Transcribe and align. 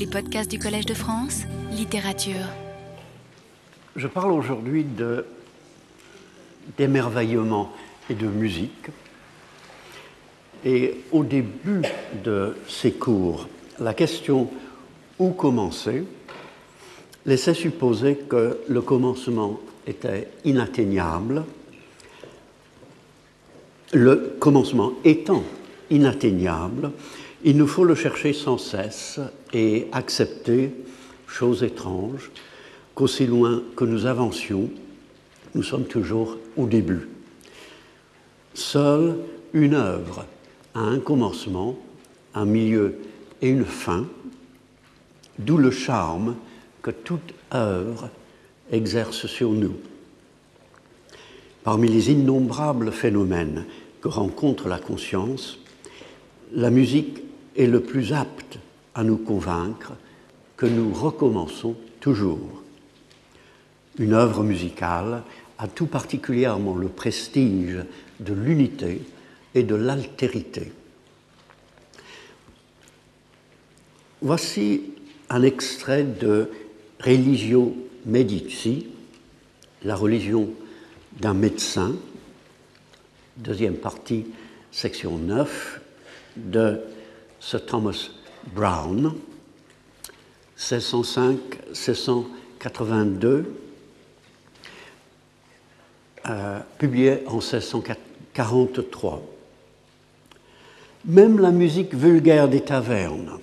Les 0.00 0.06
podcasts 0.06 0.50
du 0.50 0.58
Collège 0.58 0.86
de 0.86 0.94
France, 0.94 1.42
littérature. 1.72 2.46
Je 3.96 4.06
parle 4.06 4.32
aujourd'hui 4.32 4.86
d'émerveillement 6.78 7.70
et 8.08 8.14
de 8.14 8.26
musique. 8.26 8.86
Et 10.64 11.02
au 11.12 11.22
début 11.22 11.82
de 12.24 12.56
ces 12.66 12.92
cours, 12.92 13.46
la 13.78 13.92
question 13.92 14.48
où 15.18 15.32
commencer? 15.32 16.04
laissait 17.26 17.52
supposer 17.52 18.16
que 18.26 18.58
le 18.66 18.80
commencement 18.80 19.60
était 19.86 20.28
inatteignable, 20.46 21.44
le 23.92 24.34
commencement 24.40 24.94
étant 25.04 25.42
inatteignable, 25.90 26.90
il 27.44 27.56
nous 27.56 27.66
faut 27.66 27.84
le 27.84 27.94
chercher 27.94 28.32
sans 28.32 28.58
cesse 28.58 29.20
et 29.52 29.86
accepter, 29.92 30.72
chose 31.26 31.62
étrange, 31.62 32.30
qu'aussi 32.94 33.26
loin 33.26 33.62
que 33.76 33.84
nous 33.84 34.06
avancions, 34.06 34.70
nous 35.54 35.62
sommes 35.62 35.86
toujours 35.86 36.36
au 36.56 36.66
début. 36.66 37.08
Seule 38.54 39.16
une 39.52 39.74
œuvre 39.74 40.26
a 40.74 40.80
un 40.80 41.00
commencement, 41.00 41.78
un 42.34 42.44
milieu 42.44 42.98
et 43.40 43.48
une 43.48 43.64
fin, 43.64 44.06
d'où 45.38 45.56
le 45.56 45.70
charme 45.70 46.36
que 46.82 46.90
toute 46.90 47.34
œuvre 47.54 48.10
exerce 48.70 49.26
sur 49.26 49.50
nous. 49.50 49.74
Parmi 51.64 51.88
les 51.88 52.10
innombrables 52.10 52.92
phénomènes 52.92 53.64
que 54.00 54.08
rencontre 54.08 54.68
la 54.68 54.78
conscience, 54.78 55.58
la 56.52 56.70
musique 56.70 57.22
est 57.56 57.66
le 57.66 57.80
plus 57.80 58.12
apte 58.12 58.58
à 58.94 59.04
nous 59.04 59.16
convaincre 59.16 59.92
que 60.56 60.66
nous 60.66 60.92
recommençons 60.92 61.76
toujours. 62.00 62.62
Une 63.98 64.12
œuvre 64.12 64.42
musicale 64.42 65.22
a 65.58 65.68
tout 65.68 65.86
particulièrement 65.86 66.74
le 66.74 66.88
prestige 66.88 67.78
de 68.20 68.32
l'unité 68.32 69.02
et 69.54 69.62
de 69.62 69.74
l'altérité. 69.74 70.72
Voici 74.22 74.82
un 75.28 75.42
extrait 75.42 76.04
de 76.04 76.50
Religio 77.00 77.74
Medici, 78.04 78.86
la 79.82 79.96
religion 79.96 80.50
d'un 81.20 81.34
médecin, 81.34 81.94
deuxième 83.36 83.76
partie, 83.76 84.26
section 84.72 85.16
9, 85.16 85.80
de 86.36 86.80
Sir 87.40 87.64
Thomas 87.64 88.10
Brown, 88.54 89.14
1605-1682, 90.58 93.44
euh, 96.28 96.58
publié 96.76 97.22
en 97.26 97.38
1643. 97.38 99.22
Même 101.06 101.40
la 101.40 101.50
musique 101.50 101.94
vulgaire 101.94 102.46
des 102.46 102.60
tavernes, 102.60 103.38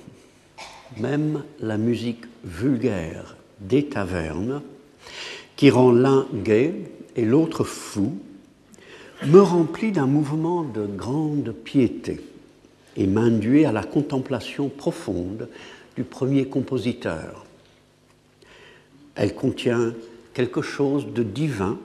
même 0.98 1.44
la 1.60 1.78
musique 1.78 2.26
vulgaire 2.44 3.36
des 3.60 3.88
tavernes, 3.88 4.62
qui 5.56 5.72
rend 5.72 5.92
l'un 5.92 6.28
gai 6.34 6.92
et 7.16 7.26
l'autre 7.26 7.64
fou, 7.64 8.20
me 9.26 9.40
remplit 9.40 9.92
d'un 9.92 10.06
mouvement 10.06 10.62
de 10.62 10.86
grande 10.86 11.52
piété 11.52 12.22
et 12.98 13.08
m'induit 13.08 13.66
à 13.66 13.72
la 13.72 13.84
contemplation 13.84 14.70
profonde 14.70 15.48
du 15.96 16.04
premier 16.04 16.48
compositeur. 16.48 17.46
Elle 19.16 19.34
contient 19.34 19.94
quelque 20.34 20.62
chose 20.62 21.08
de 21.14 21.24
divin 21.24 21.78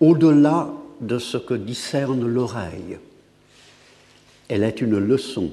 au-delà 0.00 0.72
de 1.00 1.18
ce 1.18 1.36
que 1.36 1.54
discerne 1.54 2.26
l'oreille. 2.26 2.98
Elle 4.48 4.62
est 4.62 4.80
une 4.80 4.98
leçon 4.98 5.50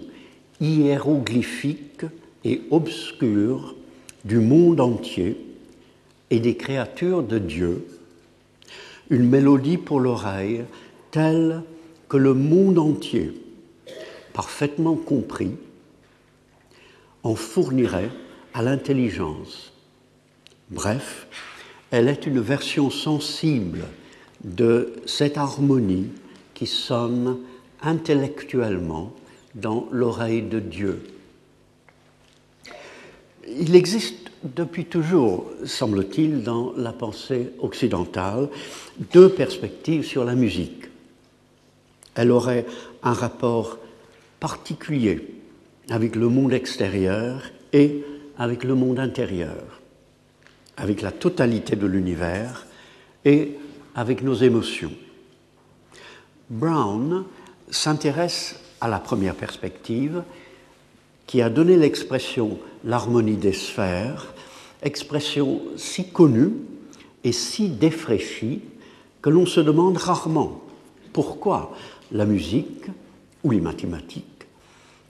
hiéroglyphique 0.60 2.06
et 2.44 2.62
obscure 2.72 3.76
du 4.26 4.40
monde 4.40 4.80
entier 4.80 5.38
et 6.30 6.40
des 6.40 6.56
créatures 6.56 7.24
de 7.24 7.38
Dieu, 7.38 7.86
une 9.10 9.30
mélodie 9.30 9.78
pour 9.78 10.00
l'oreille 10.00 10.64
telle 11.12 11.62
que 12.10 12.18
le 12.18 12.34
monde 12.34 12.80
entier, 12.80 13.34
parfaitement 14.38 14.94
compris, 14.94 15.54
en 17.24 17.34
fournirait 17.34 18.12
à 18.54 18.62
l'intelligence. 18.62 19.74
Bref, 20.70 21.26
elle 21.90 22.08
est 22.08 22.28
une 22.28 22.40
version 22.40 22.92
sensible 22.92 23.86
de 24.44 24.94
cette 25.08 25.40
harmonie 25.40 26.10
qui 26.54 26.68
sonne 26.68 27.40
intellectuellement 27.82 29.12
dans 29.56 29.88
l'oreille 29.92 30.44
de 30.44 30.60
Dieu. 30.60 31.02
Il 33.48 33.76
existe 33.76 34.30
depuis 34.44 34.86
toujours, 34.86 35.50
semble-t-il, 35.66 36.44
dans 36.44 36.74
la 36.78 36.94
pensée 36.94 37.54
occidentale, 37.58 38.50
deux 39.12 39.30
perspectives 39.30 40.06
sur 40.06 40.24
la 40.26 40.36
musique. 40.36 40.90
Elle 42.14 42.30
aurait 42.30 42.68
un 43.02 43.14
rapport 43.14 43.80
particulier 44.40 45.28
avec 45.90 46.16
le 46.16 46.30
monde 46.30 46.54
extérieur 46.54 47.42
et 47.74 48.04
avec 48.38 48.64
le 48.64 48.76
monde 48.76 49.00
intérieur, 49.00 49.82
avec 50.76 51.02
la 51.02 51.12
totalité 51.12 51.76
de 51.76 51.88
l'univers 51.88 52.68
et 53.26 53.58
avec 53.96 54.22
nos 54.22 54.36
émotions. 54.36 54.94
Brown 56.50 57.26
s'intéresse 57.70 58.60
à 58.80 58.88
la 58.88 59.00
première 59.00 59.36
perspective 59.36 60.24
qui 61.26 61.42
a 61.42 61.50
donné 61.50 61.76
l'expression 61.76 62.58
l'harmonie 62.84 63.36
des 63.36 63.54
sphères, 63.54 64.34
expression 64.82 65.62
si 65.76 66.10
connue 66.10 66.54
et 67.24 67.32
si 67.32 67.70
défraîchie 67.70 68.62
que 69.22 69.30
l'on 69.30 69.46
se 69.46 69.60
demande 69.60 69.98
rarement 69.98 70.62
pourquoi 71.12 71.76
la 72.12 72.26
musique 72.26 72.86
ou 73.48 73.52
les 73.52 73.62
mathématiques 73.62 74.46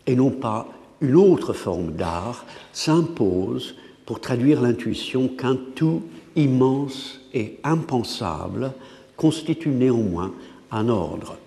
et 0.05 0.15
non 0.15 0.29
pas 0.29 0.67
une 1.01 1.15
autre 1.15 1.53
forme 1.53 1.93
d'art 1.93 2.45
s'impose 2.71 3.75
pour 4.05 4.21
traduire 4.21 4.61
l'intuition 4.61 5.27
qu'un 5.27 5.57
tout 5.73 6.03
immense 6.35 7.19
et 7.33 7.57
impensable 7.63 8.73
constitue 9.15 9.69
néanmoins 9.69 10.33
un 10.69 10.87
ordre. 10.87 11.37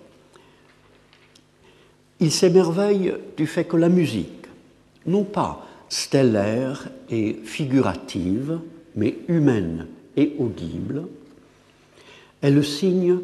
Il 2.19 2.29
s'émerveille 2.29 3.15
du 3.37 3.47
fait 3.47 3.63
que 3.63 3.77
la 3.77 3.89
musique, 3.89 4.47
non 5.05 5.23
pas 5.23 5.65
stellaire 5.87 6.89
et 7.09 7.39
figurative, 7.45 8.59
mais 8.95 9.15
humaine 9.29 9.87
et 10.17 10.35
audible, 10.37 11.07
est 12.41 12.51
le 12.51 12.63
signe, 12.63 13.19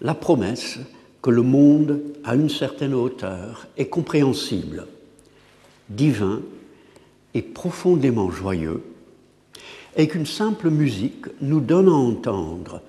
la 0.00 0.14
promesse 0.14 0.78
que 1.24 1.30
le 1.30 1.40
monde, 1.40 2.02
à 2.22 2.34
une 2.34 2.50
certaine 2.50 2.92
hauteur, 2.92 3.66
est 3.78 3.86
compréhensible, 3.86 4.86
divin 5.88 6.42
et 7.32 7.40
profondément 7.40 8.30
joyeux, 8.30 8.82
et 9.96 10.06
qu'une 10.06 10.26
simple 10.26 10.68
musique 10.68 11.24
nous 11.40 11.60
donne 11.60 11.88
à 11.88 11.92
entendre, 11.92 12.82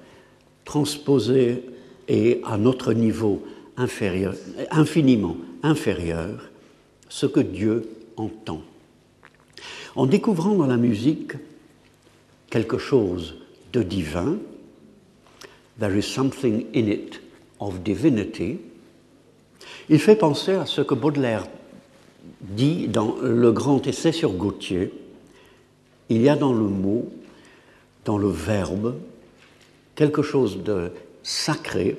transposée 0.65 1.63
et 2.09 2.41
à 2.43 2.57
notre 2.57 2.91
niveau 2.91 3.41
infiniment 3.77 5.37
inférieur, 5.63 6.49
ce 7.07 7.27
que 7.27 7.39
Dieu 7.39 7.87
entend. 8.17 8.63
En 9.95 10.07
découvrant 10.07 10.55
dans 10.55 10.67
la 10.67 10.75
musique 10.75 11.31
quelque 12.49 12.79
chose 12.79 13.35
de 13.71 13.81
divin, 13.81 14.39
there 15.79 15.97
is 15.97 16.03
something 16.03 16.65
in 16.75 16.89
it 16.89 17.21
of 17.59 17.81
divinity, 17.81 18.59
il 19.89 19.99
fait 19.99 20.15
penser 20.15 20.53
à 20.53 20.65
ce 20.65 20.81
que 20.81 20.95
Baudelaire 20.95 21.47
dit 22.41 22.87
dans 22.87 23.15
le 23.21 23.51
grand 23.51 23.85
essai 23.87 24.11
sur 24.11 24.33
Gautier, 24.33 24.93
il 26.09 26.21
y 26.21 26.29
a 26.29 26.35
dans 26.35 26.53
le 26.53 26.67
mot, 26.67 27.11
dans 28.03 28.17
le 28.17 28.29
verbe, 28.29 28.95
quelque 29.95 30.21
chose 30.21 30.63
de 30.63 30.91
sacré 31.23 31.97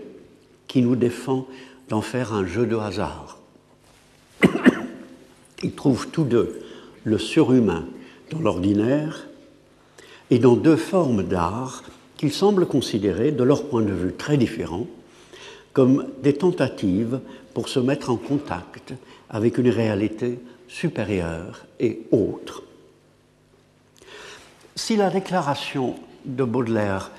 qui 0.69 0.83
nous 0.83 0.97
défend 0.97 1.47
d'en 1.89 2.03
faire 2.03 2.33
un 2.33 2.47
jeu 2.47 2.67
de 2.67 2.77
hasard. 2.77 3.39
Ils 5.63 5.73
trouvent 5.73 6.09
tous 6.09 6.25
deux 6.25 6.63
le 7.05 7.19
surhumain 7.19 7.87
dans 8.31 8.41
l'ordinaire 8.41 9.29
et 10.31 10.39
dans 10.39 10.57
deux 10.57 10.77
formes 10.77 11.23
d'art 11.23 11.85
qu'ils 12.17 12.33
semblent 12.33 12.67
considérer, 12.67 13.31
de 13.31 13.45
leur 13.45 13.69
point 13.69 13.83
de 13.83 13.93
vue 13.93 14.13
très 14.13 14.37
différents, 14.37 14.87
comme 15.77 16.07
des 16.23 16.33
tentatives 16.33 17.21
pour 17.53 17.69
se 17.69 17.79
mettre 17.79 18.09
en 18.09 18.17
contact 18.17 18.95
avec 19.29 19.59
une 19.59 19.69
réalité 19.69 20.39
supérieure 20.69 21.67
et 21.79 22.01
autre. 22.13 22.63
Si 24.75 24.97
la 24.97 25.11
déclaration 25.11 25.97
de 26.25 26.45
Baudelaire 26.45 27.11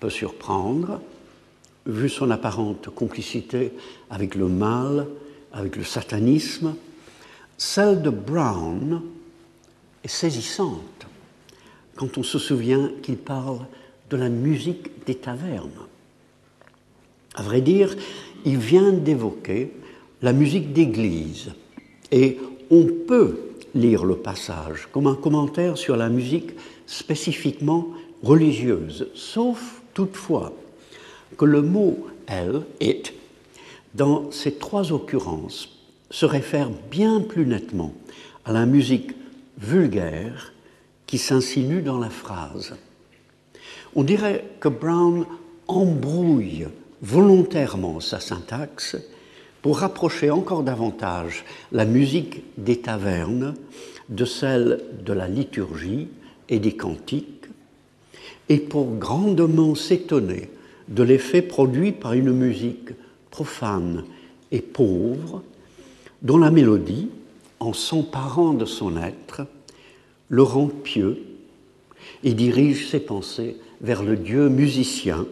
peut 0.00 0.10
surprendre, 0.10 1.00
vu 1.86 2.08
son 2.08 2.32
apparente 2.32 2.88
complicité 2.88 3.72
avec 4.10 4.34
le 4.34 4.48
mal, 4.48 5.06
avec 5.52 5.76
le 5.76 5.84
satanisme, 5.84 6.74
celle 7.56 8.02
de 8.02 8.10
Brown 8.10 9.02
est 10.02 10.08
saisissante 10.08 11.06
quand 11.94 12.18
on 12.18 12.24
se 12.24 12.40
souvient 12.40 12.90
qu'il 13.04 13.18
parle 13.18 13.60
de 14.10 14.16
la 14.16 14.30
musique 14.30 15.04
des 15.06 15.14
tavernes. 15.14 15.86
À 17.34 17.42
vrai 17.42 17.60
dire, 17.60 17.96
il 18.44 18.58
vient 18.58 18.92
d'évoquer 18.92 19.72
la 20.22 20.32
musique 20.32 20.72
d'église 20.72 21.52
et 22.12 22.38
on 22.70 22.86
peut 23.06 23.38
lire 23.74 24.04
le 24.04 24.16
passage 24.16 24.88
comme 24.92 25.06
un 25.06 25.16
commentaire 25.16 25.76
sur 25.76 25.96
la 25.96 26.08
musique 26.08 26.50
spécifiquement 26.86 27.88
religieuse, 28.22 29.08
sauf 29.14 29.82
toutefois 29.94 30.52
que 31.36 31.44
le 31.44 31.62
mot 31.62 32.06
elle, 32.26 32.62
it, 32.80 33.12
dans 33.94 34.30
ces 34.30 34.52
trois 34.52 34.92
occurrences, 34.92 35.68
se 36.10 36.26
réfère 36.26 36.70
bien 36.90 37.20
plus 37.20 37.46
nettement 37.46 37.92
à 38.44 38.52
la 38.52 38.66
musique 38.66 39.12
vulgaire 39.58 40.52
qui 41.06 41.18
s'insinue 41.18 41.82
dans 41.82 41.98
la 41.98 42.10
phrase. 42.10 42.74
On 43.94 44.04
dirait 44.04 44.44
que 44.60 44.68
Brown 44.68 45.26
embrouille 45.66 46.66
volontairement 47.02 48.00
sa 48.00 48.20
syntaxe 48.20 48.96
pour 49.62 49.78
rapprocher 49.78 50.30
encore 50.30 50.62
davantage 50.62 51.44
la 51.72 51.84
musique 51.84 52.42
des 52.58 52.80
tavernes 52.80 53.54
de 54.08 54.24
celle 54.24 54.82
de 55.04 55.12
la 55.12 55.28
liturgie 55.28 56.08
et 56.48 56.58
des 56.58 56.76
cantiques, 56.76 57.46
et 58.48 58.58
pour 58.58 58.96
grandement 58.96 59.74
s'étonner 59.74 60.50
de 60.88 61.02
l'effet 61.02 61.40
produit 61.40 61.92
par 61.92 62.12
une 62.12 62.32
musique 62.32 62.90
profane 63.30 64.04
et 64.52 64.60
pauvre, 64.60 65.42
dont 66.22 66.38
la 66.38 66.50
mélodie, 66.50 67.08
en 67.60 67.72
s'emparant 67.72 68.52
de 68.52 68.66
son 68.66 68.96
être, 68.98 69.46
le 70.28 70.42
rend 70.42 70.66
pieux 70.66 71.22
et 72.22 72.34
dirige 72.34 72.90
ses 72.90 73.00
pensées 73.00 73.56
vers 73.80 74.02
le 74.02 74.16
Dieu 74.16 74.48
musicien, 74.48 75.26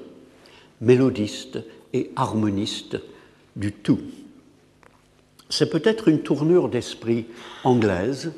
mélodiste 0.82 1.60
et 1.94 2.10
harmoniste 2.16 2.98
du 3.56 3.72
tout. 3.72 4.00
C'est 5.48 5.70
peut-être 5.70 6.08
une 6.08 6.22
tournure 6.22 6.68
d'esprit 6.68 7.26
anglaise 7.64 8.32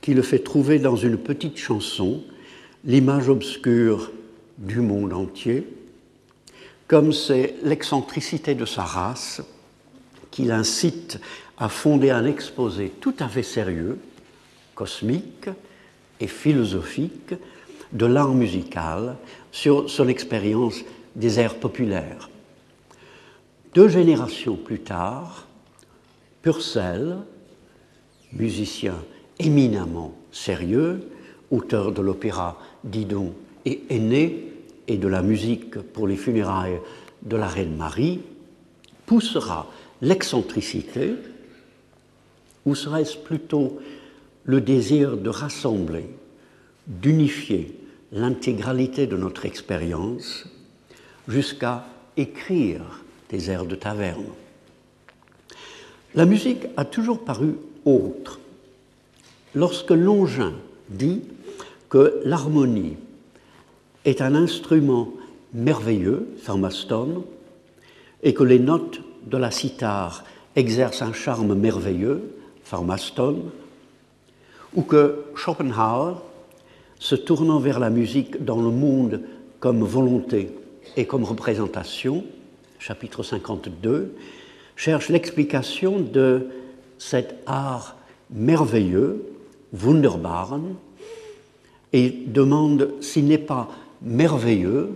qui 0.00 0.12
le 0.12 0.22
fait 0.22 0.40
trouver 0.40 0.78
dans 0.78 0.96
une 0.96 1.16
petite 1.16 1.56
chanson 1.56 2.22
l'image 2.84 3.28
obscure 3.28 4.12
du 4.58 4.80
monde 4.80 5.12
entier, 5.12 5.66
comme 6.86 7.12
c'est 7.12 7.54
l'excentricité 7.62 8.54
de 8.54 8.66
sa 8.66 8.82
race 8.82 9.42
qui 10.30 10.44
l'incite 10.44 11.20
à 11.56 11.68
fonder 11.68 12.10
un 12.10 12.26
exposé 12.26 12.92
tout 13.00 13.14
à 13.20 13.28
fait 13.28 13.42
sérieux, 13.42 13.98
cosmique 14.74 15.48
et 16.20 16.26
philosophique 16.26 17.34
de 17.92 18.06
l'art 18.06 18.34
musical 18.34 19.16
sur 19.52 19.88
son 19.88 20.08
expérience 20.08 20.82
des 21.16 21.38
airs 21.40 21.58
populaires. 21.58 22.28
Deux 23.74 23.88
générations 23.88 24.56
plus 24.56 24.80
tard, 24.80 25.46
Purcell, 26.42 27.18
musicien 28.32 28.96
éminemment 29.38 30.14
sérieux, 30.30 31.08
auteur 31.50 31.92
de 31.92 32.02
l'opéra 32.02 32.60
Didon 32.84 33.34
et 33.64 33.82
aîné 33.90 34.52
et 34.86 34.96
de 34.96 35.08
la 35.08 35.22
musique 35.22 35.78
pour 35.78 36.06
les 36.06 36.16
funérailles 36.16 36.80
de 37.22 37.36
la 37.36 37.48
reine 37.48 37.76
Marie, 37.76 38.20
poussera 39.06 39.70
l'excentricité, 40.02 41.14
ou 42.66 42.74
serait-ce 42.74 43.16
plutôt 43.16 43.78
le 44.44 44.60
désir 44.60 45.16
de 45.16 45.30
rassembler, 45.30 46.06
d'unifier 46.86 47.78
l'intégralité 48.12 49.06
de 49.06 49.16
notre 49.16 49.46
expérience 49.46 50.46
jusqu'à 51.28 51.84
écrire 52.16 52.82
des 53.30 53.50
airs 53.50 53.66
de 53.66 53.74
taverne 53.74 54.24
la 56.14 56.26
musique 56.26 56.66
a 56.76 56.84
toujours 56.84 57.24
paru 57.24 57.56
autre. 57.84 58.38
Lorsque 59.54 59.90
Longin 59.90 60.52
dit 60.88 61.22
que 61.88 62.20
l'harmonie 62.24 62.96
est 64.04 64.20
un 64.20 64.34
instrument 64.34 65.12
merveilleux, 65.52 66.28
Thermaston, 66.44 67.24
et 68.22 68.32
que 68.32 68.44
les 68.44 68.58
notes 68.58 69.00
de 69.26 69.36
la 69.36 69.50
cithare 69.50 70.24
exercent 70.56 71.02
un 71.02 71.12
charme 71.12 71.54
merveilleux, 71.54 72.22
Pharmaston, 72.62 73.42
ou 74.74 74.82
que 74.82 75.24
Schopenhauer, 75.34 76.22
se 76.98 77.14
tournant 77.16 77.58
vers 77.58 77.80
la 77.80 77.90
musique 77.90 78.44
dans 78.44 78.60
le 78.60 78.70
monde 78.70 79.20
comme 79.60 79.82
volonté 79.82 80.50
et 80.96 81.06
comme 81.06 81.24
représentation, 81.24 82.24
chapitre 82.78 83.22
52, 83.22 84.14
cherche 84.76 85.08
l'explication 85.08 86.00
de 86.00 86.48
cet 86.98 87.36
art 87.46 87.96
merveilleux, 88.30 89.24
wunderbaren, 89.72 90.74
et 91.92 92.10
demande 92.10 92.92
s'il 93.00 93.26
n'est 93.26 93.38
pas 93.38 93.68
merveilleux, 94.02 94.90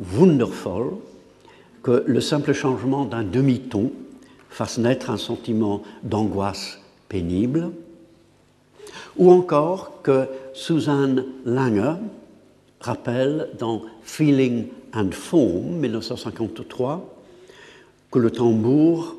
wundervoll, 0.00 0.96
que 1.82 2.04
le 2.06 2.20
simple 2.20 2.52
changement 2.52 3.04
d'un 3.04 3.22
demi-ton 3.22 3.92
fasse 4.50 4.78
naître 4.78 5.10
un 5.10 5.16
sentiment 5.16 5.82
d'angoisse 6.02 6.80
pénible, 7.08 7.70
ou 9.16 9.30
encore 9.30 10.02
que 10.02 10.26
Suzanne 10.54 11.24
Langer 11.44 11.94
rappelle 12.80 13.50
dans 13.58 13.82
Feeling 14.02 14.68
and 14.94 15.10
Form 15.12 15.76
1953 15.76 17.16
que 18.10 18.18
le 18.18 18.30
tambour 18.30 19.16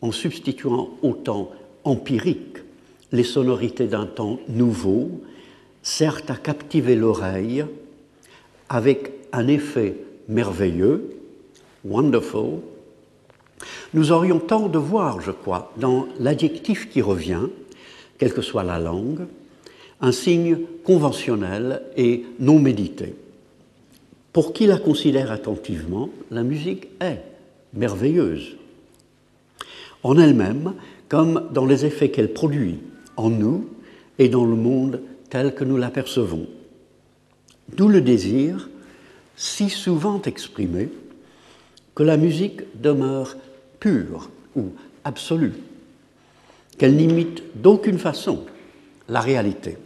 en 0.00 0.12
substituant 0.12 0.90
au 1.02 1.12
temps 1.12 1.50
empirique 1.84 2.58
les 3.12 3.24
sonorités 3.24 3.86
d'un 3.86 4.06
temps 4.06 4.38
nouveau, 4.48 5.10
sert 5.82 6.20
à 6.28 6.34
captiver 6.34 6.94
l'oreille 6.94 7.64
avec 8.68 9.12
un 9.32 9.46
effet 9.48 9.96
merveilleux, 10.28 11.16
wonderful. 11.84 12.60
Nous 13.94 14.12
aurions 14.12 14.38
tort 14.38 14.68
de 14.68 14.78
voir, 14.78 15.20
je 15.20 15.30
crois, 15.30 15.72
dans 15.78 16.06
l'adjectif 16.18 16.90
qui 16.90 17.00
revient, 17.00 17.48
quelle 18.18 18.34
que 18.34 18.42
soit 18.42 18.64
la 18.64 18.78
langue, 18.78 19.26
un 20.00 20.12
signe 20.12 20.58
conventionnel 20.84 21.82
et 21.96 22.24
non 22.38 22.58
médité. 22.58 23.14
Pour 24.32 24.52
qui 24.52 24.66
la 24.66 24.78
considère 24.78 25.32
attentivement, 25.32 26.10
la 26.30 26.42
musique 26.42 26.88
est 27.00 27.22
merveilleuse 27.74 28.56
en 30.02 30.16
elle-même 30.18 30.74
comme 31.08 31.48
dans 31.52 31.66
les 31.66 31.84
effets 31.84 32.10
qu'elle 32.10 32.32
produit 32.32 32.78
en 33.16 33.30
nous 33.30 33.68
et 34.18 34.28
dans 34.28 34.44
le 34.44 34.54
monde 34.54 35.00
tel 35.30 35.54
que 35.54 35.64
nous 35.64 35.76
l'apercevons. 35.76 36.46
D'où 37.76 37.88
le 37.88 38.00
désir, 38.00 38.68
si 39.36 39.68
souvent 39.68 40.22
exprimé, 40.22 40.88
que 41.94 42.02
la 42.02 42.16
musique 42.16 42.60
demeure 42.80 43.36
pure 43.80 44.30
ou 44.56 44.66
absolue, 45.04 45.54
qu'elle 46.78 46.96
n'imite 46.96 47.42
d'aucune 47.56 47.98
façon 47.98 48.44
la 49.08 49.20
réalité, 49.20 49.76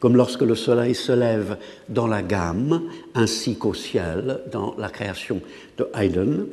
comme 0.00 0.16
lorsque 0.16 0.42
le 0.42 0.54
soleil 0.54 0.94
se 0.94 1.12
lève 1.12 1.58
dans 1.88 2.06
la 2.06 2.22
gamme 2.22 2.82
ainsi 3.14 3.56
qu'au 3.56 3.74
ciel 3.74 4.40
dans 4.50 4.74
la 4.78 4.88
création 4.88 5.40
de 5.78 5.86
Haydn, 5.94 6.46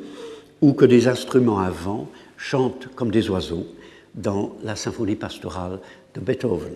ou 0.60 0.74
que 0.74 0.84
des 0.84 1.08
instruments 1.08 1.58
à 1.58 1.70
vent 1.70 2.08
chantent 2.36 2.88
comme 2.94 3.10
des 3.10 3.30
oiseaux 3.30 3.66
dans 4.14 4.56
la 4.62 4.76
symphonie 4.76 5.16
pastorale 5.16 5.80
de 6.14 6.20
Beethoven. 6.20 6.74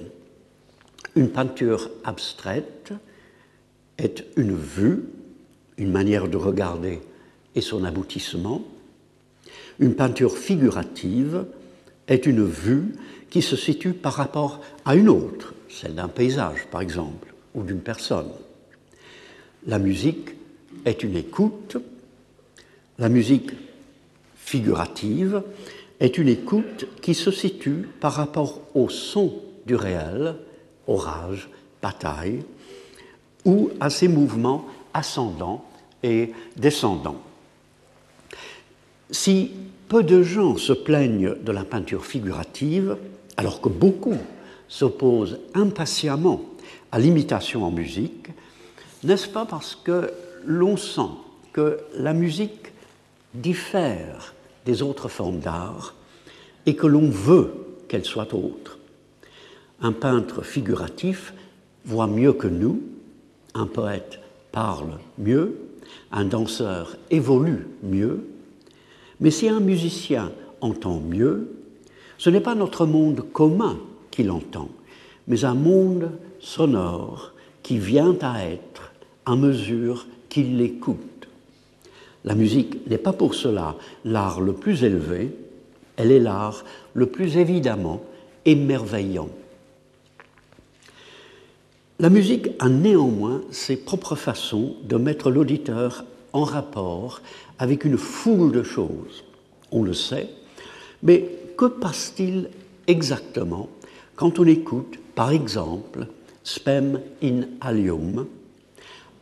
Une 1.14 1.28
peinture 1.28 1.90
abstraite 2.04 2.92
est 3.98 4.24
une 4.36 4.56
vue, 4.56 5.04
une 5.76 5.90
manière 5.90 6.28
de 6.28 6.36
regarder 6.36 7.00
et 7.54 7.60
son 7.60 7.84
aboutissement. 7.84 8.64
Une 9.78 9.94
peinture 9.94 10.36
figurative 10.36 11.44
est 12.08 12.26
une 12.26 12.44
vue 12.44 12.94
qui 13.32 13.40
se 13.40 13.56
situe 13.56 13.94
par 13.94 14.12
rapport 14.12 14.60
à 14.84 14.94
une 14.94 15.08
autre, 15.08 15.54
celle 15.70 15.94
d'un 15.94 16.08
paysage 16.08 16.66
par 16.70 16.82
exemple, 16.82 17.32
ou 17.54 17.62
d'une 17.62 17.80
personne. 17.80 18.30
La 19.66 19.78
musique 19.78 20.34
est 20.84 21.02
une 21.02 21.16
écoute. 21.16 21.78
La 22.98 23.08
musique 23.08 23.52
figurative 24.36 25.42
est 25.98 26.18
une 26.18 26.28
écoute 26.28 26.86
qui 27.00 27.14
se 27.14 27.30
situe 27.30 27.88
par 28.00 28.12
rapport 28.12 28.60
au 28.74 28.90
son 28.90 29.32
du 29.64 29.76
réel, 29.76 30.34
orage, 30.86 31.48
bataille, 31.80 32.42
ou 33.46 33.70
à 33.80 33.88
ses 33.88 34.08
mouvements 34.08 34.66
ascendants 34.92 35.64
et 36.02 36.32
descendants. 36.58 37.22
Si 39.10 39.52
peu 39.88 40.02
de 40.02 40.22
gens 40.22 40.58
se 40.58 40.74
plaignent 40.74 41.34
de 41.42 41.52
la 41.52 41.64
peinture 41.64 42.04
figurative, 42.04 42.98
alors 43.42 43.60
que 43.60 43.68
beaucoup 43.68 44.18
s'opposent 44.68 45.40
impatiemment 45.54 46.42
à 46.92 47.00
l'imitation 47.00 47.64
en 47.64 47.72
musique, 47.72 48.28
n'est-ce 49.02 49.26
pas 49.26 49.44
parce 49.44 49.74
que 49.74 50.12
l'on 50.46 50.76
sent 50.76 51.10
que 51.52 51.78
la 51.98 52.12
musique 52.12 52.70
diffère 53.34 54.32
des 54.64 54.80
autres 54.80 55.08
formes 55.08 55.40
d'art 55.40 55.96
et 56.66 56.76
que 56.76 56.86
l'on 56.86 57.10
veut 57.10 57.52
qu'elle 57.88 58.04
soit 58.04 58.32
autre? 58.32 58.78
Un 59.80 59.90
peintre 59.90 60.42
figuratif 60.42 61.34
voit 61.84 62.06
mieux 62.06 62.34
que 62.34 62.46
nous, 62.46 62.80
un 63.54 63.66
poète 63.66 64.20
parle 64.52 65.00
mieux, 65.18 65.58
un 66.12 66.26
danseur 66.26 66.96
évolue 67.10 67.66
mieux, 67.82 68.24
mais 69.18 69.32
si 69.32 69.48
un 69.48 69.58
musicien 69.58 70.30
entend 70.60 71.00
mieux, 71.00 71.48
ce 72.22 72.30
n'est 72.30 72.38
pas 72.38 72.54
notre 72.54 72.86
monde 72.86 73.24
commun 73.32 73.80
qu'il 74.12 74.30
entend, 74.30 74.68
mais 75.26 75.44
un 75.44 75.54
monde 75.54 76.12
sonore 76.38 77.32
qui 77.64 77.78
vient 77.78 78.16
à 78.20 78.44
être 78.44 78.92
à 79.26 79.34
mesure 79.34 80.06
qu'il 80.28 80.56
l'écoute. 80.56 81.26
La 82.24 82.36
musique 82.36 82.86
n'est 82.86 82.96
pas 82.96 83.12
pour 83.12 83.34
cela 83.34 83.74
l'art 84.04 84.40
le 84.40 84.52
plus 84.52 84.84
élevé, 84.84 85.34
elle 85.96 86.12
est 86.12 86.20
l'art 86.20 86.64
le 86.94 87.06
plus 87.06 87.38
évidemment 87.38 88.00
émerveillant. 88.44 89.30
La 91.98 92.08
musique 92.08 92.50
a 92.60 92.68
néanmoins 92.68 93.40
ses 93.50 93.74
propres 93.74 94.14
façons 94.14 94.76
de 94.84 94.94
mettre 94.94 95.28
l'auditeur 95.28 96.04
en 96.32 96.44
rapport 96.44 97.20
avec 97.58 97.84
une 97.84 97.98
foule 97.98 98.52
de 98.52 98.62
choses. 98.62 99.24
On 99.72 99.82
le 99.82 99.92
sait, 99.92 100.28
mais 101.02 101.41
que 101.62 101.66
passe-t-il 101.68 102.50
exactement 102.88 103.68
quand 104.16 104.40
on 104.40 104.46
écoute, 104.48 104.98
par 105.14 105.30
exemple, 105.30 106.08
Spem 106.42 107.00
in 107.22 107.42
Alium, 107.60 108.26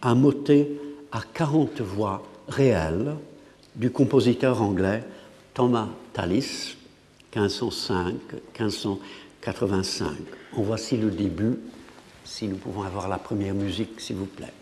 un 0.00 0.14
motet 0.14 0.70
à 1.12 1.20
40 1.34 1.82
voix 1.82 2.22
réelles 2.48 3.14
du 3.76 3.90
compositeur 3.90 4.62
anglais 4.62 5.04
Thomas 5.52 5.88
Tallis, 6.14 6.78
1505-1585. 7.36 10.04
En 10.56 10.62
voici 10.62 10.96
le 10.96 11.10
début, 11.10 11.58
si 12.24 12.48
nous 12.48 12.56
pouvons 12.56 12.84
avoir 12.84 13.10
la 13.10 13.18
première 13.18 13.52
musique, 13.52 14.00
s'il 14.00 14.16
vous 14.16 14.24
plaît. 14.24 14.54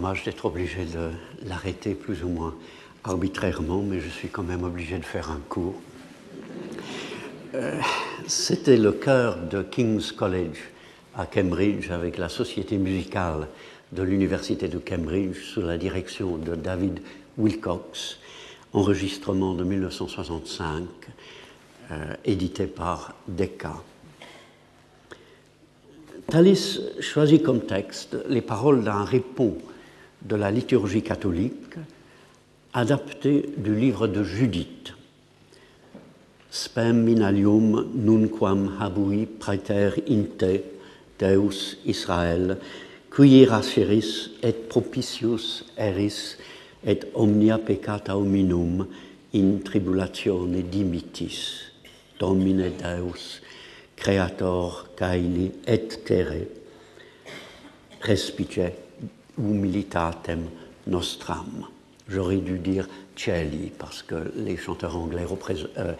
Dommage 0.00 0.24
d'être 0.24 0.46
obligé 0.46 0.86
de 0.86 1.10
l'arrêter 1.46 1.94
plus 1.94 2.24
ou 2.24 2.28
moins 2.28 2.54
arbitrairement, 3.04 3.82
mais 3.82 4.00
je 4.00 4.08
suis 4.08 4.28
quand 4.28 4.42
même 4.42 4.64
obligé 4.64 4.96
de 4.96 5.04
faire 5.04 5.30
un 5.30 5.42
cours. 5.46 5.74
Euh, 7.54 7.78
c'était 8.26 8.78
le 8.78 8.92
chœur 8.92 9.36
de 9.36 9.60
King's 9.60 10.12
College 10.12 10.56
à 11.14 11.26
Cambridge 11.26 11.90
avec 11.90 12.16
la 12.16 12.30
société 12.30 12.78
musicale 12.78 13.48
de 13.92 14.02
l'Université 14.02 14.68
de 14.68 14.78
Cambridge 14.78 15.36
sous 15.36 15.60
la 15.60 15.76
direction 15.76 16.38
de 16.38 16.54
David 16.54 17.00
Wilcox, 17.36 18.16
enregistrement 18.72 19.52
de 19.52 19.64
1965, 19.64 20.82
euh, 21.90 22.14
édité 22.24 22.66
par 22.66 23.12
Decca. 23.28 23.74
Thalys 26.30 26.80
choisit 27.00 27.42
comme 27.42 27.60
texte 27.60 28.16
les 28.30 28.40
paroles 28.40 28.82
d'un 28.82 29.04
répond 29.04 29.58
de 30.22 30.36
la 30.36 30.50
liturgie 30.50 31.02
catholique, 31.02 31.76
adapté 32.72 33.50
du 33.56 33.74
livre 33.74 34.06
de 34.06 34.22
Judith. 34.22 34.94
Spem 36.50 37.08
in 37.08 37.22
alium 37.22 37.86
nunquam 37.94 38.76
habui 38.80 39.26
praeter 39.26 39.94
inte 40.06 40.62
Deus 41.18 41.78
Israel, 41.84 42.58
qui 43.14 43.46
et 44.42 44.68
propitius 44.68 45.64
eris 45.76 46.36
et 46.84 47.06
omnia 47.14 47.58
peccata 47.58 48.16
hominum 48.16 48.86
in 49.32 49.60
tribulatione 49.62 50.62
dimitis. 50.62 51.70
Domine 52.18 52.70
Deus, 52.70 53.40
creator 53.96 54.88
caeli 54.96 55.52
et 55.66 56.04
terre, 56.04 56.46
respice 58.02 58.89
humilitatem 59.48 60.48
nostram. 60.86 61.66
J'aurais 62.08 62.38
dû 62.38 62.58
dire 62.58 62.88
Cieli 63.16 63.70
parce 63.78 64.02
que 64.02 64.32
les 64.36 64.56
chanteurs 64.56 64.96
anglais 64.96 65.24
euh, 65.28 65.54
euh, 65.78 65.92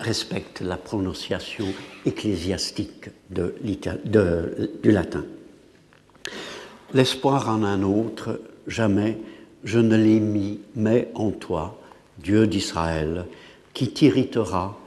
respectent 0.00 0.62
la 0.62 0.76
prononciation 0.76 1.66
ecclésiastique 2.06 3.10
du 3.30 4.90
latin. 4.90 5.24
l'espoir 6.94 7.48
en 7.48 7.62
un 7.62 7.82
autre, 7.82 8.40
jamais 8.66 9.18
je 9.64 9.78
ne 9.78 9.96
l'ai 9.96 10.20
mis, 10.20 10.60
mais 10.74 11.10
en 11.14 11.30
toi, 11.30 11.78
Dieu 12.18 12.46
d'Israël, 12.46 13.26
qui 13.74 13.92
t'irritera 13.92 14.78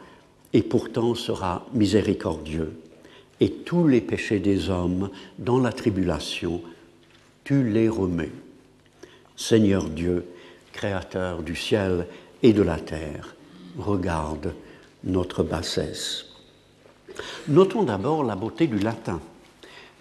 et 0.54 0.62
pourtant 0.62 1.16
sera 1.16 1.66
miséricordieux. 1.74 2.74
Et 3.40 3.52
tous 3.52 3.88
les 3.88 4.02
péchés 4.02 4.40
des 4.40 4.70
hommes 4.70 5.10
dans 5.40 5.60
la 5.60 5.72
tribulation, 5.72 6.62
tu 7.44 7.68
les 7.70 7.90
remets. 7.90 8.32
Seigneur 9.36 9.90
Dieu, 9.90 10.26
Créateur 10.72 11.42
du 11.42 11.56
ciel 11.56 12.08
et 12.44 12.52
de 12.52 12.62
la 12.62 12.78
terre, 12.78 13.36
regarde 13.78 14.54
notre 15.04 15.44
bassesse. 15.44 16.26
Notons 17.48 17.84
d'abord 17.84 18.24
la 18.24 18.36
beauté 18.36 18.68
du 18.68 18.80
latin, 18.80 19.22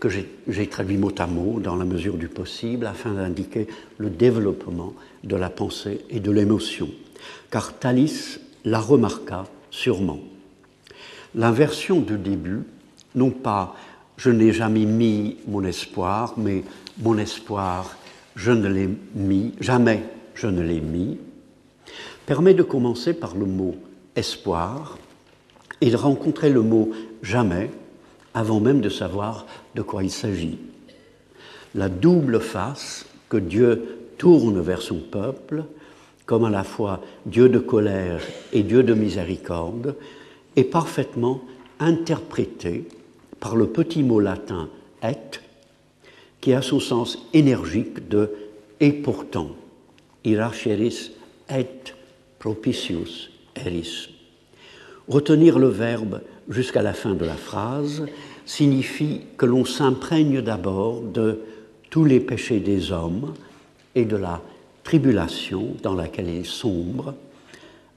que 0.01 0.09
j'ai 0.09 0.67
traduit 0.69 0.97
mot 0.97 1.13
à 1.17 1.27
mot 1.27 1.61
dans 1.61 1.77
la 1.77 1.85
mesure 1.85 2.17
du 2.17 2.29
possible 2.29 2.87
afin 2.87 3.13
d'indiquer 3.13 3.69
le 3.99 4.11
développement 4.11 4.95
de 5.23 5.37
la 5.37 5.49
pensée 5.49 6.05
et 6.11 6.21
de 6.21 6.31
l'émotion, 6.31 6.91
car 7.51 7.79
Thalys 7.79 8.41
la 8.65 8.81
remarqua 8.81 9.47
sûrement. 9.71 10.19
L'inversion 11.35 12.01
du 12.01 12.19
début, 12.19 12.65
non 13.15 13.31
pas 13.31 13.75
je 14.17 14.31
n'ai 14.31 14.53
jamais 14.53 14.85
mis 14.85 15.37
mon 15.47 15.65
espoir, 15.65 16.35
mais 16.37 16.63
mon 16.99 17.19
espoir, 17.19 17.97
je 18.37 18.53
ne 18.53 18.69
l'ai 18.69 18.89
mis, 19.15 19.53
jamais 19.61 20.03
je 20.35 20.47
ne 20.47 20.63
l'ai 20.63 20.81
mis, 20.81 21.19
permet 22.27 22.55
de 22.55 22.63
commencer 22.63 23.13
par 23.13 23.35
le 23.35 23.47
mot 23.47 23.75
espoir 24.17 24.99
et 25.81 25.91
de 25.91 25.97
rencontrer 25.97 26.51
le 26.51 26.63
mot 26.63 26.91
jamais 27.23 27.71
avant 28.35 28.61
même 28.61 28.81
de 28.81 28.89
savoir 28.89 29.47
de 29.75 29.83
quoi 29.83 30.03
il 30.03 30.11
s'agit. 30.11 30.59
La 31.75 31.89
double 31.89 32.41
face 32.41 33.07
que 33.29 33.37
Dieu 33.37 33.99
tourne 34.17 34.61
vers 34.61 34.83
son 34.83 34.99
peuple, 34.99 35.65
comme 36.25 36.45
à 36.45 36.51
la 36.51 36.65
fois 36.65 37.01
Dieu 37.27 37.49
de 37.49 37.59
colère 37.59 38.23
et 38.53 38.63
Dieu 38.63 38.83
de 38.83 38.95
miséricorde, 38.95 39.97
est 40.57 40.65
parfaitement 40.65 41.43
interprétée 41.81 42.87
par 43.45 43.57
le 43.57 43.67
petit 43.67 44.03
mot 44.03 44.21
latin 44.21 44.71
et, 45.03 45.19
qui 46.41 46.55
a 46.55 46.63
son 46.63 46.81
sens 46.81 47.19
énergique 47.35 48.09
de 48.09 48.31
et 48.81 48.91
pourtant, 48.91 49.51
iracheris 50.25 51.11
et 51.55 51.67
propitius 52.39 53.31
eris. 53.55 54.09
Retenir 55.09 55.59
le 55.59 55.69
verbe 55.69 56.23
jusqu'à 56.49 56.81
la 56.81 56.95
fin 56.95 57.13
de 57.13 57.27
la 57.27 57.35
phrase 57.35 58.07
signifie 58.47 59.21
que 59.37 59.45
l'on 59.45 59.67
s'imprègne 59.67 60.41
d'abord 60.41 61.03
de 61.03 61.41
tous 61.91 62.07
les 62.07 62.21
péchés 62.21 62.61
des 62.61 62.93
hommes 62.93 63.35
et 63.95 64.07
de 64.07 64.17
la 64.17 64.41
tribulation 64.85 65.77
dans 65.83 65.95
laquelle 65.95 66.31
ils 66.31 66.47
sombrent, 66.47 67.13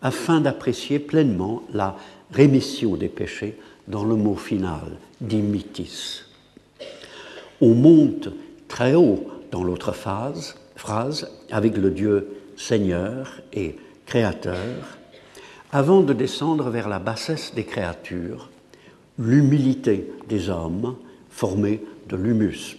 afin 0.01 0.41
d'apprécier 0.41 0.99
pleinement 0.99 1.63
la 1.73 1.95
rémission 2.33 2.97
des 2.97 3.07
péchés 3.07 3.57
dans 3.87 4.03
le 4.03 4.15
mot 4.15 4.35
final, 4.35 4.97
dimitis. 5.21 6.23
On 7.61 7.73
monte 7.73 8.29
très 8.67 8.95
haut 8.95 9.27
dans 9.51 9.63
l'autre 9.63 9.93
phrase, 9.93 10.55
phrase 10.75 11.31
avec 11.49 11.77
le 11.77 11.89
Dieu 11.91 12.27
Seigneur 12.55 13.41
et 13.53 13.75
Créateur, 14.05 14.97
avant 15.71 16.01
de 16.01 16.13
descendre 16.13 16.69
vers 16.69 16.87
la 16.87 16.99
bassesse 16.99 17.53
des 17.53 17.65
créatures, 17.65 18.49
l'humilité 19.19 20.09
des 20.29 20.49
hommes 20.49 20.95
formée 21.29 21.83
de 22.07 22.15
l'humus. 22.15 22.77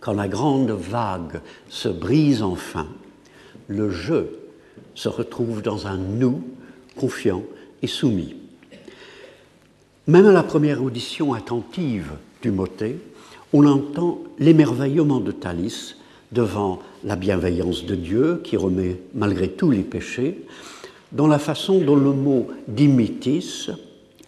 Quand 0.00 0.12
la 0.12 0.28
grande 0.28 0.70
vague 0.70 1.40
se 1.68 1.88
brise 1.88 2.42
enfin, 2.42 2.86
le 3.68 3.90
je 3.90 4.26
se 4.94 5.08
retrouve 5.08 5.62
dans 5.62 5.86
un 5.86 5.96
nous 5.96 6.42
confiant 6.96 7.42
et 7.82 7.86
soumis. 7.86 8.36
Même 10.08 10.26
à 10.26 10.32
la 10.32 10.44
première 10.44 10.84
audition 10.84 11.34
attentive 11.34 12.12
du 12.40 12.52
motet, 12.52 12.96
on 13.52 13.66
entend 13.66 14.20
l'émerveillement 14.38 15.18
de 15.18 15.32
Thalys 15.32 15.96
devant 16.30 16.80
la 17.02 17.16
bienveillance 17.16 17.84
de 17.84 17.96
Dieu 17.96 18.40
qui 18.44 18.56
remet 18.56 19.00
malgré 19.14 19.48
tout 19.48 19.72
les 19.72 19.82
péchés, 19.82 20.44
dans 21.10 21.26
la 21.26 21.40
façon 21.40 21.80
dont 21.80 21.96
le 21.96 22.12
mot 22.12 22.46
dimitis, 22.68 23.68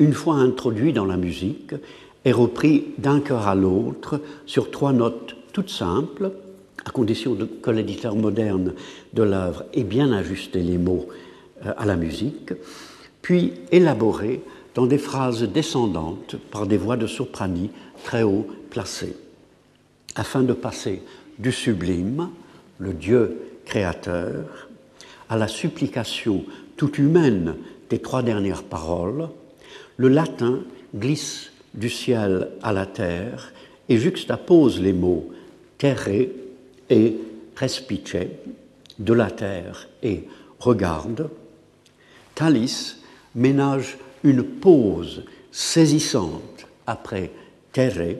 une 0.01 0.14
fois 0.14 0.35
introduit 0.35 0.93
dans 0.93 1.05
la 1.05 1.17
musique, 1.17 1.75
est 2.25 2.33
repris 2.33 2.87
d'un 2.99 3.21
chœur 3.21 3.47
à 3.47 3.55
l'autre 3.55 4.21
sur 4.47 4.73
trois 4.73 4.93
notes 4.93 5.37
toutes 5.53 5.71
simples, 5.71 6.33
à 6.85 6.91
condition 6.91 7.38
que 7.62 7.71
l'éditeur 7.71 8.17
moderne 8.17 8.75
de 9.12 9.23
l'œuvre 9.23 9.62
ait 9.75 9.85
bien 9.85 10.11
ajusté 10.11 10.61
les 10.61 10.79
mots 10.79 11.07
euh, 11.64 11.73
à 11.77 11.87
la 11.87 11.95
musique, 11.95 12.53
puis 13.23 13.53
élaboré 13.71 14.41
dans 14.79 14.87
des 14.87 14.99
phrases 14.99 15.43
descendantes 15.43 16.37
par 16.53 16.69
des 16.69 16.77
voix 16.77 16.97
de 16.97 17.09
sopranie 17.09 17.73
très 18.05 18.23
haut 18.23 18.47
placées, 18.71 19.17
afin 20.14 20.45
de 20.45 20.53
passer 20.53 21.03
du 21.41 21.51
sublime, 21.51 22.29
le 22.79 22.93
Dieu 22.93 23.41
créateur, 23.64 24.69
à 25.29 25.37
la 25.37 25.49
supplication 25.49 26.45
toute 26.77 26.99
humaine 26.99 27.57
des 27.91 27.99
trois 27.99 28.23
dernières 28.23 28.62
paroles, 28.62 29.31
le 29.97 30.07
latin 30.07 30.61
glisse 30.95 31.51
du 31.75 31.91
ciel 31.91 32.49
à 32.62 32.73
la 32.73 32.87
terre 32.87 33.53
et 33.88 33.99
juxtapose 33.99 34.81
les 34.81 34.93
mots 34.93 35.29
terre 35.77 36.07
et 36.88 37.17
respice, 37.57 38.14
de 39.01 39.12
la 39.12 39.33
terre 39.33 39.88
et 40.05 40.29
regarde. 40.61 41.31
Thalys 42.37 42.99
ménage 43.35 43.99
une 44.25 44.43
pause 44.43 45.25
saisissante 45.51 46.67
après 46.87 47.31
terre 47.73 48.17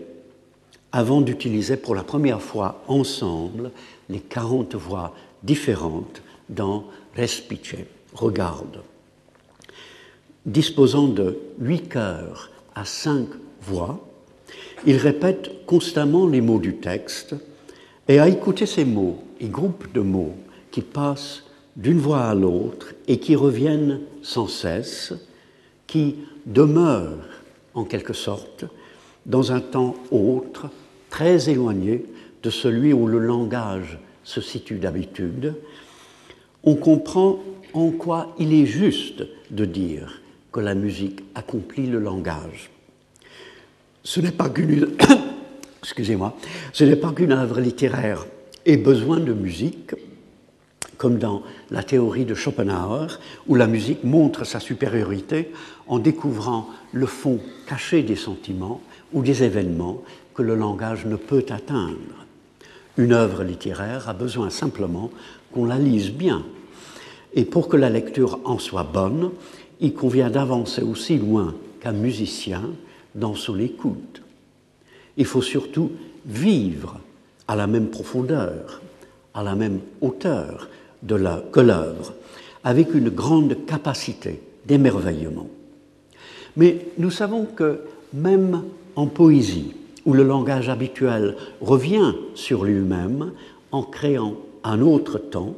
avant 0.93 1.21
d'utiliser 1.21 1.77
pour 1.77 1.95
la 1.95 2.03
première 2.03 2.41
fois 2.41 2.83
ensemble 2.89 3.71
les 4.09 4.21
40 4.21 4.75
voix 4.75 5.15
différentes 5.43 6.23
dans 6.49 6.85
respice 7.15 7.75
regarde. 8.15 8.83
Disposant 10.47 11.09
de 11.09 11.39
huit 11.61 11.89
chœurs 11.89 12.51
à 12.75 12.85
cinq 12.85 13.29
voix, 13.61 14.01
il 14.87 14.97
répète 14.97 15.67
constamment 15.67 16.27
les 16.27 16.41
mots 16.41 16.59
du 16.59 16.77
texte 16.77 17.35
et 18.07 18.19
à 18.19 18.29
écouter 18.29 18.65
ces 18.65 18.85
mots 18.85 19.23
et 19.41 19.49
groupes 19.49 19.93
de 19.93 20.01
mots 20.01 20.37
qui 20.71 20.81
passent 20.81 21.43
d'une 21.77 21.99
voix 21.99 22.25
à 22.25 22.35
l'autre 22.35 22.95
et 23.07 23.19
qui 23.19 23.37
reviennent 23.37 24.01
sans 24.23 24.49
cesse, 24.49 25.13
qui 25.89 26.15
demeurent 26.47 27.27
en 27.75 27.85
quelque 27.85 28.13
sorte 28.13 28.65
dans 29.27 29.51
un 29.51 29.61
temps 29.61 29.97
autre, 30.13 30.71
très 31.11 31.51
éloigné 31.51 32.07
de 32.43 32.51
celui 32.51 32.93
où 32.93 33.09
le 33.09 33.19
langage 33.19 33.99
se 34.23 34.41
situe 34.41 34.79
d'habitude, 34.79 35.55
on 36.63 36.77
comprend 36.77 37.41
en 37.73 37.91
quoi 37.91 38.35
il 38.39 38.53
est 38.53 38.67
juste 38.67 39.25
de 39.51 39.65
dire 39.65 40.21
que 40.53 40.61
la 40.61 40.75
musique 40.75 41.23
accomplit 41.35 41.87
le 41.87 41.99
langage. 41.99 42.71
Ce 44.03 44.21
n'est 44.21 44.33
pas 44.33 44.49
qu'une 44.49 44.89
excusez-moi, 45.83 46.37
ce 46.73 46.85
n'est 46.85 46.97
pas 46.97 47.13
qu'une 47.13 47.33
œuvre 47.33 47.61
littéraire 47.61 48.27
ait 48.65 48.77
besoin 48.77 49.21
de 49.21 49.33
musique, 49.33 49.95
comme 50.97 51.19
dans 51.19 51.43
la 51.71 51.83
théorie 51.83 52.25
de 52.25 52.35
Schopenhauer, 52.35 53.19
où 53.47 53.55
la 53.55 53.67
musique 53.67 54.05
montre 54.05 54.45
sa 54.45 54.61
supériorité 54.61 55.53
en 55.89 55.99
découvrant 55.99 56.69
le 56.93 57.07
fond 57.07 57.41
caché 57.67 58.03
des 58.03 58.17
sentiments 58.17 58.81
ou 59.13 59.23
des 59.23 59.43
événements 59.43 60.03
que 60.35 60.43
le 60.43 60.55
langage 60.55 61.07
ne 61.07 61.17
peut 61.17 61.47
atteindre. 61.49 62.27
Une 62.97 63.13
œuvre 63.13 63.43
littéraire 63.43 64.09
a 64.09 64.13
besoin 64.13 64.51
simplement 64.51 65.11
qu'on 65.53 65.65
la 65.65 65.79
lise 65.79 66.13
bien 66.13 66.45
et 67.35 67.45
pour 67.45 67.69
que 67.69 67.77
la 67.77 67.91
lecture 67.91 68.41
en 68.45 68.59
soit 68.59 68.85
bonne, 68.85 69.31
il 69.81 69.95
convient 69.95 70.31
d'avancer 70.31 70.83
aussi 70.83 71.19
loin 71.19 71.55
qu'un 71.81 71.93
musicien 71.93 72.63
dans 73.15 73.35
son 73.35 73.59
écoute. 73.59 74.23
Il 75.17 75.25
faut 75.25 75.43
surtout 75.43 75.93
vivre 76.27 77.01
à 77.47 77.57
la 77.57 77.67
même 77.67 77.89
profondeur, 77.89 78.81
à 79.35 79.43
la 79.43 79.55
même 79.55 79.81
hauteur 80.01 80.69
que 81.07 81.61
l'œuvre, 81.61 82.15
avec 82.65 82.95
une 82.95 83.09
grande 83.09 83.65
capacité 83.67 84.43
d'émerveillement. 84.67 85.49
Mais 86.59 86.89
nous 86.99 87.11
savons 87.11 87.47
que 87.47 87.81
même 88.13 88.65
en 88.97 89.07
poésie, 89.07 89.73
où 90.05 90.13
le 90.13 90.25
langage 90.25 90.69
habituel 90.69 91.37
revient 91.63 92.15
sur 92.35 92.65
lui-même 92.65 93.33
en 93.73 93.83
créant 93.83 94.37
un 94.65 94.83
autre 94.83 95.19
temps, 95.19 95.55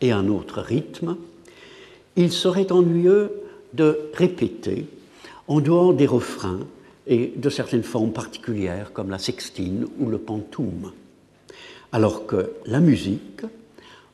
et 0.00 0.12
un 0.12 0.28
autre 0.28 0.60
rythme, 0.60 1.16
il 2.16 2.32
serait 2.32 2.72
ennuyeux 2.72 3.32
de 3.74 3.98
répéter 4.14 4.86
en 5.46 5.60
dehors 5.60 5.94
des 5.94 6.06
refrains 6.06 6.60
et 7.06 7.32
de 7.36 7.50
certaines 7.50 7.82
formes 7.82 8.12
particulières 8.12 8.92
comme 8.92 9.10
la 9.10 9.18
sextine 9.18 9.86
ou 9.98 10.08
le 10.08 10.18
pantoum. 10.18 10.92
alors 11.90 12.26
que 12.26 12.52
la 12.66 12.80
musique, 12.80 13.42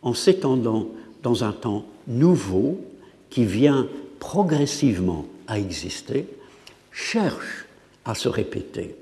en 0.02 0.14
s'étendant 0.14 0.88
dans 1.22 1.42
un 1.42 1.52
temps 1.52 1.84
nouveau 2.06 2.78
qui 3.30 3.44
vient 3.44 3.88
progressivement 4.20 5.26
à 5.46 5.58
exister, 5.58 6.26
cherche 6.92 7.66
à 8.04 8.14
se 8.14 8.28
répéter, 8.28 8.94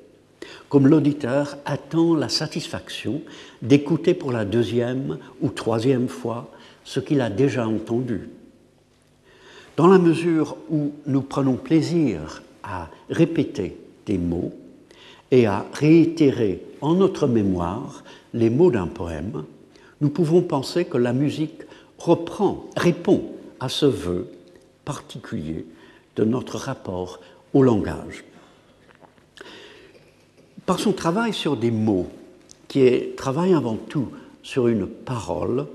comme 0.69 0.87
l'auditeur 0.87 1.57
attend 1.65 2.15
la 2.15 2.29
satisfaction 2.29 3.23
d'écouter 3.61 4.15
pour 4.15 4.33
la 4.33 4.45
deuxième 4.45 5.19
ou 5.41 5.51
troisième 5.51 6.09
fois 6.09 6.51
ce 6.85 7.01
qu'il 7.01 7.21
a 7.21 7.31
déjà 7.31 7.67
entendu. 7.67 8.29
Dans 9.77 9.87
la 9.87 9.99
mesure 9.99 10.57
où 10.71 10.93
nous 11.07 11.23
prenons 11.23 11.57
plaisir 11.57 12.43
à 12.63 12.91
répéter 13.11 13.77
des 14.07 14.19
mots 14.19 14.53
et 15.31 15.47
à 15.47 15.67
réitérer 15.73 16.63
en 16.81 16.95
notre 16.95 17.27
mémoire 17.27 18.05
les 18.35 18.51
mots 18.51 18.71
d'un 18.71 18.87
poème, 18.87 19.45
nous 20.01 20.11
pouvons 20.11 20.43
penser 20.43 20.85
que 20.85 20.99
la 20.99 21.13
musique 21.13 21.63
reprend, 21.99 22.67
répond 22.77 23.23
à 23.61 23.69
ce 23.69 23.87
vœu 23.87 24.29
particulier 24.85 25.65
de 26.17 26.25
notre 26.25 26.57
rapport 26.57 27.21
au 27.55 27.63
langage. 27.63 28.25
Par 30.67 30.79
son 30.79 30.93
travail 30.93 31.33
sur 31.33 31.57
des 31.57 31.71
mots, 31.71 32.09
qui 32.69 32.81
est 32.81 33.17
travail 33.17 33.53
avant 33.53 33.77
tout 33.77 34.09
sur 34.43 34.69
une 34.69 34.87
parole, 34.87 35.67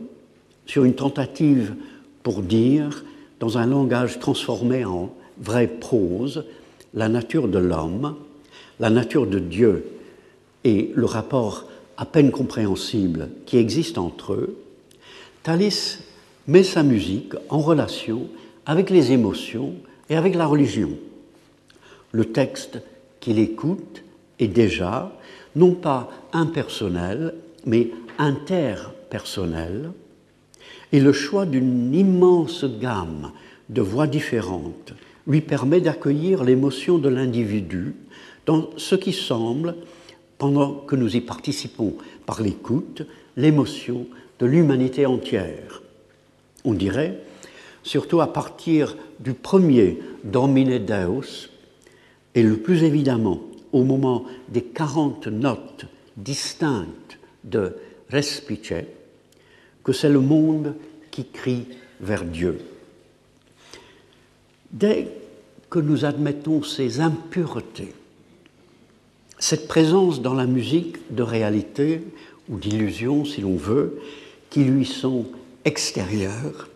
sur 0.66 0.84
une 0.84 0.96
tentative 0.96 1.76
pour 2.24 2.42
dire, 2.42 3.04
dans 3.40 3.58
un 3.58 3.68
langage 3.68 4.20
transformé 4.20 4.86
en 4.86 5.14
vraie 5.40 5.68
prose, 5.68 6.46
la 6.94 7.10
nature 7.10 7.48
de 7.48 7.60
l'homme, 7.60 8.16
la 8.80 8.90
nature 8.90 9.28
de 9.28 9.40
Dieu 9.40 9.86
et 10.64 10.92
le 10.96 11.06
rapport 11.06 11.66
à 11.98 12.06
peine 12.06 12.32
compréhensible 12.32 13.30
qui 13.46 13.58
existe 13.58 13.98
entre 13.98 14.34
eux, 14.34 14.58
Thalys 15.44 16.00
met 16.48 16.64
sa 16.64 16.84
musique 16.84 17.34
en 17.50 17.60
relation 17.60 18.28
avec 18.66 18.90
les 18.90 19.12
émotions 19.12 19.76
et 20.10 20.16
avec 20.16 20.36
la 20.36 20.46
religion. 20.46 20.92
Le 22.12 22.26
texte 22.26 22.80
qu'il 23.20 23.40
écoute 23.40 24.04
est 24.40 24.48
déjà 24.48 25.12
non 25.56 25.74
pas 25.74 26.10
impersonnel, 26.34 27.34
mais 27.66 27.90
interpersonnel, 28.18 29.92
et 30.92 31.00
le 31.00 31.12
choix 31.12 31.46
d'une 31.46 31.94
immense 31.94 32.66
gamme 32.80 33.32
de 33.70 33.82
voix 33.82 34.08
différentes 34.08 34.94
lui 35.28 35.42
permet 35.42 35.82
d'accueillir 35.82 36.44
l'émotion 36.44 36.98
de 36.98 37.10
l'individu 37.10 37.96
dans 38.46 38.70
ce 38.78 38.96
qui 38.96 39.12
semble, 39.12 39.76
pendant 40.38 40.74
que 40.74 40.96
nous 40.96 41.16
y 41.16 41.22
participons 41.22 41.96
par 42.26 42.42
l'écoute, 42.42 43.02
l'émotion 43.36 44.06
de 44.40 44.46
l'humanité 44.46 45.06
entière. 45.06 45.82
On 46.64 46.74
dirait, 46.74 47.20
surtout 47.84 48.22
à 48.22 48.32
partir 48.32 48.96
du 49.20 49.34
premier 49.34 50.00
Domine 50.24 50.78
Deus, 50.80 51.50
et 52.36 52.44
le 52.44 52.58
plus 52.58 52.84
évidemment 52.84 53.42
au 53.72 53.84
moment 53.84 54.26
des 54.50 54.62
40 54.62 55.28
notes 55.28 55.86
distinctes 56.16 57.20
de 57.44 57.76
Respice, 58.10 58.86
que 59.84 59.92
c'est 59.92 60.10
le 60.10 60.20
monde 60.20 60.76
qui 61.12 61.26
crie 61.26 61.66
vers 62.00 62.24
Dieu. 62.24 62.60
Dès 64.72 65.08
que 65.70 65.80
nous 65.80 66.06
admettons 66.06 66.64
ces 66.64 67.00
impuretés, 67.00 67.94
cette 69.40 69.68
présence 69.68 70.22
dans 70.22 70.34
la 70.34 70.46
musique 70.46 70.98
de 71.14 71.24
réalité 71.24 72.02
ou 72.50 72.58
d'illusion, 72.58 73.26
si 73.26 73.42
l'on 73.42 73.56
veut, 73.56 74.00
qui 74.50 74.64
lui 74.64 74.86
sont 74.86 75.26
extérieures, 75.66 76.70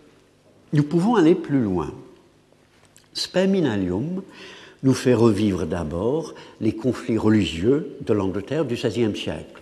nous 0.74 0.84
pouvons 0.84 1.16
aller 1.16 1.36
plus 1.36 1.62
loin. 1.62 1.92
Speminalium 3.14 4.22
nous 4.84 4.94
fait 4.94 5.14
revivre 5.14 5.66
d'abord 5.66 6.34
les 6.60 6.74
conflits 6.74 7.18
religieux 7.18 7.98
de 8.02 8.14
l'Angleterre 8.14 8.66
du 8.66 8.76
XVIe 8.76 9.16
siècle. 9.16 9.62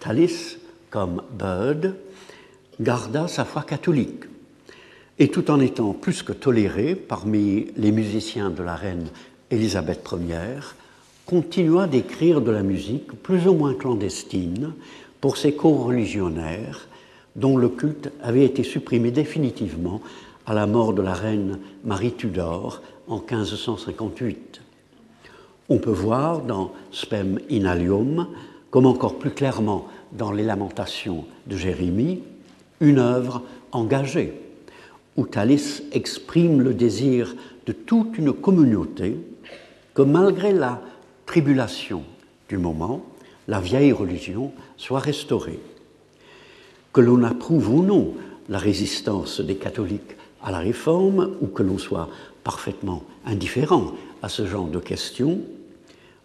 Thalys, 0.00 0.58
comme 0.90 1.22
Bud, 1.32 1.94
garda 2.80 3.28
sa 3.28 3.44
foi 3.44 3.62
catholique. 3.62 4.24
Et 5.18 5.28
tout 5.28 5.50
en 5.50 5.60
étant 5.60 5.92
plus 5.92 6.22
que 6.22 6.32
toléré 6.32 6.94
parmi 6.94 7.68
les 7.76 7.92
musiciens 7.92 8.50
de 8.50 8.62
la 8.62 8.74
reine 8.74 9.08
Élisabeth 9.50 10.06
Ier, 10.12 10.60
continua 11.24 11.86
d'écrire 11.86 12.40
de 12.40 12.50
la 12.50 12.62
musique 12.62 13.12
plus 13.22 13.48
ou 13.48 13.54
moins 13.54 13.74
clandestine 13.74 14.74
pour 15.20 15.38
ses 15.38 15.54
co-religionnaires 15.54 16.88
dont 17.34 17.56
le 17.56 17.68
culte 17.68 18.10
avait 18.22 18.44
été 18.44 18.62
supprimé 18.62 19.10
définitivement 19.10 20.00
à 20.46 20.54
la 20.54 20.66
mort 20.66 20.92
de 20.92 21.02
la 21.02 21.12
reine 21.12 21.58
Marie 21.84 22.12
Tudor 22.12 22.80
en 23.08 23.16
1558. 23.16 24.60
On 25.68 25.78
peut 25.78 25.90
voir 25.90 26.42
dans 26.42 26.72
Spem 26.92 27.40
Inalium, 27.50 28.28
comme 28.70 28.86
encore 28.86 29.18
plus 29.18 29.32
clairement 29.32 29.88
dans 30.12 30.30
les 30.30 30.44
Lamentations 30.44 31.24
de 31.46 31.56
Jérémie, 31.56 32.22
une 32.80 33.00
œuvre 33.00 33.42
engagée, 33.72 34.40
où 35.16 35.26
Thalys 35.26 35.82
exprime 35.92 36.60
le 36.60 36.74
désir 36.74 37.34
de 37.66 37.72
toute 37.72 38.16
une 38.16 38.32
communauté 38.32 39.16
que 39.94 40.02
malgré 40.02 40.52
la 40.52 40.80
tribulation 41.24 42.04
du 42.48 42.58
moment, 42.58 43.04
la 43.48 43.60
vieille 43.60 43.92
religion 43.92 44.52
soit 44.76 45.00
restaurée. 45.00 45.58
Que 46.92 47.00
l'on 47.00 47.24
approuve 47.24 47.74
ou 47.74 47.82
non 47.82 48.14
la 48.48 48.58
résistance 48.58 49.40
des 49.40 49.56
catholiques 49.56 50.15
à 50.46 50.52
la 50.52 50.60
réforme, 50.60 51.32
ou 51.40 51.48
que 51.48 51.64
l'on 51.64 51.76
soit 51.76 52.08
parfaitement 52.44 53.02
indifférent 53.26 53.92
à 54.22 54.28
ce 54.28 54.46
genre 54.46 54.68
de 54.68 54.78
questions, 54.78 55.40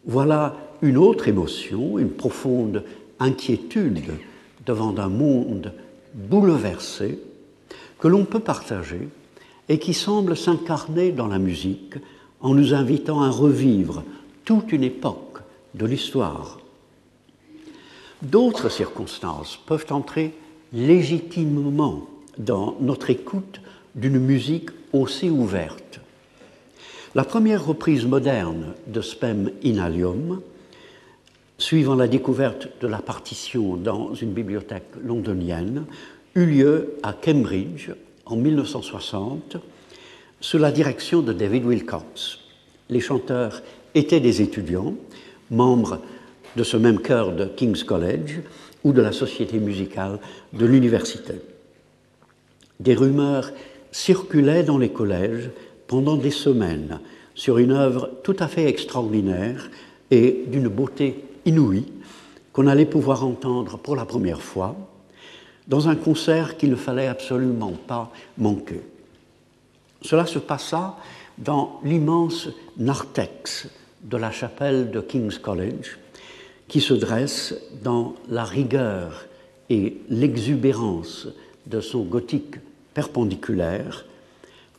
voilà 0.05 0.55
une 0.83 0.97
autre 0.97 1.27
émotion, 1.27 1.97
une 1.97 2.11
profonde 2.11 2.83
inquiétude 3.19 4.13
devant 4.65 4.95
un 4.99 5.09
monde 5.09 5.73
bouleversé 6.13 7.19
que 7.99 8.07
l'on 8.07 8.25
peut 8.25 8.39
partager 8.39 9.09
et 9.69 9.79
qui 9.79 9.95
semble 9.95 10.37
s'incarner 10.37 11.11
dans 11.11 11.27
la 11.27 11.39
musique 11.39 11.95
en 12.41 12.53
nous 12.53 12.75
invitant 12.75 13.21
à 13.21 13.29
revivre 13.29 14.03
toute 14.45 14.71
une 14.71 14.83
époque 14.83 15.39
de 15.73 15.85
l'histoire. 15.87 16.59
D'autres 18.21 18.69
circonstances 18.69 19.59
peuvent 19.65 19.87
entrer 19.89 20.35
légitimement 20.73 22.07
dans 22.37 22.75
notre 22.79 23.09
écoute 23.09 23.61
d'une 23.95 24.19
musique 24.19 24.69
aussi 24.93 25.29
ouverte. 25.29 25.99
La 27.13 27.23
première 27.23 27.65
reprise 27.65 28.05
moderne 28.05 28.73
de 28.87 29.01
Spem 29.01 29.51
Inalium 29.63 30.41
suivant 31.61 31.95
la 31.95 32.07
découverte 32.07 32.69
de 32.81 32.87
la 32.87 32.97
partition 32.97 33.77
dans 33.77 34.15
une 34.15 34.33
bibliothèque 34.33 34.95
londonienne, 35.03 35.85
eut 36.35 36.45
lieu 36.45 36.95
à 37.03 37.13
Cambridge 37.13 37.91
en 38.25 38.35
1960 38.35 39.57
sous 40.39 40.57
la 40.57 40.71
direction 40.71 41.21
de 41.21 41.33
David 41.33 41.65
Wilcox. 41.65 42.39
Les 42.89 42.99
chanteurs 42.99 43.61
étaient 43.93 44.19
des 44.19 44.41
étudiants, 44.41 44.95
membres 45.51 45.99
de 46.55 46.63
ce 46.63 46.77
même 46.77 46.99
chœur 46.99 47.31
de 47.31 47.45
King's 47.45 47.83
College 47.83 48.41
ou 48.83 48.91
de 48.91 49.01
la 49.01 49.11
société 49.11 49.59
musicale 49.59 50.17
de 50.53 50.65
l'université. 50.65 51.35
Des 52.79 52.95
rumeurs 52.95 53.51
circulaient 53.91 54.63
dans 54.63 54.77
les 54.77 54.89
collèges 54.89 55.49
pendant 55.87 56.15
des 56.15 56.31
semaines 56.31 56.99
sur 57.35 57.57
une 57.57 57.71
œuvre 57.71 58.09
tout 58.23 58.35
à 58.39 58.47
fait 58.47 58.67
extraordinaire 58.67 59.69
et 60.09 60.43
d'une 60.47 60.67
beauté 60.67 61.23
inouï 61.45 61.85
qu'on 62.53 62.67
allait 62.67 62.85
pouvoir 62.85 63.25
entendre 63.25 63.77
pour 63.77 63.95
la 63.95 64.05
première 64.05 64.41
fois 64.41 64.75
dans 65.67 65.87
un 65.87 65.95
concert 65.95 66.57
qu'il 66.57 66.69
ne 66.69 66.75
fallait 66.75 67.07
absolument 67.07 67.73
pas 67.87 68.11
manquer. 68.37 68.81
Cela 70.01 70.25
se 70.25 70.39
passa 70.39 70.97
dans 71.37 71.79
l'immense 71.83 72.49
narthex 72.77 73.67
de 74.03 74.17
la 74.17 74.31
chapelle 74.31 74.91
de 74.91 74.99
King's 74.99 75.37
College, 75.37 75.97
qui 76.67 76.81
se 76.81 76.93
dresse 76.93 77.55
dans 77.83 78.15
la 78.29 78.43
rigueur 78.43 79.25
et 79.69 79.97
l'exubérance 80.09 81.27
de 81.67 81.79
son 81.79 82.03
gothique 82.03 82.55
perpendiculaire, 82.93 84.05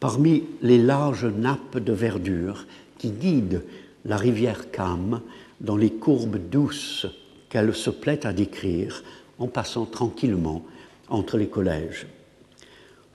parmi 0.00 0.44
les 0.62 0.78
larges 0.78 1.26
nappes 1.26 1.78
de 1.78 1.92
verdure 1.92 2.66
qui 2.98 3.10
guident 3.10 3.62
la 4.04 4.16
rivière 4.16 4.70
Cam 4.70 5.20
dans 5.60 5.76
les 5.76 5.90
courbes 5.90 6.38
douces 6.50 7.06
qu'elle 7.48 7.74
se 7.74 7.90
plaît 7.90 8.26
à 8.26 8.32
décrire 8.32 9.02
en 9.38 9.46
passant 9.46 9.86
tranquillement 9.86 10.64
entre 11.08 11.36
les 11.36 11.48
collèges. 11.48 12.06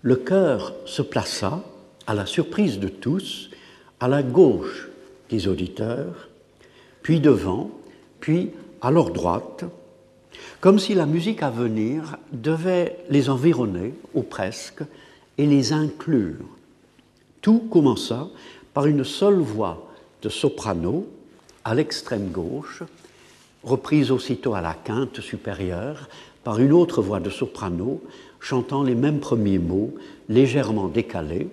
Le 0.02 0.16
chœur 0.16 0.74
se 0.86 1.02
plaça, 1.02 1.64
à 2.06 2.14
la 2.14 2.26
surprise 2.26 2.80
de 2.80 2.88
tous, 2.88 3.50
à 4.00 4.08
la 4.08 4.24
gauche 4.24 4.88
des 5.30 5.48
auditeurs, 5.48 6.30
puis 7.02 7.20
devant, 7.20 7.72
puis 8.20 8.52
à 8.82 8.92
leur 8.92 9.10
droite, 9.12 9.66
comme 10.60 10.80
si 10.80 10.94
la 10.94 11.06
musique 11.06 11.44
à 11.44 11.50
venir 11.50 12.18
devait 12.32 12.98
les 13.10 13.30
environner, 13.30 13.94
ou 14.14 14.24
presque, 14.24 14.84
et 15.38 15.46
les 15.46 15.74
inclure. 15.74 16.46
Tout 17.42 17.60
commença 17.72 18.28
par 18.74 18.88
une 18.88 19.04
seule 19.04 19.40
voix 19.40 19.88
de 20.22 20.30
soprano 20.30 21.08
à 21.64 21.76
l'extrême 21.76 22.30
gauche, 22.30 22.84
reprise 23.64 24.12
aussitôt 24.12 24.54
à 24.54 24.62
la 24.62 24.74
quinte 24.74 25.22
supérieure 25.22 26.08
par 26.44 26.60
une 26.60 26.72
autre 26.72 27.02
voix 27.02 27.20
de 27.20 27.30
soprano 27.30 28.02
chantant 28.40 28.84
les 28.84 28.96
mêmes 28.96 29.20
premiers 29.20 29.60
mots 29.60 29.94
légèrement 30.30 30.88
décalés, 30.88 31.50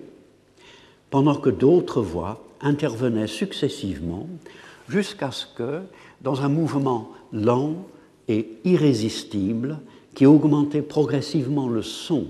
pendant 1.09 1.35
que 1.35 1.49
d'autres 1.49 2.01
voix 2.01 2.43
intervenaient 2.61 3.27
successivement 3.27 4.27
jusqu'à 4.87 5.31
ce 5.31 5.45
que, 5.45 5.81
dans 6.21 6.41
un 6.41 6.49
mouvement 6.49 7.11
lent 7.33 7.85
et 8.27 8.57
irrésistible 8.63 9.79
qui 10.13 10.25
augmentait 10.25 10.81
progressivement 10.81 11.67
le 11.67 11.81
son 11.81 12.27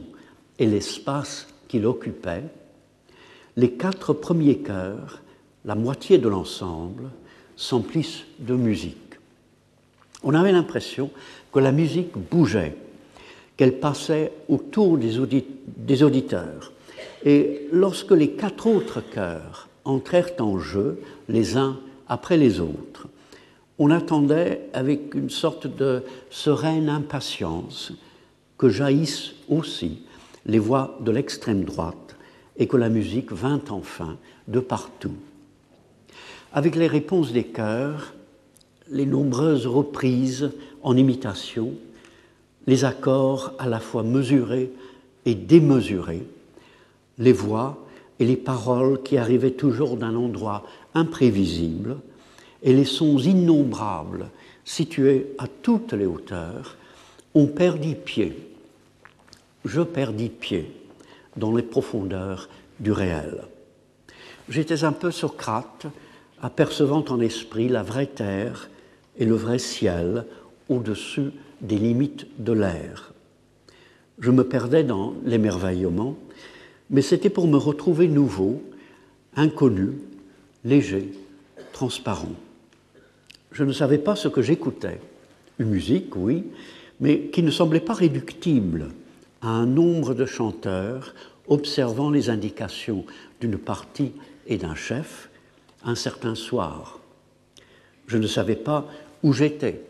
et 0.59 0.65
l'espace 0.65 1.47
qu'il 1.67 1.85
occupait, 1.85 2.43
les 3.57 3.71
quatre 3.71 4.13
premiers 4.13 4.57
chœurs, 4.57 5.21
la 5.63 5.75
moitié 5.75 6.17
de 6.17 6.27
l'ensemble, 6.27 7.09
s'emplissent 7.55 8.23
de 8.39 8.55
musique. 8.55 8.97
On 10.23 10.33
avait 10.33 10.51
l'impression 10.51 11.09
que 11.53 11.59
la 11.59 11.71
musique 11.71 12.17
bougeait, 12.17 12.75
qu'elle 13.55 13.79
passait 13.79 14.31
autour 14.49 14.97
des, 14.97 16.03
auditeurs. 16.03 16.73
Et 17.23 17.67
lorsque 17.71 18.11
les 18.11 18.31
quatre 18.31 18.67
autres 18.67 19.01
chœurs 19.01 19.69
entrèrent 19.85 20.31
en 20.39 20.59
jeu, 20.59 20.99
les 21.29 21.55
uns 21.55 21.79
après 22.07 22.37
les 22.37 22.59
autres, 22.59 23.07
on 23.77 23.91
attendait 23.91 24.69
avec 24.73 25.13
une 25.15 25.29
sorte 25.29 25.67
de 25.67 26.03
sereine 26.29 26.89
impatience 26.89 27.91
que 28.57 28.69
jaillissent 28.69 29.33
aussi 29.49 30.03
les 30.45 30.59
voix 30.59 30.97
de 31.01 31.11
l'extrême 31.11 31.63
droite 31.63 32.15
et 32.57 32.67
que 32.67 32.77
la 32.77 32.89
musique 32.89 33.31
vint 33.31 33.61
enfin 33.69 34.17
de 34.47 34.59
partout. 34.59 35.15
Avec 36.53 36.75
les 36.75 36.87
réponses 36.87 37.33
des 37.33 37.43
chœurs, 37.43 38.13
les 38.89 39.05
nombreuses 39.05 39.67
reprises 39.67 40.51
en 40.83 40.95
imitation, 40.95 41.73
les 42.67 42.85
accords 42.85 43.53
à 43.59 43.67
la 43.67 43.79
fois 43.79 44.03
mesurés 44.03 44.71
et 45.25 45.35
démesurés, 45.35 46.25
les 47.17 47.33
voix 47.33 47.85
et 48.19 48.25
les 48.25 48.37
paroles 48.37 49.01
qui 49.03 49.17
arrivaient 49.17 49.51
toujours 49.51 49.97
d'un 49.97 50.15
endroit 50.15 50.63
imprévisible, 50.93 51.97
et 52.65 52.73
les 52.73 52.85
sons 52.85 53.19
innombrables 53.19 54.29
situés 54.65 55.27
à 55.37 55.47
toutes 55.47 55.93
les 55.93 56.07
hauteurs, 56.07 56.75
ont 57.35 57.47
perdu 57.47 57.95
pied. 57.95 58.35
Je 59.63 59.81
perdis 59.81 60.29
pied 60.29 60.71
dans 61.37 61.55
les 61.55 61.63
profondeurs 61.63 62.49
du 62.79 62.91
réel. 62.91 63.43
J'étais 64.49 64.83
un 64.83 64.91
peu 64.91 65.11
Socrate, 65.11 65.85
apercevant 66.41 67.05
en 67.09 67.19
esprit 67.19 67.69
la 67.69 67.83
vraie 67.83 68.07
terre 68.07 68.69
et 69.17 69.25
le 69.25 69.35
vrai 69.35 69.59
ciel 69.59 70.25
au-dessus 70.67 71.31
des 71.61 71.77
limites 71.77 72.27
de 72.39 72.51
l'air. 72.51 73.13
Je 74.19 74.31
me 74.31 74.43
perdais 74.43 74.83
dans 74.83 75.13
l'émerveillement, 75.23 76.15
mais 76.89 77.01
c'était 77.01 77.29
pour 77.29 77.47
me 77.47 77.57
retrouver 77.57 78.07
nouveau, 78.07 78.61
inconnu, 79.35 79.93
léger, 80.63 81.11
transparent. 81.71 82.33
Je 83.55 83.63
ne 83.63 83.71
savais 83.71 83.99
pas 83.99 84.17
ce 84.17 84.27
que 84.27 84.41
j'écoutais. 84.41 84.99
Une 85.59 85.69
musique, 85.69 86.17
oui, 86.17 86.43
mais 86.99 87.27
qui 87.27 87.41
ne 87.41 87.51
semblait 87.51 87.79
pas 87.79 87.93
réductible 87.93 88.89
à 89.41 89.47
un 89.47 89.65
nombre 89.65 90.13
de 90.13 90.25
chanteurs 90.25 91.15
observant 91.47 92.09
les 92.09 92.29
indications 92.29 93.05
d'une 93.39 93.57
partie 93.57 94.11
et 94.45 94.57
d'un 94.57 94.75
chef 94.75 95.29
un 95.85 95.95
certain 95.95 96.35
soir. 96.35 96.99
Je 98.07 98.17
ne 98.17 98.27
savais 98.27 98.57
pas 98.57 98.89
où 99.23 99.31
j'étais. 99.31 99.81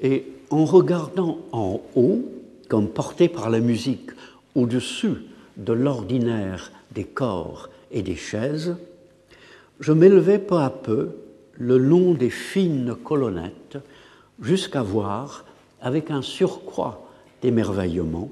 Et 0.00 0.24
en 0.48 0.64
regardant 0.64 1.40
en 1.52 1.82
haut, 1.94 2.24
comme 2.70 2.88
porté 2.88 3.28
par 3.28 3.50
la 3.50 3.60
musique 3.60 4.12
au-dessus 4.54 5.26
de 5.58 5.74
l'ordinaire 5.74 6.72
des 6.94 7.04
corps 7.04 7.68
et 7.90 8.00
des 8.00 8.16
chaises, 8.16 8.76
je 9.78 9.92
m'élevais 9.92 10.38
peu 10.38 10.56
à 10.56 10.70
peu 10.70 11.10
le 11.58 11.76
long 11.76 12.14
des 12.14 12.30
fines 12.30 12.94
colonnettes 12.94 13.78
jusqu'à 14.40 14.82
voir, 14.82 15.44
avec 15.80 16.10
un 16.10 16.22
surcroît 16.22 17.08
d'émerveillement, 17.42 18.30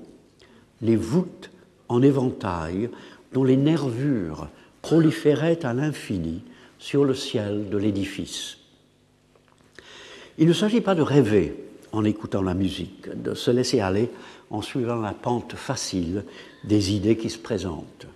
les 0.82 0.96
voûtes 0.96 1.50
en 1.88 2.02
éventail 2.02 2.90
dont 3.32 3.44
les 3.44 3.56
nervures 3.56 4.48
proliféraient 4.82 5.64
à 5.64 5.74
l'infini 5.74 6.42
sur 6.78 7.04
le 7.04 7.14
ciel 7.14 7.68
de 7.68 7.76
l'édifice. 7.76 8.58
Il 10.38 10.48
ne 10.48 10.52
s'agit 10.52 10.80
pas 10.80 10.94
de 10.94 11.02
rêver 11.02 11.56
en 11.92 12.04
écoutant 12.04 12.42
la 12.42 12.54
musique, 12.54 13.08
de 13.22 13.34
se 13.34 13.50
laisser 13.50 13.80
aller 13.80 14.10
en 14.50 14.62
suivant 14.62 15.00
la 15.00 15.12
pente 15.12 15.54
facile 15.54 16.24
des 16.64 16.92
idées 16.92 17.16
qui 17.16 17.30
se 17.30 17.38
présentent. 17.38 18.06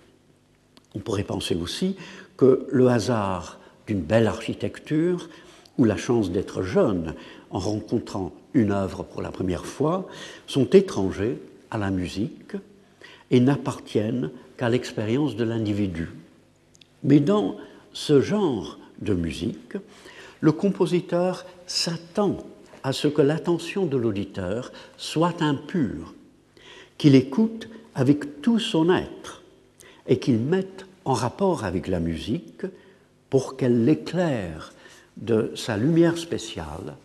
On 0.93 0.99
pourrait 0.99 1.23
penser 1.23 1.55
aussi 1.55 1.95
que 2.37 2.67
le 2.71 2.87
hasard 2.89 3.60
d'une 3.87 4.01
belle 4.01 4.27
architecture 4.27 5.29
ou 5.77 5.85
la 5.85 5.97
chance 5.97 6.31
d'être 6.31 6.61
jeune 6.61 7.13
en 7.49 7.59
rencontrant 7.59 8.31
une 8.53 8.71
œuvre 8.71 9.03
pour 9.03 9.21
la 9.21 9.31
première 9.31 9.65
fois 9.65 10.07
sont 10.47 10.69
étrangers 10.69 11.37
à 11.69 11.77
la 11.77 11.89
musique 11.89 12.55
et 13.29 13.39
n'appartiennent 13.39 14.31
qu'à 14.57 14.69
l'expérience 14.69 15.35
de 15.35 15.43
l'individu. 15.43 16.09
Mais 17.03 17.19
dans 17.19 17.55
ce 17.93 18.21
genre 18.21 18.77
de 18.99 19.13
musique, 19.13 19.77
le 20.41 20.51
compositeur 20.51 21.45
s'attend 21.65 22.37
à 22.83 22.93
ce 22.93 23.07
que 23.07 23.21
l'attention 23.21 23.85
de 23.85 23.97
l'auditeur 23.97 24.71
soit 24.97 25.41
impure, 25.41 26.13
qu'il 26.97 27.15
écoute 27.15 27.69
avec 27.95 28.41
tout 28.41 28.59
son 28.59 28.93
être 28.93 29.43
et 30.07 30.19
qu'il 30.19 30.39
mette 30.39 30.85
en 31.05 31.13
rapport 31.13 31.63
avec 31.63 31.87
la 31.87 31.99
musique 31.99 32.65
pour 33.31 33.57
qu'elle 33.57 33.85
l'éclaire 33.85 34.73
de 35.17 35.51
sa 35.55 35.77
lumière 35.77 36.19
spéciale 36.19 36.95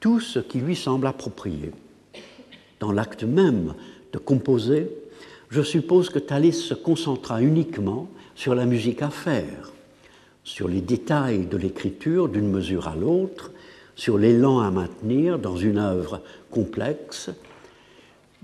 tout 0.00 0.18
ce 0.18 0.38
qui 0.38 0.58
lui 0.58 0.74
semble 0.74 1.06
approprié. 1.06 1.72
Dans 2.80 2.92
l'acte 2.92 3.24
même 3.24 3.74
de 4.12 4.18
composer, 4.18 4.88
je 5.50 5.62
suppose 5.62 6.10
que 6.10 6.18
Thalès 6.18 6.58
se 6.58 6.74
concentra 6.74 7.42
uniquement 7.42 8.08
sur 8.34 8.54
la 8.54 8.66
musique 8.66 9.02
à 9.02 9.10
faire, 9.10 9.72
sur 10.44 10.68
les 10.68 10.80
détails 10.80 11.46
de 11.46 11.56
l'écriture 11.56 12.28
d'une 12.28 12.50
mesure 12.50 12.88
à 12.88 12.96
l'autre, 12.96 13.52
sur 13.94 14.18
l'élan 14.18 14.60
à 14.60 14.70
maintenir 14.70 15.38
dans 15.38 15.56
une 15.56 15.78
œuvre 15.78 16.22
complexe, 16.50 17.30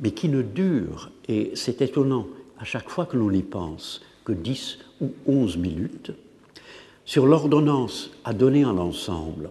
mais 0.01 0.11
qui 0.11 0.29
ne 0.29 0.43
dure, 0.43 1.11
et 1.29 1.53
c'est 1.55 1.81
étonnant 1.81 2.27
à 2.59 2.65
chaque 2.65 2.89
fois 2.89 3.07
que 3.07 3.17
l'on 3.17 3.31
y 3.31 3.43
pense, 3.43 4.03
que 4.25 4.33
10 4.33 4.79
ou 5.01 5.13
11 5.27 5.57
minutes, 5.57 6.13
sur 7.09 7.27
l'ordonnance 7.27 8.11
à 8.23 8.35
donner 8.35 8.65
à 8.65 8.73
l'ensemble. 8.73 9.49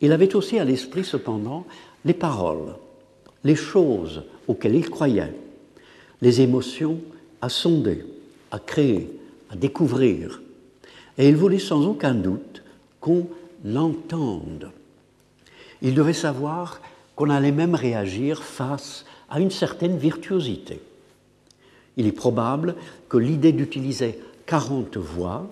Il 0.00 0.10
avait 0.10 0.34
aussi 0.34 0.58
à 0.58 0.64
l'esprit 0.64 1.04
cependant 1.04 1.64
les 2.04 2.12
paroles, 2.12 2.74
les 3.44 3.54
choses 3.54 4.24
auxquelles 4.48 4.74
il 4.74 4.90
croyait, 4.90 5.32
les 6.22 6.40
émotions 6.40 6.98
à 7.40 7.50
sonder, 7.50 8.04
à 8.50 8.58
créer, 8.58 9.08
à 9.48 9.54
découvrir, 9.54 10.42
et 11.16 11.28
il 11.28 11.36
voulait 11.36 11.60
sans 11.60 11.86
aucun 11.86 12.16
doute 12.16 12.64
qu'on 12.98 13.28
l'entende. 13.64 14.72
Il 15.82 15.94
devait 15.94 16.12
savoir 16.12 16.80
qu'on 17.14 17.30
allait 17.30 17.52
même 17.52 17.76
réagir 17.76 18.42
face 18.42 19.04
à 19.30 19.38
une 19.38 19.52
certaine 19.52 19.98
virtuosité. 19.98 20.80
Il 21.96 22.08
est 22.08 22.12
probable 22.12 22.74
que 23.08 23.18
l'idée 23.18 23.52
d'utiliser 23.52 24.18
40 24.46 24.96
voix 24.96 25.46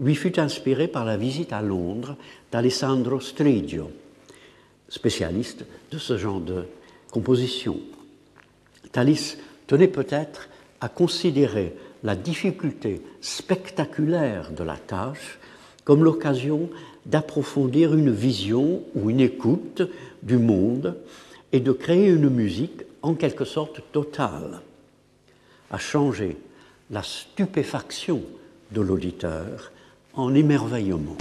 lui 0.00 0.14
fut 0.14 0.40
inspirée 0.40 0.88
par 0.88 1.04
la 1.04 1.16
visite 1.16 1.52
à 1.52 1.62
Londres 1.62 2.16
d'Alessandro 2.50 3.20
Stridio, 3.20 3.90
spécialiste 4.88 5.64
de 5.90 5.98
ce 5.98 6.18
genre 6.18 6.40
de 6.40 6.64
composition. 7.10 7.78
Thalys 8.92 9.36
tenait 9.66 9.88
peut-être 9.88 10.48
à 10.80 10.88
considérer 10.88 11.74
la 12.02 12.16
difficulté 12.16 13.02
spectaculaire 13.20 14.50
de 14.50 14.64
la 14.64 14.76
tâche 14.76 15.38
comme 15.84 16.04
l'occasion 16.04 16.70
d'approfondir 17.06 17.94
une 17.94 18.10
vision 18.10 18.82
ou 18.94 19.10
une 19.10 19.20
écoute 19.20 19.82
du 20.22 20.38
monde 20.38 20.96
et 21.52 21.60
de 21.60 21.72
créer 21.72 22.08
une 22.08 22.30
musique 22.30 22.82
en 23.02 23.14
quelque 23.14 23.44
sorte 23.44 23.80
totale, 23.92 24.60
à 25.70 25.78
changer 25.78 26.36
la 26.90 27.02
stupéfaction 27.02 28.22
de 28.72 28.80
l'auditeur 28.80 29.70
en 30.16 30.34
émerveillement. 30.34 31.16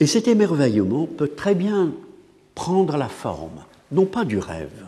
Et 0.00 0.06
cet 0.06 0.28
émerveillement 0.28 1.06
peut 1.06 1.28
très 1.28 1.54
bien 1.54 1.92
prendre 2.54 2.96
la 2.96 3.08
forme, 3.08 3.64
non 3.92 4.06
pas 4.06 4.24
du 4.24 4.38
rêve, 4.38 4.86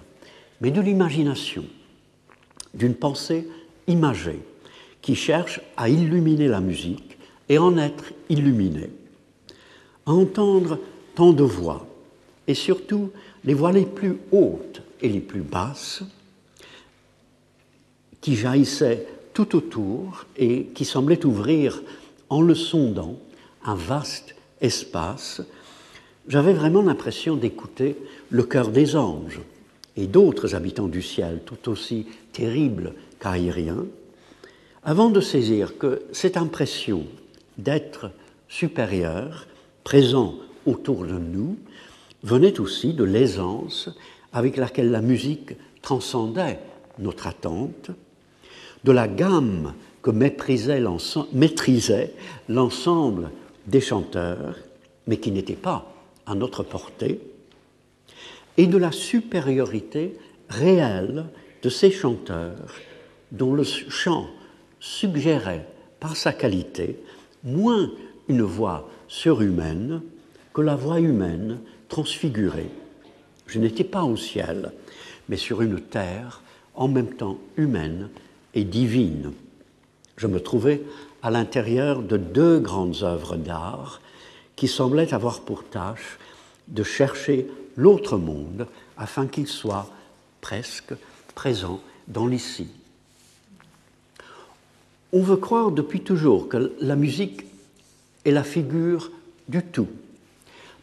mais 0.61 0.71
de 0.71 0.81
l'imagination, 0.81 1.65
d'une 2.75 2.95
pensée 2.95 3.49
imagée 3.87 4.41
qui 5.03 5.15
cherche 5.15 5.61
à 5.77 5.89
illuminer 5.89 6.49
la 6.49 6.61
musique 6.61 7.17
et 7.49 7.59
en 7.59 7.79
être 7.79 8.13
illuminée, 8.29 8.91
à 10.05 10.13
entendre 10.13 10.79
tant 11.15 11.33
de 11.33 11.45
voix, 11.45 11.87
et 12.49 12.55
surtout 12.55 13.11
les 13.45 13.55
voix 13.55 13.73
les 13.73 13.87
plus 13.87 14.17
hautes 14.33 14.83
et 15.01 15.09
les 15.09 15.21
plus 15.21 15.43
basses, 15.43 16.03
qui 18.21 18.35
jaillissaient 18.35 19.07
tout 19.37 19.55
autour 19.55 20.25
et 20.39 20.65
qui 20.75 20.87
semblaient 20.87 21.27
ouvrir, 21.27 21.83
en 22.31 22.41
le 22.41 22.55
sondant, 22.55 23.17
un 23.67 23.75
vaste 23.75 24.35
espace. 24.63 25.43
J'avais 26.27 26.55
vraiment 26.55 26.81
l'impression 26.81 27.37
d'écouter 27.37 27.97
le 28.31 28.45
cœur 28.45 28.69
des 28.71 28.97
anges 28.97 29.41
et 29.95 30.07
d'autres 30.07 30.55
habitants 30.55 30.89
du 30.89 31.03
ciel, 31.03 31.43
tout 31.45 31.69
aussi 31.69 32.07
terribles 32.33 32.95
qu'aériens, 33.21 33.85
avant 34.83 35.11
de 35.11 35.21
saisir 35.21 35.77
que 35.77 36.05
cette 36.13 36.39
impression 36.39 37.05
d'être 37.59 38.13
supérieur, 38.49 39.47
présent 39.85 40.37
autour 40.65 41.05
de 41.05 41.19
nous, 41.19 41.59
venait 42.23 42.59
aussi 42.59 42.95
de 42.95 43.05
l'aisance 43.05 43.91
avec 44.33 44.57
laquelle 44.57 44.91
la 44.91 45.03
musique 45.03 45.53
transcendait 45.83 46.59
notre 46.99 47.27
attente, 47.27 47.91
de 48.87 48.93
la 48.93 49.09
gamme 49.09 49.75
que 50.01 50.13
maîtrisait 50.13 50.81
l'ensemble 52.49 53.31
des 53.67 53.81
chanteurs, 53.81 54.57
mais 55.09 55.17
qui 55.19 55.33
n'était 55.33 55.55
pas 55.55 55.93
à 56.25 56.37
notre 56.37 56.63
portée, 56.63 57.21
et 58.57 58.69
de 58.69 58.79
la 58.79 58.93
supériorité 58.93 60.17
réelle 60.49 61.27
de 61.63 61.69
ces 61.69 61.91
chanteurs 61.91 62.75
dont 63.33 63.53
le 63.55 63.65
chant 63.65 64.29
suggérait 64.79 65.67
par 65.99 66.17
sa 66.17 66.33
qualité 66.33 67.01
moins 67.43 67.91
une 68.29 68.43
voix 68.43 68.89
surhumaine 69.09 70.01
que 70.55 70.61
la 70.61 70.77
voix 70.77 71.01
humaine 71.01 71.59
transfigurée. 71.89 72.71
Je 73.49 73.59
n'étais 73.59 73.85
pas 73.85 74.05
au 74.05 74.17
ciel, 74.17 74.71
mais 75.29 75.37
sur 75.37 75.61
une 75.61 75.81
terre 75.81 76.41
en 76.77 76.87
même 76.87 77.15
temps 77.15 77.39
humaine 77.57 78.11
divine. 78.65 79.33
Je 80.17 80.27
me 80.27 80.41
trouvais 80.41 80.83
à 81.23 81.31
l'intérieur 81.31 82.03
de 82.03 82.17
deux 82.17 82.59
grandes 82.59 83.03
œuvres 83.03 83.37
d'art 83.37 84.01
qui 84.55 84.69
semblaient 84.69 85.13
avoir 85.13 85.41
pour 85.41 85.65
tâche 85.65 86.19
de 86.69 86.83
chercher 86.83 87.47
l'autre 87.77 88.17
monde 88.17 88.67
afin 88.97 89.27
qu'il 89.27 89.47
soit 89.47 89.89
presque 90.41 90.95
présent 91.35 91.81
dans 92.09 92.27
l'ici. 92.27 92.69
On 95.13 95.23
veut 95.23 95.37
croire 95.37 95.71
depuis 95.71 96.01
toujours 96.01 96.49
que 96.49 96.73
la 96.81 96.97
musique 96.97 97.45
est 98.25 98.31
la 98.31 98.45
figure 98.45 99.11
du 99.49 99.63
tout, 99.63 99.89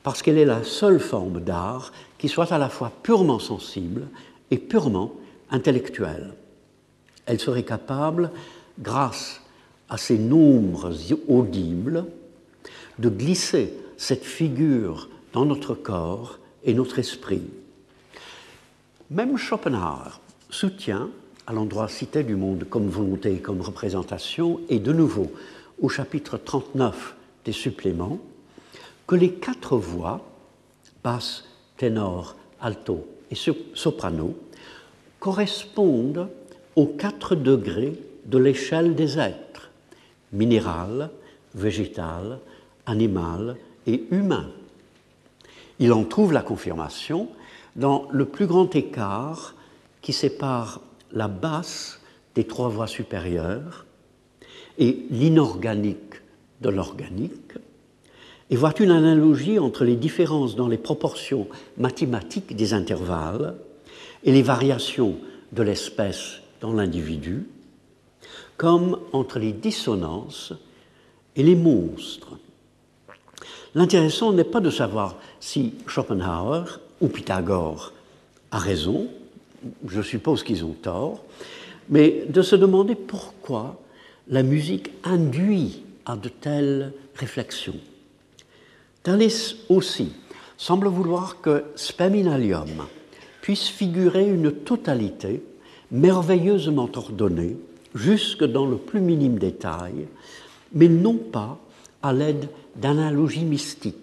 parce 0.03 0.21
qu'elle 0.21 0.37
est 0.37 0.45
la 0.45 0.63
seule 0.63 0.99
forme 0.99 1.41
d'art 1.41 1.91
qui 2.17 2.29
soit 2.29 2.51
à 2.51 2.57
la 2.57 2.69
fois 2.69 2.91
purement 3.03 3.39
sensible 3.39 4.07
et 4.49 4.57
purement 4.57 5.13
intellectuelle. 5.49 6.33
Elle 7.25 7.39
serait 7.39 7.63
capable, 7.63 8.31
grâce 8.79 9.41
à 9.89 9.97
ses 9.97 10.17
nombres 10.17 10.93
audibles, 11.27 12.05
de 12.99 13.09
glisser 13.09 13.73
cette 13.97 14.23
figure 14.23 15.09
dans 15.31 15.45
notre 15.45 15.73
corps 15.73 16.39
et 16.63 16.73
notre 16.73 16.99
esprit. 16.99 17.43
Même 19.09 19.37
Schopenhauer 19.37 20.19
soutient, 20.49 21.09
à 21.45 21.53
l'endroit 21.53 21.89
cité 21.89 22.23
du 22.23 22.35
monde 22.35 22.65
comme 22.69 22.87
volonté 22.87 23.33
et 23.33 23.39
comme 23.39 23.61
représentation, 23.61 24.61
et 24.69 24.79
de 24.79 24.93
nouveau 24.93 25.31
au 25.81 25.89
chapitre 25.89 26.37
39 26.37 27.15
des 27.45 27.51
suppléments, 27.51 28.19
que 29.07 29.15
les 29.15 29.33
quatre 29.33 29.77
voix, 29.77 30.25
basse, 31.03 31.43
ténor, 31.77 32.35
alto 32.61 33.05
et 33.29 33.35
soprano, 33.73 34.35
correspondent 35.19 36.29
aux 36.75 36.87
quatre 36.87 37.35
degrés 37.35 37.99
de 38.25 38.37
l'échelle 38.37 38.95
des 38.95 39.19
êtres, 39.19 39.69
minéral, 40.31 41.09
végétal, 41.55 42.39
animal 42.85 43.55
et 43.87 44.03
humain. 44.11 44.49
Il 45.79 45.93
en 45.93 46.03
trouve 46.03 46.33
la 46.33 46.41
confirmation 46.41 47.29
dans 47.75 48.07
le 48.11 48.25
plus 48.25 48.47
grand 48.47 48.75
écart 48.75 49.55
qui 50.01 50.13
sépare 50.13 50.81
la 51.11 51.27
basse 51.27 51.99
des 52.35 52.45
trois 52.45 52.69
voix 52.69 52.87
supérieures 52.87 53.85
et 54.77 55.05
l'inorganique 55.09 56.21
de 56.61 56.69
l'organique, 56.69 57.53
et 58.49 58.55
voit 58.55 58.73
une 58.79 58.91
analogie 58.91 59.59
entre 59.59 59.83
les 59.83 59.95
différences 59.95 60.55
dans 60.55 60.67
les 60.67 60.77
proportions 60.77 61.47
mathématiques 61.77 62.55
des 62.55 62.73
intervalles 62.73 63.55
et 64.23 64.31
les 64.31 64.41
variations 64.41 65.17
de 65.51 65.63
l'espèce 65.63 66.42
dans 66.63 66.71
l'individu, 66.71 67.45
comme 68.55 68.97
entre 69.11 69.37
les 69.37 69.51
dissonances 69.51 70.53
et 71.35 71.43
les 71.43 71.57
monstres. 71.57 72.37
L'intéressant 73.75 74.31
n'est 74.31 74.45
pas 74.45 74.61
de 74.61 74.69
savoir 74.69 75.17
si 75.41 75.73
Schopenhauer 75.87 76.79
ou 77.01 77.09
Pythagore 77.09 77.91
a 78.51 78.59
raison, 78.59 79.09
je 79.85 80.01
suppose 80.01 80.41
qu'ils 80.41 80.63
ont 80.63 80.75
tort, 80.81 81.25
mais 81.89 82.23
de 82.29 82.41
se 82.41 82.55
demander 82.55 82.95
pourquoi 82.95 83.81
la 84.29 84.41
musique 84.41 84.89
induit 85.03 85.83
à 86.05 86.15
de 86.15 86.29
telles 86.29 86.93
réflexions. 87.15 87.79
Thalès 89.03 89.57
aussi 89.67 90.13
semble 90.55 90.87
vouloir 90.87 91.41
que 91.41 91.65
Spaminalium 91.75 92.87
puisse 93.41 93.67
figurer 93.67 94.29
une 94.29 94.53
totalité 94.53 95.43
merveilleusement 95.93 96.89
ordonnée, 96.95 97.55
jusque 97.95 98.43
dans 98.43 98.65
le 98.65 98.77
plus 98.77 98.99
minime 98.99 99.37
détail, 99.37 100.07
mais 100.73 100.87
non 100.87 101.15
pas 101.15 101.59
à 102.01 102.11
l'aide 102.11 102.49
d'analogies 102.75 103.45
mystiques. 103.45 103.97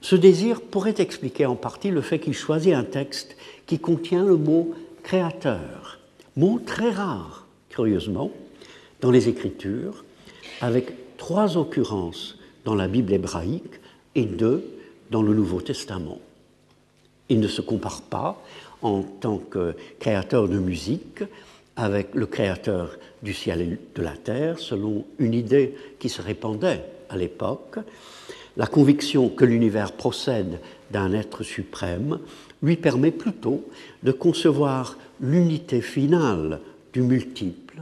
Ce 0.00 0.16
désir 0.16 0.62
pourrait 0.62 0.94
expliquer 0.98 1.44
en 1.44 1.56
partie 1.56 1.90
le 1.90 2.00
fait 2.00 2.20
qu'il 2.20 2.32
choisit 2.32 2.72
un 2.72 2.84
texte 2.84 3.36
qui 3.66 3.78
contient 3.78 4.24
le 4.24 4.36
mot 4.36 4.72
créateur, 5.02 5.98
mot 6.36 6.60
très 6.64 6.90
rare, 6.90 7.46
curieusement, 7.68 8.30
dans 9.00 9.10
les 9.10 9.28
Écritures, 9.28 10.04
avec 10.60 11.16
trois 11.16 11.56
occurrences 11.56 12.38
dans 12.64 12.74
la 12.74 12.88
Bible 12.88 13.12
hébraïque 13.12 13.80
et 14.14 14.24
deux 14.24 14.64
dans 15.10 15.22
le 15.22 15.34
Nouveau 15.34 15.60
Testament. 15.60 16.18
Il 17.28 17.40
ne 17.40 17.48
se 17.48 17.60
compare 17.60 18.02
pas 18.02 18.42
en 18.82 19.02
tant 19.02 19.38
que 19.38 19.74
créateur 19.98 20.48
de 20.48 20.58
musique 20.58 21.22
avec 21.76 22.14
le 22.14 22.26
créateur 22.26 22.96
du 23.22 23.32
ciel 23.32 23.60
et 23.60 23.78
de 23.94 24.02
la 24.02 24.16
terre, 24.16 24.58
selon 24.58 25.04
une 25.18 25.34
idée 25.34 25.74
qui 25.98 26.08
se 26.08 26.22
répandait 26.22 26.84
à 27.08 27.16
l'époque, 27.16 27.78
la 28.56 28.66
conviction 28.66 29.28
que 29.28 29.44
l'univers 29.44 29.92
procède 29.92 30.60
d'un 30.90 31.12
être 31.12 31.42
suprême 31.42 32.18
lui 32.62 32.76
permet 32.76 33.10
plutôt 33.10 33.64
de 34.02 34.12
concevoir 34.12 34.98
l'unité 35.20 35.80
finale 35.80 36.60
du 36.92 37.02
multiple 37.02 37.80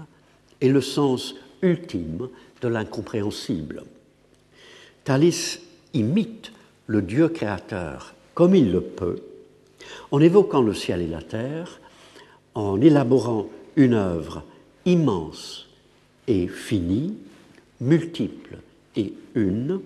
et 0.60 0.68
le 0.68 0.80
sens 0.80 1.34
ultime 1.62 2.28
de 2.60 2.68
l'incompréhensible. 2.68 3.84
Thalès 5.04 5.60
imite 5.94 6.52
le 6.86 7.02
Dieu 7.02 7.28
créateur 7.28 8.14
comme 8.34 8.54
il 8.54 8.70
le 8.70 8.80
peut, 8.80 9.20
en 10.10 10.20
évoquant 10.20 10.62
le 10.62 10.74
ciel 10.74 11.00
et 11.02 11.06
la 11.06 11.22
terre, 11.22 11.80
en 12.54 12.80
élaborant 12.80 13.46
une 13.76 13.94
œuvre 13.94 14.42
immense 14.84 15.68
et 16.26 16.48
finie, 16.48 17.14
multiple 17.80 18.58
et 18.96 19.12
une, 19.34 19.80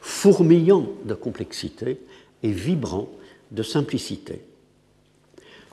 fourmillant 0.00 0.86
de 1.04 1.14
complexité 1.14 2.00
et 2.42 2.50
vibrant 2.50 3.08
de 3.50 3.62
simplicité. 3.62 4.40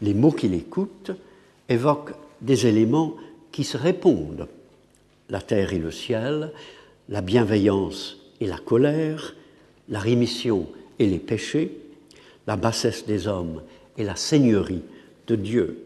Les 0.01 0.13
mots 0.13 0.31
qu'il 0.31 0.53
écoute 0.53 1.11
évoquent 1.69 2.15
des 2.41 2.67
éléments 2.67 3.15
qui 3.51 3.63
se 3.63 3.77
répondent. 3.77 4.47
La 5.29 5.41
terre 5.41 5.73
et 5.73 5.79
le 5.79 5.91
ciel, 5.91 6.51
la 7.09 7.21
bienveillance 7.21 8.17
et 8.41 8.47
la 8.47 8.57
colère, 8.57 9.35
la 9.89 9.99
rémission 9.99 10.67
et 10.99 11.05
les 11.05 11.19
péchés, 11.19 11.84
la 12.47 12.55
bassesse 12.55 13.05
des 13.05 13.27
hommes 13.27 13.61
et 13.97 14.03
la 14.03 14.15
seigneurie 14.15 14.83
de 15.27 15.35
Dieu. 15.35 15.83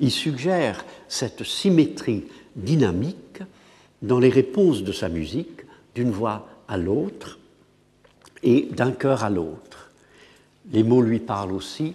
Il 0.00 0.10
suggère 0.10 0.84
cette 1.08 1.44
symétrie 1.44 2.24
dynamique 2.54 3.42
dans 4.02 4.18
les 4.18 4.28
réponses 4.28 4.82
de 4.82 4.92
sa 4.92 5.08
musique 5.08 5.62
d'une 5.94 6.10
voix 6.10 6.48
à 6.68 6.76
l'autre 6.76 7.38
et 8.42 8.68
d'un 8.70 8.92
cœur 8.92 9.24
à 9.24 9.30
l'autre. 9.30 9.90
Les 10.72 10.82
mots 10.82 11.02
lui 11.02 11.20
parlent 11.20 11.52
aussi 11.52 11.94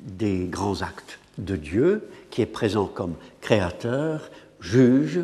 des 0.00 0.46
grands 0.46 0.82
actes 0.82 1.18
de 1.38 1.56
Dieu, 1.56 2.08
qui 2.30 2.42
est 2.42 2.46
présent 2.46 2.86
comme 2.86 3.14
créateur, 3.40 4.30
juge, 4.60 5.20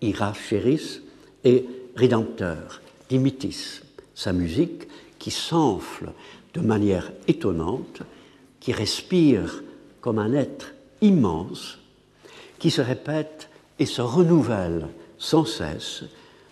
irachéris 0.00 1.00
et 1.44 1.66
rédempteur, 1.96 2.82
dimitis. 3.08 3.80
Sa 4.14 4.32
musique 4.32 4.88
qui 5.18 5.30
s'enfle 5.30 6.10
de 6.54 6.60
manière 6.60 7.12
étonnante, 7.28 8.02
qui 8.60 8.72
respire 8.72 9.62
comme 10.00 10.18
un 10.18 10.32
être 10.32 10.74
immense, 11.02 11.78
qui 12.58 12.70
se 12.70 12.80
répète 12.80 13.50
et 13.78 13.86
se 13.86 14.00
renouvelle 14.00 14.88
sans 15.18 15.44
cesse, 15.44 16.04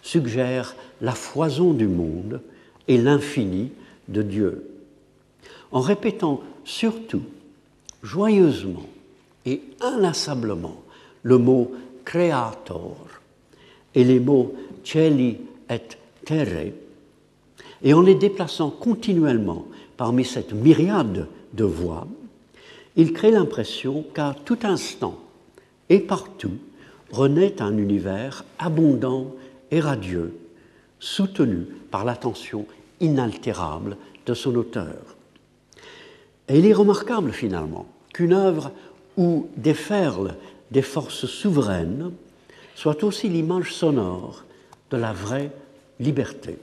suggère 0.02 0.74
la 1.00 1.12
foison 1.12 1.72
du 1.72 1.86
monde 1.86 2.40
et 2.88 2.98
l'infini 2.98 3.70
de 4.08 4.22
Dieu. 4.22 4.68
En 5.70 5.80
répétant 5.80 6.42
surtout, 6.64 7.22
joyeusement 8.02 8.88
et 9.46 9.62
inlassablement 9.80 10.82
le 11.22 11.38
mot 11.38 11.72
creator 12.04 12.96
et 13.94 14.04
les 14.04 14.20
mots 14.20 14.54
celi 14.84 15.38
et 15.70 15.80
terre, 16.24 16.72
et 17.82 17.94
en 17.94 18.02
les 18.02 18.14
déplaçant 18.14 18.70
continuellement 18.70 19.66
parmi 19.96 20.24
cette 20.24 20.52
myriade 20.52 21.28
de 21.52 21.64
voix, 21.64 22.06
il 22.96 23.12
crée 23.12 23.30
l'impression 23.30 24.04
qu'à 24.14 24.34
tout 24.44 24.58
instant 24.62 25.18
et 25.88 26.00
partout 26.00 26.58
renaît 27.10 27.60
un 27.60 27.76
univers 27.76 28.44
abondant 28.58 29.34
et 29.70 29.80
radieux, 29.80 30.34
soutenu 31.00 31.66
par 31.90 32.04
l'attention 32.04 32.66
inaltérable 33.00 33.96
de 34.26 34.34
son 34.34 34.54
auteur. 34.56 35.16
Et 36.48 36.58
il 36.58 36.66
est 36.66 36.72
remarquable 36.72 37.32
finalement 37.32 37.86
qu'une 38.12 38.32
œuvre 38.32 38.72
où 39.16 39.48
déferlent 39.56 40.36
des 40.70 40.82
forces 40.82 41.26
souveraines 41.26 42.12
soit 42.74 43.04
aussi 43.04 43.28
l'image 43.28 43.72
sonore 43.74 44.44
de 44.90 44.96
la 44.96 45.12
vraie 45.12 45.50
liberté. 46.00 46.58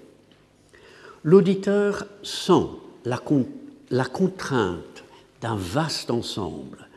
L'auditeur 1.24 2.06
sent 2.24 2.68
la, 3.06 4.06
contrainte 4.06 5.04
d'un 5.42 5.56
vaste 5.56 6.12
ensemble, 6.12 6.88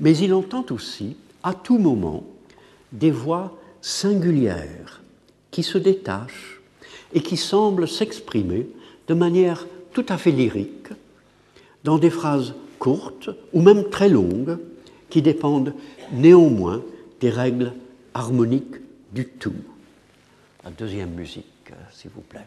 mais 0.00 0.16
il 0.16 0.34
entend 0.34 0.64
aussi, 0.70 1.16
à 1.42 1.54
tout 1.54 1.78
moment, 1.78 2.24
des 2.92 3.10
voix 3.10 3.56
singulières 3.80 5.02
qui 5.50 5.62
se 5.62 5.78
détachent 5.78 6.60
et 7.14 7.20
qui 7.20 7.36
semblent 7.36 7.88
s'exprimer 7.88 8.68
de 9.08 9.14
manière 9.14 9.66
tout 9.92 10.06
à 10.08 10.18
fait 10.18 10.32
lyrique, 10.32 10.88
dans 11.84 11.98
des 11.98 12.10
phrases 12.10 12.54
courtes 12.78 13.30
ou 13.52 13.62
même 13.62 13.88
très 13.88 14.08
longues, 14.08 14.58
qui 15.08 15.22
dépendent 15.22 15.72
néanmoins 16.12 16.82
des 17.20 17.30
règles 17.30 17.72
harmoniques 18.12 18.76
du 19.12 19.26
tout. 19.26 19.54
La 20.64 20.70
deuxième 20.70 21.10
musique, 21.10 21.72
s'il 21.92 22.10
vous 22.10 22.22
plaît. 22.22 22.46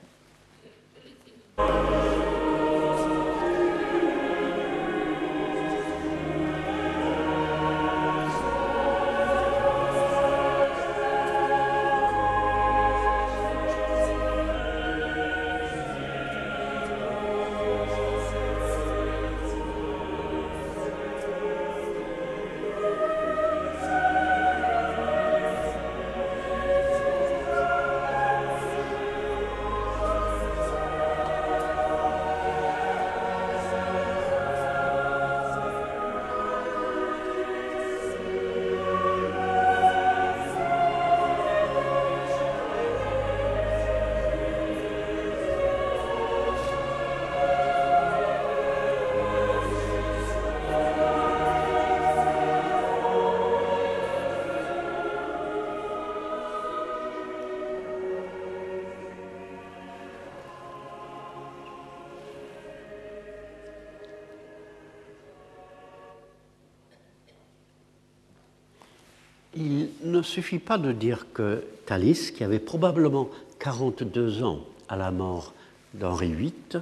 Suffit 70.29 70.59
pas 70.59 70.77
de 70.77 70.91
dire 70.91 71.27
que 71.33 71.63
Thalys, 71.85 72.31
qui 72.31 72.43
avait 72.43 72.59
probablement 72.59 73.29
42 73.59 74.43
ans 74.43 74.63
à 74.87 74.95
la 74.95 75.11
mort 75.11 75.53
d'Henri 75.93 76.33
VIII, 76.33 76.81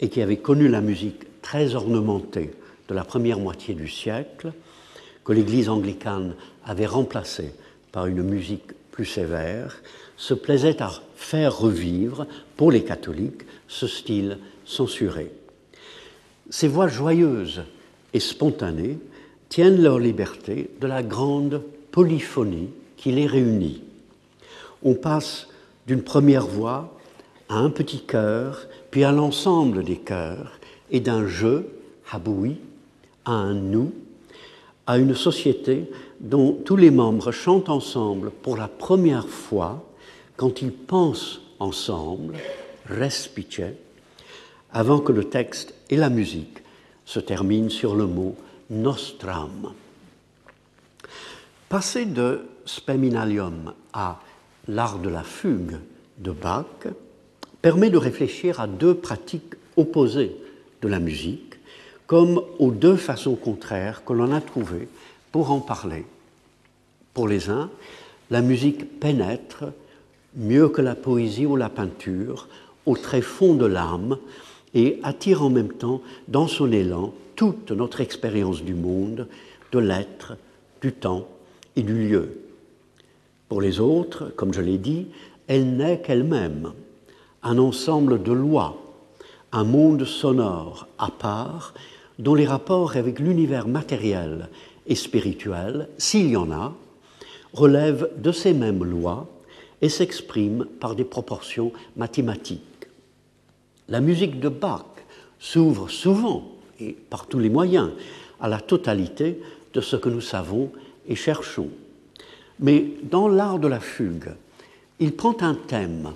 et 0.00 0.08
qui 0.08 0.22
avait 0.22 0.38
connu 0.38 0.68
la 0.68 0.80
musique 0.80 1.42
très 1.42 1.74
ornementée 1.74 2.52
de 2.88 2.94
la 2.94 3.04
première 3.04 3.38
moitié 3.38 3.74
du 3.74 3.88
siècle, 3.88 4.52
que 5.24 5.32
l'Église 5.32 5.68
anglicane 5.68 6.34
avait 6.64 6.86
remplacée 6.86 7.52
par 7.92 8.06
une 8.06 8.22
musique 8.22 8.72
plus 8.92 9.04
sévère, 9.04 9.82
se 10.16 10.34
plaisait 10.34 10.80
à 10.82 10.90
faire 11.16 11.56
revivre, 11.56 12.26
pour 12.56 12.72
les 12.72 12.82
catholiques, 12.82 13.42
ce 13.68 13.86
style 13.86 14.38
censuré. 14.64 15.30
Ces 16.50 16.66
voix 16.66 16.88
joyeuses 16.88 17.62
et 18.14 18.20
spontanées 18.20 18.98
tiennent 19.48 19.82
leur 19.82 19.98
liberté 19.98 20.70
de 20.80 20.86
la 20.86 21.02
grande 21.02 21.62
polyphonie 21.98 22.68
qui 22.96 23.10
les 23.10 23.26
réunit. 23.26 23.82
On 24.84 24.94
passe 24.94 25.48
d'une 25.88 26.02
première 26.02 26.46
voix 26.46 26.96
à 27.48 27.56
un 27.56 27.70
petit 27.70 28.02
chœur, 28.02 28.68
puis 28.92 29.02
à 29.02 29.10
l'ensemble 29.10 29.82
des 29.82 29.96
chœurs, 29.96 30.60
et 30.92 31.00
d'un 31.00 31.26
je, 31.26 31.64
haboui, 32.12 32.58
à 33.24 33.32
un 33.32 33.54
nous, 33.54 33.90
à 34.86 34.98
une 34.98 35.16
société 35.16 35.90
dont 36.20 36.52
tous 36.52 36.76
les 36.76 36.92
membres 36.92 37.32
chantent 37.32 37.68
ensemble 37.68 38.30
pour 38.30 38.56
la 38.56 38.68
première 38.68 39.28
fois 39.28 39.84
quand 40.36 40.62
ils 40.62 40.72
pensent 40.72 41.40
ensemble, 41.58 42.36
respice, 42.86 43.74
avant 44.72 45.00
que 45.00 45.10
le 45.10 45.24
texte 45.24 45.74
et 45.90 45.96
la 45.96 46.10
musique 46.10 46.58
se 47.04 47.18
terminent 47.18 47.70
sur 47.70 47.96
le 47.96 48.06
mot 48.06 48.36
nostram. 48.70 49.72
Passer 51.68 52.06
de 52.06 52.46
Speminalium 52.64 53.74
à 53.92 54.20
l'art 54.68 55.00
de 55.00 55.10
la 55.10 55.22
fugue 55.22 55.76
de 56.16 56.30
Bach 56.30 56.64
permet 57.60 57.90
de 57.90 57.98
réfléchir 57.98 58.58
à 58.58 58.66
deux 58.66 58.94
pratiques 58.94 59.54
opposées 59.76 60.34
de 60.80 60.88
la 60.88 60.98
musique, 60.98 61.56
comme 62.06 62.40
aux 62.58 62.70
deux 62.70 62.96
façons 62.96 63.36
contraires 63.36 64.02
que 64.06 64.14
l'on 64.14 64.32
a 64.32 64.40
trouvées 64.40 64.88
pour 65.30 65.50
en 65.50 65.60
parler. 65.60 66.06
Pour 67.12 67.28
les 67.28 67.50
uns, 67.50 67.68
la 68.30 68.40
musique 68.40 68.98
pénètre 68.98 69.64
mieux 70.36 70.70
que 70.70 70.80
la 70.80 70.94
poésie 70.94 71.44
ou 71.44 71.56
la 71.56 71.68
peinture 71.68 72.48
au 72.86 72.96
très 72.96 73.20
fond 73.20 73.52
de 73.52 73.66
l'âme 73.66 74.16
et 74.72 75.00
attire 75.02 75.42
en 75.42 75.50
même 75.50 75.74
temps 75.74 76.00
dans 76.28 76.48
son 76.48 76.72
élan 76.72 77.12
toute 77.36 77.72
notre 77.72 78.00
expérience 78.00 78.62
du 78.62 78.72
monde, 78.72 79.28
de 79.70 79.78
l'être, 79.78 80.38
du 80.80 80.92
temps 80.92 81.28
et 81.78 81.82
du 81.82 82.08
lieu. 82.08 82.40
Pour 83.48 83.60
les 83.60 83.78
autres, 83.78 84.32
comme 84.34 84.52
je 84.52 84.60
l'ai 84.60 84.78
dit, 84.78 85.06
elle 85.46 85.76
n'est 85.76 86.00
qu'elle-même, 86.00 86.72
un 87.44 87.56
ensemble 87.58 88.22
de 88.22 88.32
lois, 88.32 88.76
un 89.52 89.62
monde 89.62 90.04
sonore 90.04 90.88
à 90.98 91.10
part, 91.10 91.74
dont 92.18 92.34
les 92.34 92.46
rapports 92.46 92.96
avec 92.96 93.20
l'univers 93.20 93.68
matériel 93.68 94.48
et 94.88 94.96
spirituel, 94.96 95.88
s'il 95.98 96.28
y 96.30 96.36
en 96.36 96.50
a, 96.50 96.74
relèvent 97.52 98.10
de 98.18 98.32
ces 98.32 98.52
mêmes 98.52 98.84
lois 98.84 99.28
et 99.80 99.88
s'expriment 99.88 100.66
par 100.80 100.96
des 100.96 101.04
proportions 101.04 101.72
mathématiques. 101.96 102.88
La 103.88 104.00
musique 104.00 104.40
de 104.40 104.48
Bach 104.48 104.84
s'ouvre 105.38 105.88
souvent 105.88 106.50
et 106.80 106.96
par 107.08 107.28
tous 107.28 107.38
les 107.38 107.50
moyens 107.50 107.90
à 108.40 108.48
la 108.48 108.60
totalité 108.60 109.40
de 109.72 109.80
ce 109.80 109.94
que 109.94 110.08
nous 110.08 110.20
savons 110.20 110.72
et 111.08 111.14
cherchons. 111.14 111.70
Mais 112.60 112.86
dans 113.02 113.28
l'art 113.28 113.58
de 113.58 113.68
la 113.68 113.80
fugue, 113.80 114.34
il 115.00 115.12
prend 115.12 115.36
un 115.40 115.54
thème 115.54 116.12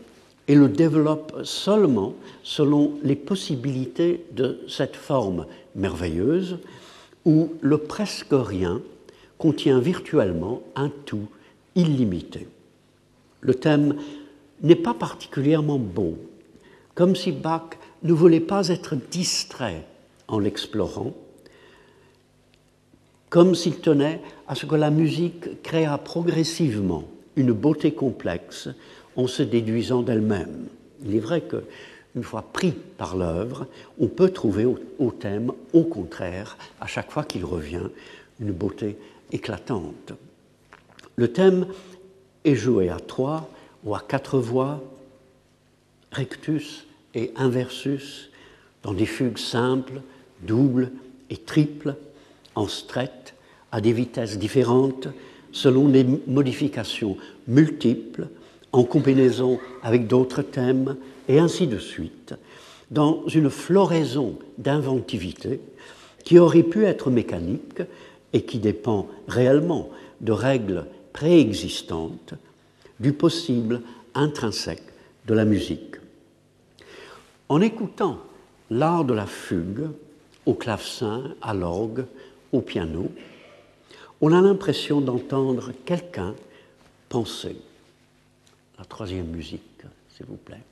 et 0.49 0.55
le 0.55 0.69
développe 0.69 1.41
seulement 1.45 2.15
selon 2.43 2.99
les 3.03 3.17
possibilités 3.17 4.25
de 4.33 4.61
cette 4.69 4.97
forme 4.97 5.47
merveilleuse 5.75 6.59
où 7.25 7.53
le 7.61 7.79
presque 7.79 8.33
rien 8.33 8.81
contient 9.39 9.79
virtuellement 9.79 10.63
un 10.75 10.91
tout 11.07 11.29
illimité. 11.75 12.49
Le 13.41 13.55
thème 13.55 13.97
n'est 14.63 14.77
pas 14.77 14.95
particulièrement 14.95 15.79
beau, 15.79 16.17
comme 16.95 17.17
si 17.17 17.33
Bach 17.33 17.79
ne 18.03 18.13
voulait 18.13 18.41
pas 18.41 18.69
être 18.69 18.97
distrait 19.11 19.85
en 20.29 20.39
l'explorant, 20.39 21.13
comme 23.33 23.55
s'il 23.55 23.81
tenait 23.81 24.21
à 24.47 24.55
ce 24.55 24.67
que 24.67 24.75
la 24.75 24.91
musique 24.91 25.63
créât 25.63 25.97
progressivement 25.97 27.05
une 27.35 27.53
beauté 27.53 27.95
complexe 27.95 28.69
en 29.17 29.27
se 29.27 29.43
déduisant 29.43 30.03
d'elle-même. 30.03 30.67
Il 31.03 31.17
est 31.17 31.21
vrai 31.21 31.41
que 31.41 31.65
une 32.15 32.25
fois 32.25 32.43
pris 32.43 32.73
par 32.73 33.17
l'œuvre, 33.17 33.67
on 33.99 34.09
peut 34.09 34.29
trouver 34.29 34.67
au, 34.67 35.11
thème, 35.13 35.51
au 35.73 35.85
contraire, 35.85 36.59
à 36.79 36.87
chaque 36.87 37.11
fois 37.11 37.25
qu'il 37.25 37.47
revient, 37.47 37.89
une 38.39 38.53
beauté 38.53 38.99
éclatante. 39.33 40.13
Le 41.17 41.33
thème 41.33 41.69
est 42.45 42.55
joué 42.55 42.91
à 42.91 43.01
trois 43.01 43.49
ou 43.83 43.95
à 43.95 44.01
quatre 44.07 44.39
voix, 44.41 44.85
rectus 46.11 46.87
et 47.15 47.33
inversus, 47.37 48.29
dans 48.83 48.93
des 48.93 49.07
fugues 49.07 49.39
simples, 49.39 50.03
doubles 50.43 50.91
et 51.31 51.39
triples, 51.39 51.95
en 52.55 52.69
strette, 52.69 53.22
à 53.73 53.81
des 53.81 53.93
vitesses 53.93 54.39
différentes, 54.39 55.09
selon 55.51 55.89
des 55.89 56.07
modifications 56.27 57.17
multiples, 57.49 58.29
en 58.73 58.85
combinaison 58.85 59.59
avec 59.83 60.07
d'autres 60.07 60.43
thèmes, 60.43 60.97
et 61.29 61.39
ainsi 61.39 61.67
de 61.67 61.79
suite, 61.79 62.35
dans 62.91 63.27
une 63.27 63.51
floraison 63.51 64.39
d'inventivité 64.59 65.61
qui 66.25 66.39
aurait 66.39 66.63
pu 66.63 66.85
être 66.85 67.11
mécanique 67.11 67.83
et 68.33 68.43
qui 68.43 68.59
dépend 68.59 69.09
réellement 69.29 69.91
de 70.21 70.33
règles 70.33 70.87
préexistantes, 71.13 72.35
du 73.01 73.13
possible 73.13 73.81
intrinsèque 74.15 74.83
de 75.27 75.35
la 75.35 75.45
musique. 75.45 75.97
En 77.49 77.61
écoutant 77.61 78.19
l'art 78.71 79.05
de 79.05 79.15
la 79.15 79.27
fugue 79.27 79.89
au 80.47 80.55
clavecin, 80.55 81.35
à 81.43 81.55
l'orgue, 81.55 82.05
au 82.53 82.61
piano, 82.61 83.11
on 84.23 84.33
a 84.33 84.41
l'impression 84.41 85.01
d'entendre 85.01 85.73
quelqu'un 85.85 86.35
penser. 87.09 87.57
La 88.79 88.85
troisième 88.85 89.27
musique, 89.27 89.83
s'il 90.17 90.27
vous 90.27 90.37
plaît. 90.37 90.63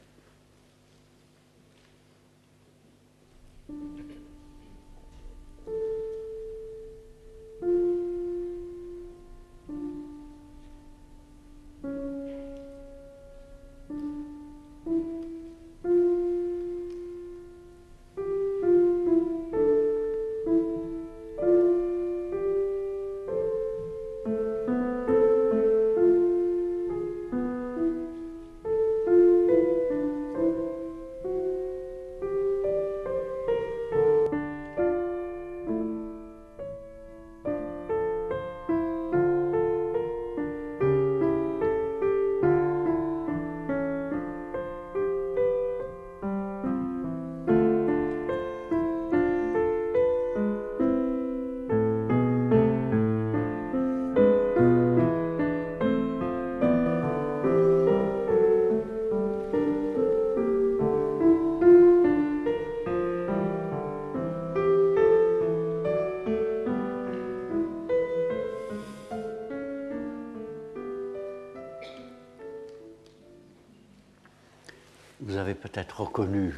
Peut-être 75.71 76.01
reconnu, 76.01 76.55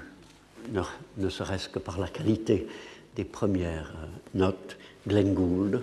ne, 1.18 1.28
serait-ce 1.28 1.68
que 1.68 1.78
par 1.78 1.98
la 1.98 2.08
qualité 2.08 2.66
des 3.16 3.24
premières 3.24 3.92
euh, 3.96 4.38
notes, 4.38 4.76
Glenn 5.06 5.34
Gould, 5.34 5.82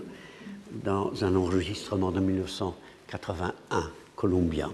dans 0.83 1.23
un 1.23 1.35
enregistrement 1.35 2.11
de 2.11 2.19
1981 2.19 3.91
colombien. 4.15 4.71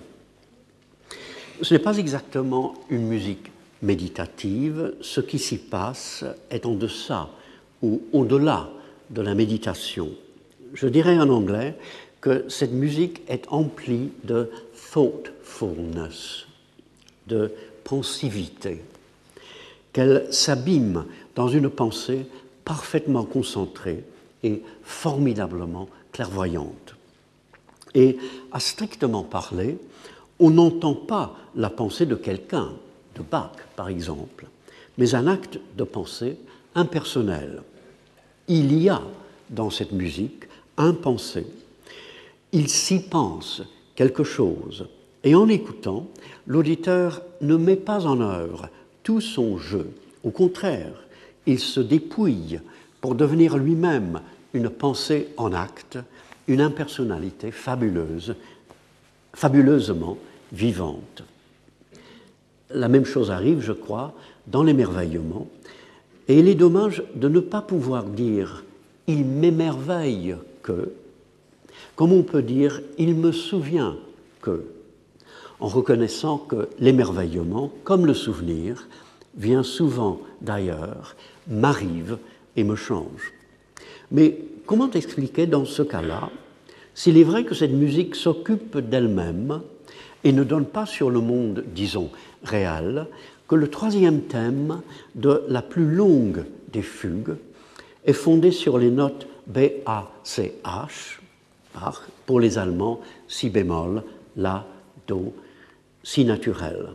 Ce 1.62 1.74
n'est 1.74 1.80
pas 1.80 1.97
exactement 1.97 2.74
une 2.89 3.08
musique 3.08 3.51
méditative, 3.82 4.93
ce 5.01 5.22
qui 5.22 5.39
s'y 5.39 5.58
passe 5.58 6.26
est 6.49 6.66
en 6.66 6.76
deçà 6.76 7.30
ou 7.82 8.01
au-delà 8.14 8.70
de 9.10 9.22
la 9.22 9.36
méditation. 9.36 10.12
Je 10.74 10.88
dirais 10.88 11.18
en 11.18 11.30
anglais 11.30 11.78
que 12.22 12.45
cette 12.49 12.72
musique 12.72 13.22
est 13.28 13.45
emplie 13.49 14.12
de 14.24 14.49
thoughtfulness, 14.91 16.47
de 17.28 17.51
pensivité, 17.86 18.84
qu'elle 19.94 20.28
s'abîme 20.32 21.06
dans 21.36 21.48
une 21.48 21.70
pensée 21.70 22.26
parfaitement 22.66 23.24
concentrée 23.24 24.04
et 24.44 24.62
formidablement 24.84 25.88
clairvoyante. 26.12 26.96
Et 27.94 28.18
à 28.52 28.60
strictement 28.60 29.24
parler, 29.24 29.78
on 30.40 30.50
n'entend 30.50 30.96
pas 30.96 31.38
la 31.56 31.70
pensée 31.70 32.06
de 32.06 32.16
quelqu'un, 32.16 32.74
de 33.16 33.22
Bach 33.22 33.52
par 33.78 33.88
exemple, 33.88 34.48
mais 34.98 35.16
un 35.16 35.28
acte 35.28 35.60
de 35.78 35.84
pensée 35.86 36.38
impersonnel. 36.74 37.62
Il 38.50 38.78
y 38.78 38.90
a 38.90 39.02
dans 39.50 39.70
cette 39.70 39.94
musique 39.94 40.44
un 40.78 40.94
pensée. 40.94 41.48
Il 42.52 42.68
s'y 42.70 43.02
pense 43.02 43.62
quelque 43.96 44.24
chose. 44.24 44.88
Et 45.26 45.34
en 45.34 45.50
écoutant, 45.50 46.08
l'auditeur 46.46 47.24
ne 47.42 47.58
met 47.58 47.76
pas 47.76 48.06
en 48.06 48.22
œuvre 48.22 48.70
tout 49.02 49.22
son 49.22 49.58
jeu. 49.58 49.90
Au 50.24 50.30
contraire, 50.30 51.04
il 51.48 51.60
se 51.60 51.80
dépouille 51.80 52.60
pour 53.02 53.16
devenir 53.16 53.58
lui-même 53.58 54.22
une 54.54 54.70
pensée 54.70 55.30
en 55.38 55.52
acte, 55.52 55.98
une 56.48 56.62
impersonnalité 56.62 57.50
fabuleuse, 57.50 58.36
fabuleusement 59.34 60.18
vivante. 60.54 61.24
La 62.70 62.88
même 62.88 63.06
chose 63.06 63.32
arrive, 63.32 63.62
je 63.62 63.74
crois, 63.74 64.14
dans 64.48 64.64
l'émerveillement, 64.64 65.48
et 66.28 66.40
il 66.40 66.48
est 66.48 66.56
dommage 66.56 67.04
de 67.16 67.28
ne 67.28 67.40
pas 67.40 67.62
pouvoir 67.62 68.04
dire 68.04 68.64
il 69.08 69.26
m'émerveille 69.26 70.36
que, 70.62 70.92
comme 71.96 72.12
on 72.12 72.24
peut 72.24 72.42
dire 72.44 72.82
il 72.98 73.16
me 73.16 73.32
souvient 73.32 73.98
que 74.42 74.66
en 75.60 75.68
reconnaissant 75.68 76.38
que 76.38 76.70
l'émerveillement, 76.80 77.72
comme 77.84 78.06
le 78.06 78.14
souvenir, 78.14 78.88
vient 79.38 79.64
souvent 79.64 80.20
d'ailleurs, 80.41 81.16
m'arrive 81.47 82.18
et 82.56 82.64
me 82.64 82.76
change. 82.76 83.34
Mais 84.12 84.38
comment 84.66 84.91
expliquer 84.91 85.47
dans 85.47 85.66
ce 85.66 85.82
cas-là, 85.82 86.30
s'il 86.93 87.18
est 87.18 87.24
vrai 87.24 87.43
que 87.43 87.56
cette 87.56 87.72
musique 87.72 88.16
s'occupe 88.16 88.78
d'elle-même 88.78 89.62
et 90.24 90.32
ne 90.32 90.43
donne 90.43 90.66
pas 90.66 90.86
sur 90.86 91.10
le 91.10 91.20
monde, 91.20 91.64
disons, 91.74 92.10
réel, 92.43 93.08
que 93.47 93.56
le 93.56 93.70
troisième 93.70 94.22
thème 94.22 94.82
de 95.14 95.43
la 95.47 95.62
plus 95.62 95.93
longue 95.93 96.45
des 96.72 96.82
fugues 96.82 97.36
est 98.06 98.14
fondé 98.14 98.51
sur 98.51 98.78
les 98.78 98.89
notes 98.89 99.28
B, 99.47 99.60
A, 99.86 100.10
C, 100.24 100.56
H, 100.64 101.20
pour 102.26 102.39
les 102.39 102.58
Allemands, 102.58 103.01
si 103.28 103.49
bémol, 103.49 104.03
La, 104.38 104.66
Do, 105.08 105.34
si 106.06 106.24
naturel. 106.24 106.93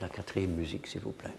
La 0.00 0.08
quatrième 0.08 0.52
musique, 0.52 0.86
s'il 0.86 1.00
vous 1.00 1.12
plaît. 1.12 1.32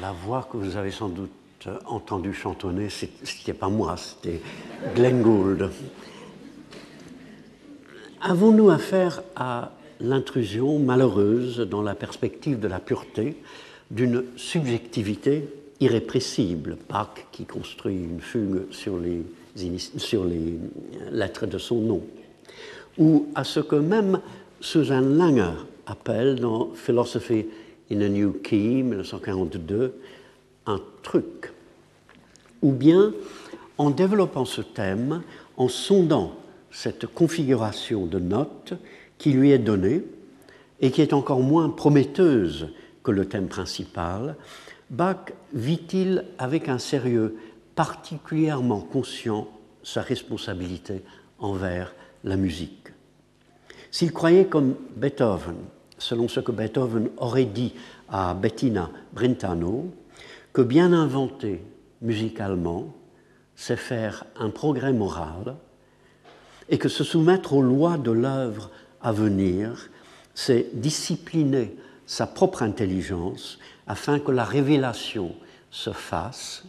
La 0.00 0.12
voix 0.12 0.48
que 0.50 0.56
vous 0.56 0.76
avez 0.76 0.90
sans 0.90 1.08
doute 1.08 1.30
entendu 1.86 2.32
chantonner, 2.32 2.88
ce 2.88 3.04
n'était 3.04 3.52
pas 3.52 3.68
moi, 3.68 3.96
c'était 3.96 4.40
Glenn 4.94 5.20
Gould. 5.20 5.70
Avons-nous 8.22 8.70
affaire 8.70 9.22
à 9.36 9.72
l'intrusion 10.00 10.78
malheureuse 10.78 11.60
dans 11.60 11.82
la 11.82 11.94
perspective 11.94 12.58
de 12.58 12.68
la 12.68 12.78
pureté 12.78 13.36
d'une 13.90 14.24
subjectivité 14.36 15.48
irrépressible? 15.80 16.78
Bach 16.88 17.26
qui 17.30 17.44
construit 17.44 17.96
une 17.96 18.20
fugue 18.20 18.70
sur 18.70 18.98
les, 18.98 19.22
les 19.56 20.58
lettres 21.10 21.46
de 21.46 21.58
son 21.58 21.80
nom, 21.80 22.02
ou 22.98 23.26
à 23.34 23.44
ce 23.44 23.60
que 23.60 23.76
même 23.76 24.20
Susan 24.60 25.00
Langer 25.00 25.52
appelle 25.86 26.36
dans 26.36 26.70
Philosophy 26.74 27.46
in 27.90 28.00
a 28.02 28.08
New 28.08 28.34
Key, 28.42 28.82
1942, 28.82 29.94
un 30.66 30.80
truc. 31.02 31.52
Ou 32.62 32.72
bien 32.72 33.12
en 33.78 33.90
développant 33.90 34.44
ce 34.44 34.60
thème, 34.60 35.22
en 35.56 35.68
sondant 35.68 36.36
cette 36.70 37.06
configuration 37.06 38.06
de 38.06 38.18
notes 38.18 38.74
qui 39.18 39.32
lui 39.32 39.50
est 39.50 39.58
donnée 39.58 40.04
et 40.80 40.90
qui 40.90 41.02
est 41.02 41.12
encore 41.12 41.40
moins 41.40 41.68
prometteuse 41.68 42.68
que 43.02 43.10
le 43.10 43.26
thème 43.26 43.48
principal, 43.48 44.36
Bach 44.90 45.32
vit-il 45.52 46.24
avec 46.38 46.68
un 46.68 46.78
sérieux 46.78 47.36
particulièrement 47.74 48.80
conscient 48.80 49.48
sa 49.82 50.02
responsabilité 50.02 51.02
envers 51.38 51.94
la 52.24 52.36
musique? 52.36 52.88
S'il 53.90 54.12
croyait 54.12 54.46
comme 54.46 54.74
Beethoven 54.96 55.56
selon 56.00 56.26
ce 56.26 56.40
que 56.40 56.50
Beethoven 56.50 57.10
aurait 57.18 57.44
dit 57.44 57.74
à 58.08 58.34
Bettina 58.34 58.90
Brentano, 59.12 59.86
que 60.52 60.62
bien 60.62 60.92
inventer 60.92 61.62
musicalement, 62.02 62.92
c'est 63.54 63.76
faire 63.76 64.24
un 64.36 64.50
progrès 64.50 64.92
moral, 64.92 65.56
et 66.68 66.78
que 66.78 66.88
se 66.88 67.04
soumettre 67.04 67.52
aux 67.52 67.62
lois 67.62 67.98
de 67.98 68.10
l'œuvre 68.10 68.70
à 69.02 69.12
venir, 69.12 69.90
c'est 70.34 70.68
discipliner 70.72 71.76
sa 72.06 72.26
propre 72.26 72.62
intelligence 72.62 73.58
afin 73.86 74.18
que 74.18 74.32
la 74.32 74.44
révélation 74.44 75.34
se 75.70 75.90
fasse. 75.90 76.64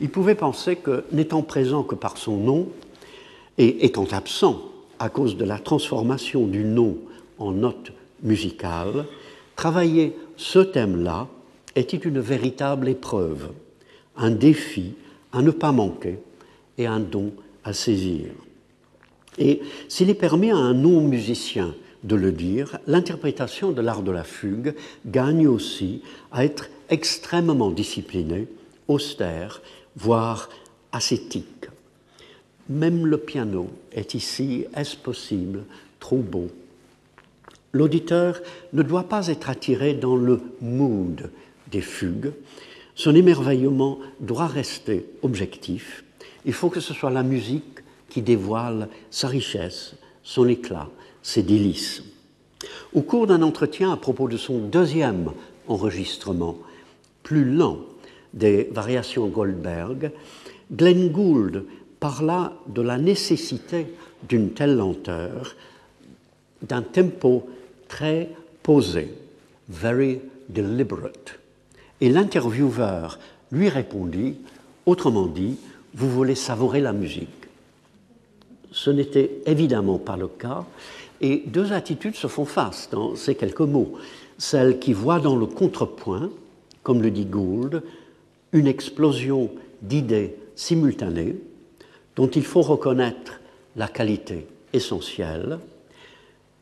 Il 0.00 0.10
pouvait 0.10 0.34
penser 0.34 0.76
que, 0.76 1.04
n'étant 1.12 1.42
présent 1.42 1.82
que 1.82 1.94
par 1.94 2.16
son 2.16 2.36
nom, 2.36 2.68
et 3.58 3.84
étant 3.84 4.06
absent 4.06 4.62
à 4.98 5.10
cause 5.10 5.36
de 5.36 5.44
la 5.44 5.58
transformation 5.58 6.46
du 6.46 6.64
nom 6.64 6.96
en 7.38 7.52
note 7.52 7.92
musicale, 8.22 9.06
travailler 9.56 10.16
ce 10.36 10.58
thème-là 10.58 11.28
était 11.76 11.96
une 11.96 12.20
véritable 12.20 12.88
épreuve, 12.88 13.50
un 14.16 14.30
défi 14.30 14.94
à 15.32 15.42
ne 15.42 15.50
pas 15.50 15.72
manquer 15.72 16.18
et 16.78 16.86
un 16.86 17.00
don 17.00 17.32
à 17.64 17.72
saisir. 17.72 18.30
Et 19.38 19.60
s'il 19.88 20.10
est 20.10 20.14
permis 20.14 20.50
à 20.50 20.56
un 20.56 20.74
non-musicien 20.74 21.74
de 22.02 22.16
le 22.16 22.32
dire, 22.32 22.78
l'interprétation 22.86 23.72
de 23.72 23.82
l'art 23.82 24.02
de 24.02 24.10
la 24.10 24.24
fugue 24.24 24.74
gagne 25.06 25.46
aussi 25.46 26.02
à 26.32 26.44
être 26.44 26.68
extrêmement 26.88 27.70
disciplinée, 27.70 28.48
austère, 28.88 29.62
voire 29.96 30.48
ascétique. 30.92 31.66
Même 32.68 33.06
le 33.06 33.18
piano 33.18 33.68
est 33.92 34.14
ici, 34.14 34.64
est-ce 34.74 34.96
possible, 34.96 35.64
trop 35.98 36.18
beau 36.18 36.48
L'auditeur 37.72 38.40
ne 38.72 38.82
doit 38.82 39.08
pas 39.08 39.28
être 39.28 39.48
attiré 39.48 39.94
dans 39.94 40.16
le 40.16 40.40
mood 40.60 41.30
des 41.70 41.80
fugues. 41.80 42.32
Son 42.94 43.14
émerveillement 43.14 43.98
doit 44.18 44.46
rester 44.46 45.06
objectif. 45.22 46.04
Il 46.44 46.52
faut 46.52 46.68
que 46.68 46.80
ce 46.80 46.94
soit 46.94 47.10
la 47.10 47.22
musique 47.22 47.80
qui 48.08 48.22
dévoile 48.22 48.88
sa 49.10 49.28
richesse, 49.28 49.94
son 50.22 50.48
éclat, 50.48 50.88
ses 51.22 51.42
délices. 51.42 52.02
Au 52.92 53.02
cours 53.02 53.26
d'un 53.26 53.42
entretien 53.42 53.92
à 53.92 53.96
propos 53.96 54.28
de 54.28 54.36
son 54.36 54.58
deuxième 54.58 55.30
enregistrement, 55.68 56.58
plus 57.22 57.44
lent 57.44 57.78
des 58.34 58.68
variations 58.72 59.28
Goldberg, 59.28 60.10
Glenn 60.72 61.08
Gould 61.10 61.64
parla 62.00 62.54
de 62.66 62.82
la 62.82 62.98
nécessité 62.98 63.86
d'une 64.28 64.50
telle 64.50 64.76
lenteur, 64.76 65.54
d'un 66.62 66.82
tempo 66.82 67.48
très 67.90 68.30
posé, 68.62 69.12
very 69.68 70.20
deliberate. 70.48 71.38
Et 72.00 72.08
l'intervieweur 72.08 73.18
lui 73.52 73.68
répondit, 73.68 74.36
autrement 74.86 75.26
dit, 75.26 75.56
vous 75.92 76.08
voulez 76.08 76.36
savourer 76.36 76.80
la 76.80 76.92
musique. 76.92 77.28
Ce 78.72 78.90
n'était 78.90 79.42
évidemment 79.44 79.98
pas 79.98 80.16
le 80.16 80.28
cas, 80.28 80.64
et 81.20 81.42
deux 81.46 81.72
attitudes 81.72 82.14
se 82.14 82.28
font 82.28 82.44
face 82.44 82.88
dans 82.90 83.16
ces 83.16 83.34
quelques 83.34 83.60
mots. 83.60 83.98
Celle 84.38 84.78
qui 84.78 84.92
voit 84.92 85.18
dans 85.18 85.36
le 85.36 85.46
contrepoint, 85.46 86.30
comme 86.82 87.02
le 87.02 87.10
dit 87.10 87.26
Gould, 87.26 87.82
une 88.52 88.68
explosion 88.68 89.50
d'idées 89.82 90.36
simultanées 90.54 91.36
dont 92.14 92.28
il 92.28 92.44
faut 92.44 92.62
reconnaître 92.62 93.40
la 93.76 93.88
qualité 93.88 94.46
essentielle, 94.72 95.58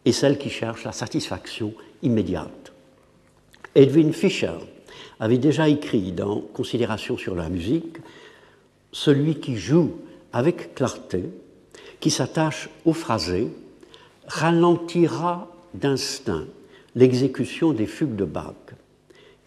et 0.04 0.12
celle 0.12 0.38
qui 0.38 0.50
cherche 0.50 0.84
la 0.84 0.92
satisfaction 0.92 1.74
immédiate. 2.02 2.72
Edwin 3.74 4.12
Fischer 4.12 4.58
avait 5.20 5.38
déjà 5.38 5.68
écrit 5.68 6.12
dans 6.12 6.40
Considération 6.40 7.16
sur 7.16 7.34
la 7.34 7.48
musique 7.48 7.98
Celui 8.92 9.40
qui 9.40 9.56
joue 9.56 9.92
avec 10.32 10.74
clarté, 10.74 11.24
qui 12.00 12.10
s'attache 12.10 12.68
au 12.84 12.92
phrasé, 12.92 13.48
ralentira 14.26 15.48
d'instinct 15.74 16.46
l'exécution 16.94 17.72
des 17.72 17.86
fugues 17.86 18.16
de 18.16 18.24
Bach. 18.24 18.54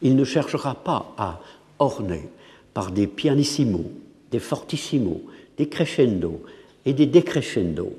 Il 0.01 0.15
ne 0.15 0.23
cherchera 0.23 0.75
pas 0.75 1.13
à 1.17 1.41
orner 1.79 2.29
par 2.73 2.91
des 2.91 3.07
pianissimos, 3.07 3.91
des 4.31 4.39
fortissimos, 4.39 5.21
des 5.57 5.67
crescendo 5.67 6.41
et 6.85 6.93
des 6.93 7.05
décrescendo, 7.05 7.93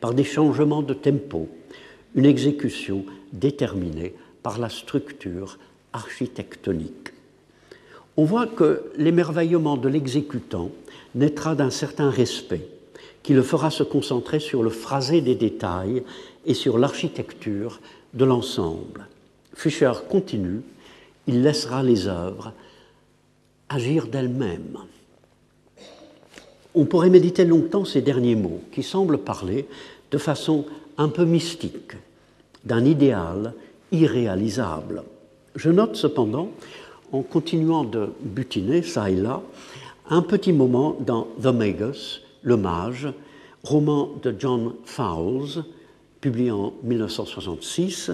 par 0.00 0.14
des 0.14 0.24
changements 0.24 0.82
de 0.82 0.94
tempo, 0.94 1.48
une 2.14 2.26
exécution 2.26 3.04
déterminée 3.32 4.14
par 4.42 4.58
la 4.58 4.68
structure 4.68 5.58
architectonique. 5.92 7.12
On 8.16 8.24
voit 8.24 8.46
que 8.46 8.90
l'émerveillement 8.96 9.76
de 9.76 9.88
l'exécutant 9.88 10.70
naîtra 11.14 11.54
d'un 11.54 11.70
certain 11.70 12.10
respect 12.10 12.66
qui 13.22 13.34
le 13.34 13.42
fera 13.42 13.70
se 13.70 13.82
concentrer 13.82 14.40
sur 14.40 14.62
le 14.62 14.70
phrasé 14.70 15.20
des 15.20 15.34
détails 15.34 16.02
et 16.44 16.54
sur 16.54 16.78
l'architecture 16.78 17.80
de 18.14 18.24
l'ensemble. 18.24 19.06
Fischer 19.54 19.92
continue, 20.10 20.62
il 21.26 21.42
laissera 21.42 21.82
les 21.82 22.08
œuvres 22.08 22.52
agir 23.68 24.08
d'elles-mêmes. 24.08 24.78
On 26.74 26.84
pourrait 26.84 27.10
méditer 27.10 27.44
longtemps 27.44 27.84
ces 27.84 28.02
derniers 28.02 28.34
mots 28.34 28.62
qui 28.72 28.82
semblent 28.82 29.18
parler 29.18 29.66
de 30.10 30.18
façon 30.18 30.66
un 31.02 31.08
peu 31.08 31.24
mystique, 31.24 31.94
d'un 32.64 32.84
idéal 32.84 33.54
irréalisable. 33.90 35.02
Je 35.56 35.68
note 35.68 35.96
cependant, 35.96 36.50
en 37.10 37.22
continuant 37.22 37.82
de 37.82 38.10
butiner 38.20 38.82
ça 38.82 39.10
et 39.10 39.16
là, 39.16 39.42
un 40.08 40.22
petit 40.22 40.52
moment 40.52 40.96
dans 41.00 41.26
The 41.42 41.46
Magus, 41.46 42.22
Le 42.42 42.56
Mage, 42.56 43.08
roman 43.64 44.10
de 44.22 44.34
John 44.38 44.74
Fowles, 44.84 45.64
publié 46.20 46.52
en 46.52 46.72
1966, 46.84 48.12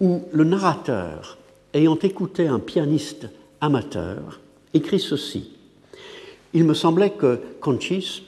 où 0.00 0.22
le 0.32 0.42
narrateur, 0.42 1.38
ayant 1.72 1.98
écouté 2.00 2.48
un 2.48 2.58
pianiste 2.58 3.28
amateur, 3.60 4.40
écrit 4.74 4.98
ceci. 4.98 5.52
Il 6.52 6.64
me 6.64 6.74
semblait 6.74 7.10
que 7.10 7.38
Conchis 7.60 8.24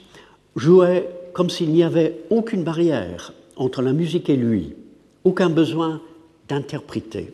jouait 0.55 1.09
comme 1.33 1.49
s'il 1.49 1.71
n'y 1.71 1.83
avait 1.83 2.21
aucune 2.29 2.63
barrière 2.63 3.33
entre 3.55 3.81
la 3.81 3.93
musique 3.93 4.29
et 4.29 4.35
lui, 4.35 4.75
aucun 5.23 5.49
besoin 5.49 6.01
d'interpréter, 6.47 7.33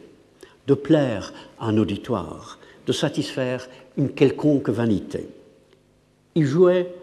de 0.67 0.73
plaire 0.73 1.33
à 1.59 1.67
un 1.67 1.77
auditoire, 1.77 2.59
de 2.85 2.91
satisfaire 2.91 3.67
une 3.97 4.09
quelconque 4.09 4.69
vanité. 4.69 5.27
Il 6.35 6.45
jouait 6.45 6.93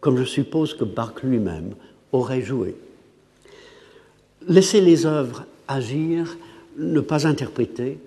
comme 0.00 0.16
je 0.16 0.24
suppose 0.24 0.74
que 0.74 0.84
Bach 0.84 1.22
lui-même 1.22 1.74
aurait 2.12 2.42
joué. 2.42 2.74
Laisser 4.48 4.80
les 4.80 5.06
œuvres 5.06 5.44
agir, 5.68 6.36
ne 6.78 7.00
pas 7.00 7.26
interpréter, 7.26 7.98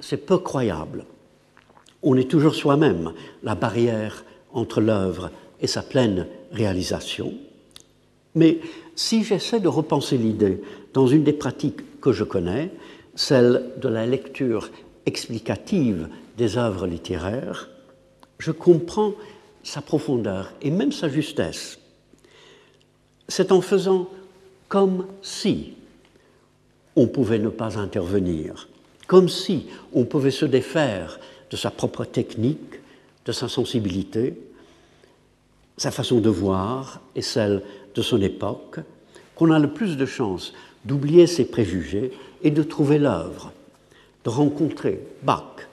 c'est 0.00 0.24
peu 0.24 0.38
croyable. 0.38 1.04
On 2.02 2.16
est 2.16 2.30
toujours 2.30 2.54
soi-même 2.54 3.12
la 3.42 3.54
barrière 3.54 4.24
entre 4.52 4.80
l'œuvre 4.80 5.30
et 5.60 5.66
sa 5.66 5.82
pleine 5.82 6.26
réalisation. 6.52 7.34
Mais 8.34 8.58
si 8.96 9.22
j'essaie 9.22 9.60
de 9.60 9.68
repenser 9.68 10.16
l'idée 10.16 10.60
dans 10.94 11.06
une 11.06 11.22
des 11.22 11.34
pratiques 11.34 12.00
que 12.00 12.12
je 12.12 12.24
connais, 12.24 12.72
celle 13.14 13.70
de 13.76 13.88
la 13.88 14.06
lecture 14.06 14.70
explicative 15.04 16.08
des 16.36 16.58
œuvres 16.58 16.86
littéraires, 16.86 17.68
je 18.38 18.50
comprends 18.50 19.12
sa 19.62 19.82
profondeur 19.82 20.52
et 20.62 20.70
même 20.70 20.92
sa 20.92 21.08
justesse. 21.08 21.78
C'est 23.28 23.52
en 23.52 23.60
faisant 23.60 24.08
comme 24.68 25.06
si 25.22 25.74
on 26.96 27.06
pouvait 27.06 27.38
ne 27.38 27.48
pas 27.50 27.78
intervenir, 27.78 28.68
comme 29.06 29.28
si 29.28 29.66
on 29.92 30.04
pouvait 30.04 30.30
se 30.30 30.46
défaire 30.46 31.20
de 31.50 31.56
sa 31.56 31.70
propre 31.70 32.04
technique, 32.04 32.80
de 33.24 33.32
sa 33.32 33.48
sensibilité, 33.48 34.40
sa 35.76 35.90
façon 35.90 36.20
de 36.20 36.30
voir 36.30 37.00
et 37.14 37.22
celle 37.22 37.62
de 37.96 38.02
son 38.02 38.20
époque, 38.20 38.78
qu'on 39.34 39.50
a 39.50 39.58
le 39.58 39.72
plus 39.72 39.96
de 39.96 40.06
chances 40.06 40.52
d'oublier 40.84 41.26
ses 41.26 41.46
préjugés 41.46 42.12
et 42.42 42.50
de 42.50 42.62
trouver 42.62 42.98
l'œuvre, 42.98 43.52
de 44.24 44.30
rencontrer 44.30 45.00
Bach 45.22 45.66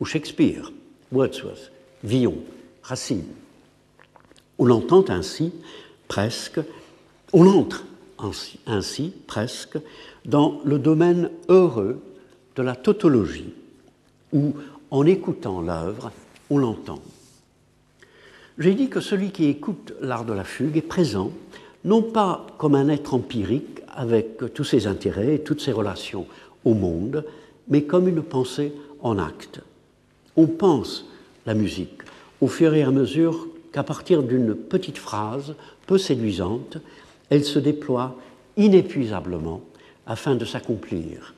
ou 0.00 0.04
Shakespeare, 0.04 0.72
Wordsworth, 1.12 1.70
Villon, 2.04 2.38
Racine. 2.82 3.24
On 4.58 4.70
entend 4.70 5.04
ainsi 5.08 5.52
presque, 6.08 6.60
on 7.32 7.46
entre 7.46 7.84
ainsi, 8.18 8.58
ainsi 8.66 9.12
presque 9.26 9.78
dans 10.24 10.60
le 10.64 10.78
domaine 10.78 11.30
heureux 11.48 12.00
de 12.54 12.62
la 12.62 12.74
tautologie, 12.74 13.52
où 14.32 14.54
en 14.90 15.04
écoutant 15.04 15.60
l'œuvre, 15.60 16.12
on 16.48 16.58
l'entend. 16.58 17.00
J'ai 18.58 18.74
dit 18.74 18.88
que 18.88 19.00
celui 19.00 19.32
qui 19.32 19.46
écoute 19.46 19.92
l'art 20.00 20.24
de 20.24 20.32
la 20.32 20.44
fugue 20.44 20.78
est 20.78 20.82
présent, 20.82 21.30
non 21.86 22.02
pas 22.02 22.46
comme 22.58 22.74
un 22.74 22.88
être 22.88 23.14
empirique 23.14 23.80
avec 23.94 24.52
tous 24.52 24.64
ses 24.64 24.86
intérêts 24.86 25.36
et 25.36 25.38
toutes 25.38 25.62
ses 25.62 25.72
relations 25.72 26.26
au 26.64 26.74
monde, 26.74 27.24
mais 27.68 27.84
comme 27.84 28.08
une 28.08 28.22
pensée 28.22 28.72
en 29.00 29.18
acte. 29.18 29.60
On 30.36 30.48
pense 30.48 31.08
la 31.46 31.54
musique 31.54 32.02
au 32.40 32.48
fur 32.48 32.74
et 32.74 32.82
à 32.82 32.90
mesure 32.90 33.46
qu'à 33.72 33.84
partir 33.84 34.22
d'une 34.22 34.54
petite 34.54 34.98
phrase 34.98 35.54
peu 35.86 35.96
séduisante, 35.96 36.78
elle 37.30 37.44
se 37.44 37.58
déploie 37.58 38.16
inépuisablement 38.56 39.62
afin 40.06 40.34
de 40.34 40.44
s'accomplir. 40.44 41.34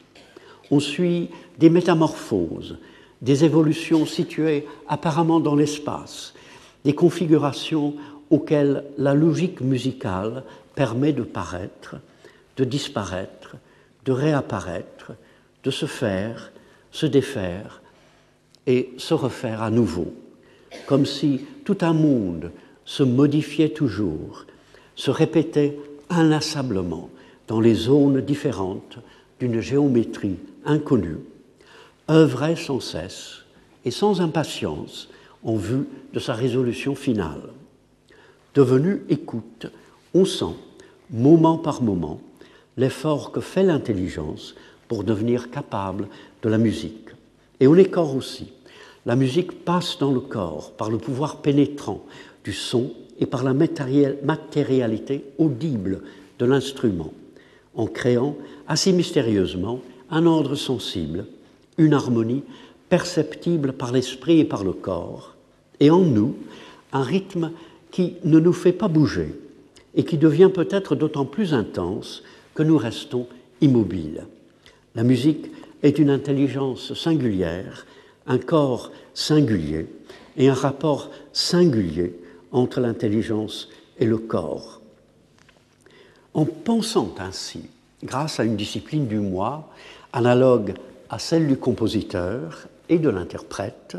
On 0.71 0.81
suit 0.81 1.29
des 1.59 1.71
métamorphoses, 1.71 2.79
des 3.21 3.45
évolutions 3.45 4.07
situées 4.07 4.67
apparemment 4.89 5.41
dans 5.41 5.55
l'espace, 5.55 6.35
des 6.85 6.95
configurations 6.95 7.95
auxquelles 8.31 8.85
la 8.99 9.15
logique 9.15 9.61
musicale 9.61 10.45
permet 10.75 11.13
de 11.13 11.23
paraître, 11.23 11.97
de 12.57 12.65
disparaître, 12.65 13.57
de 14.05 14.13
réapparaître, 14.13 15.13
de 15.65 15.71
se 15.71 15.87
faire, 15.87 16.53
se 16.91 17.07
défaire 17.07 17.83
et 18.67 18.91
se 18.97 19.15
refaire 19.15 19.63
à 19.63 19.71
nouveau, 19.71 20.13
comme 20.87 21.07
si 21.07 21.41
tout 21.65 21.79
un 21.81 21.93
monde 21.93 22.51
se 22.85 23.03
modifiait 23.03 23.71
toujours, 23.71 24.47
se 24.95 25.11
répétait 25.11 25.79
inlassablement 26.11 27.11
dans 27.47 27.61
les 27.61 27.75
zones 27.75 28.21
différentes 28.21 28.99
d'une 29.41 29.61
géométrie 29.61 30.37
inconnue, 30.65 31.19
œuvrait 32.11 32.57
sans 32.57 32.81
cesse 32.81 33.45
et 33.85 33.91
sans 33.91 34.21
impatience 34.21 35.09
en 35.45 35.57
vue 35.57 35.87
de 36.13 36.19
sa 36.19 36.35
résolution 36.35 36.95
finale. 36.95 37.51
Devenu 38.59 39.03
écoute, 39.09 39.69
on 40.15 40.25
sent, 40.25 40.57
moment 41.13 41.59
par 41.59 41.81
moment, 41.81 42.21
l'effort 42.77 43.31
que 43.31 43.41
fait 43.41 43.63
l'intelligence 43.63 44.57
pour 44.89 45.05
devenir 45.05 45.53
capable 45.53 46.09
de 46.43 46.49
la 46.49 46.59
musique. 46.59 47.11
Et 47.61 47.69
on 47.69 47.77
est 47.77 47.85
corps 47.85 48.17
aussi. 48.17 48.51
La 49.07 49.15
musique 49.15 49.65
passe 49.65 49.97
dans 50.01 50.11
le 50.11 50.19
corps 50.19 50.73
par 50.73 50.91
le 50.91 50.99
pouvoir 50.99 51.37
pénétrant 51.37 52.05
du 52.43 52.53
son 52.53 52.91
et 53.21 53.27
par 53.27 53.45
la 53.45 53.55
matérialité 53.55 55.25
audible 55.39 56.03
de 56.41 56.45
l'instrument, 56.45 57.13
en 57.77 57.87
créant 57.87 58.37
assez 58.67 58.91
mystérieusement 58.91 59.79
un 60.11 60.27
ordre 60.27 60.57
sensible, 60.57 61.27
une 61.77 61.95
harmonie 61.95 62.43
perceptible 62.89 63.73
par 63.75 63.93
l'esprit 63.93 64.41
et 64.41 64.45
par 64.45 64.65
le 64.65 64.73
corps, 64.73 65.37
et 65.79 65.93
en 65.93 66.01
nous 66.01 66.35
un 66.93 67.03
rythme 67.03 67.53
qui 67.91 68.17
ne 68.25 68.39
nous 68.39 68.53
fait 68.53 68.73
pas 68.73 68.89
bouger 68.89 69.39
et 69.95 70.05
qui 70.05 70.19
devient 70.19 70.51
peut-être 70.53 70.95
d'autant 70.95 71.25
plus 71.25 71.55
intense 71.55 72.23
que 72.55 72.63
nous 72.63 72.77
restons 72.77 73.27
immobiles. 73.61 74.27
La 74.95 75.03
musique 75.03 75.51
est 75.83 75.99
une 75.99 76.11
intelligence 76.11 76.95
singulière, 76.95 77.87
un 78.27 78.39
corps 78.39 78.93
singulier 79.15 79.87
et 80.37 80.49
un 80.49 80.55
rapport 80.55 81.11
singulier 81.33 82.15
entre 82.53 82.81
l'intelligence 82.81 83.69
et 83.99 84.07
le 84.07 84.19
corps. 84.19 84.81
En 86.35 86.45
pensant 86.45 87.15
ainsi, 87.19 87.63
grâce 88.05 88.39
à 88.39 88.45
une 88.45 88.57
discipline 88.57 89.07
du 89.07 89.19
moi, 89.19 89.71
analogue 90.13 90.75
à 91.11 91.19
celle 91.19 91.47
du 91.47 91.57
compositeur 91.57 92.69
et 92.89 92.99
de 92.99 93.09
l'interprète, 93.09 93.97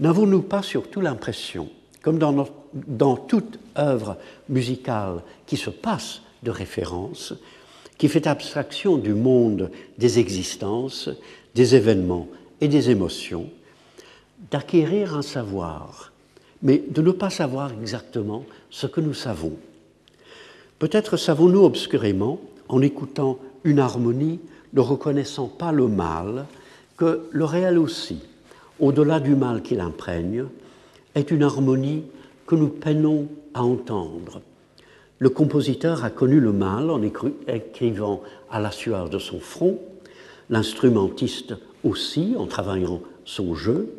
n'avons-nous 0.00 0.42
pas 0.42 0.62
surtout 0.62 1.00
l'impression, 1.00 1.68
comme 2.02 2.18
dans, 2.18 3.16
toute 3.16 3.58
œuvre 3.76 4.16
musicale 4.48 5.22
qui 5.46 5.56
se 5.56 5.70
passe 5.70 6.22
de 6.42 6.50
référence, 6.50 7.34
qui 7.98 8.08
fait 8.08 8.26
abstraction 8.26 8.96
du 8.96 9.14
monde 9.14 9.70
des 9.98 10.18
existences, 10.18 11.10
des 11.54 11.74
événements 11.74 12.28
et 12.60 12.68
des 12.68 12.90
émotions, 12.90 13.50
d'acquérir 14.50 15.14
un 15.16 15.22
savoir, 15.22 16.12
mais 16.62 16.82
de 16.88 17.02
ne 17.02 17.10
pas 17.10 17.30
savoir 17.30 17.72
exactement 17.72 18.44
ce 18.70 18.86
que 18.86 19.00
nous 19.00 19.14
savons. 19.14 19.56
Peut-être 20.78 21.18
savons-nous 21.18 21.62
obscurément, 21.62 22.40
en 22.68 22.80
écoutant 22.80 23.38
une 23.64 23.80
harmonie, 23.80 24.40
ne 24.72 24.80
reconnaissant 24.80 25.48
pas 25.48 25.72
le 25.72 25.88
mal, 25.88 26.46
que 26.96 27.28
le 27.30 27.44
réel 27.44 27.78
aussi, 27.78 28.20
au-delà 28.78 29.20
du 29.20 29.34
mal 29.34 29.62
qui 29.62 29.74
l'imprègne, 29.74 30.46
est 31.14 31.30
une 31.30 31.42
harmonie 31.42 32.04
que 32.46 32.54
nous 32.54 32.68
peinons 32.68 33.28
à 33.54 33.62
entendre. 33.62 34.42
Le 35.18 35.28
compositeur 35.28 36.04
a 36.04 36.10
connu 36.10 36.40
le 36.40 36.52
mal 36.52 36.90
en 36.90 37.02
écrivant 37.02 38.22
à 38.50 38.58
la 38.58 38.70
sueur 38.70 39.10
de 39.10 39.18
son 39.18 39.38
front, 39.38 39.78
l'instrumentiste 40.48 41.54
aussi 41.84 42.34
en 42.38 42.46
travaillant 42.46 43.00
son 43.24 43.54
jeu, 43.54 43.92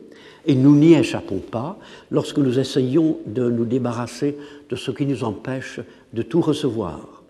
et 0.46 0.56
nous 0.56 0.76
n'y 0.76 0.94
échappons 0.94 1.38
pas 1.38 1.78
lorsque 2.10 2.40
nous 2.40 2.58
essayons 2.58 3.20
de 3.28 3.50
nous 3.50 3.66
débarrasser 3.66 4.36
de 4.70 4.76
ce 4.76 4.90
qui 4.90 5.06
nous 5.06 5.24
empêche 5.24 5.80
de 6.14 6.24
tout 6.24 6.42
recevoir. 6.42 7.24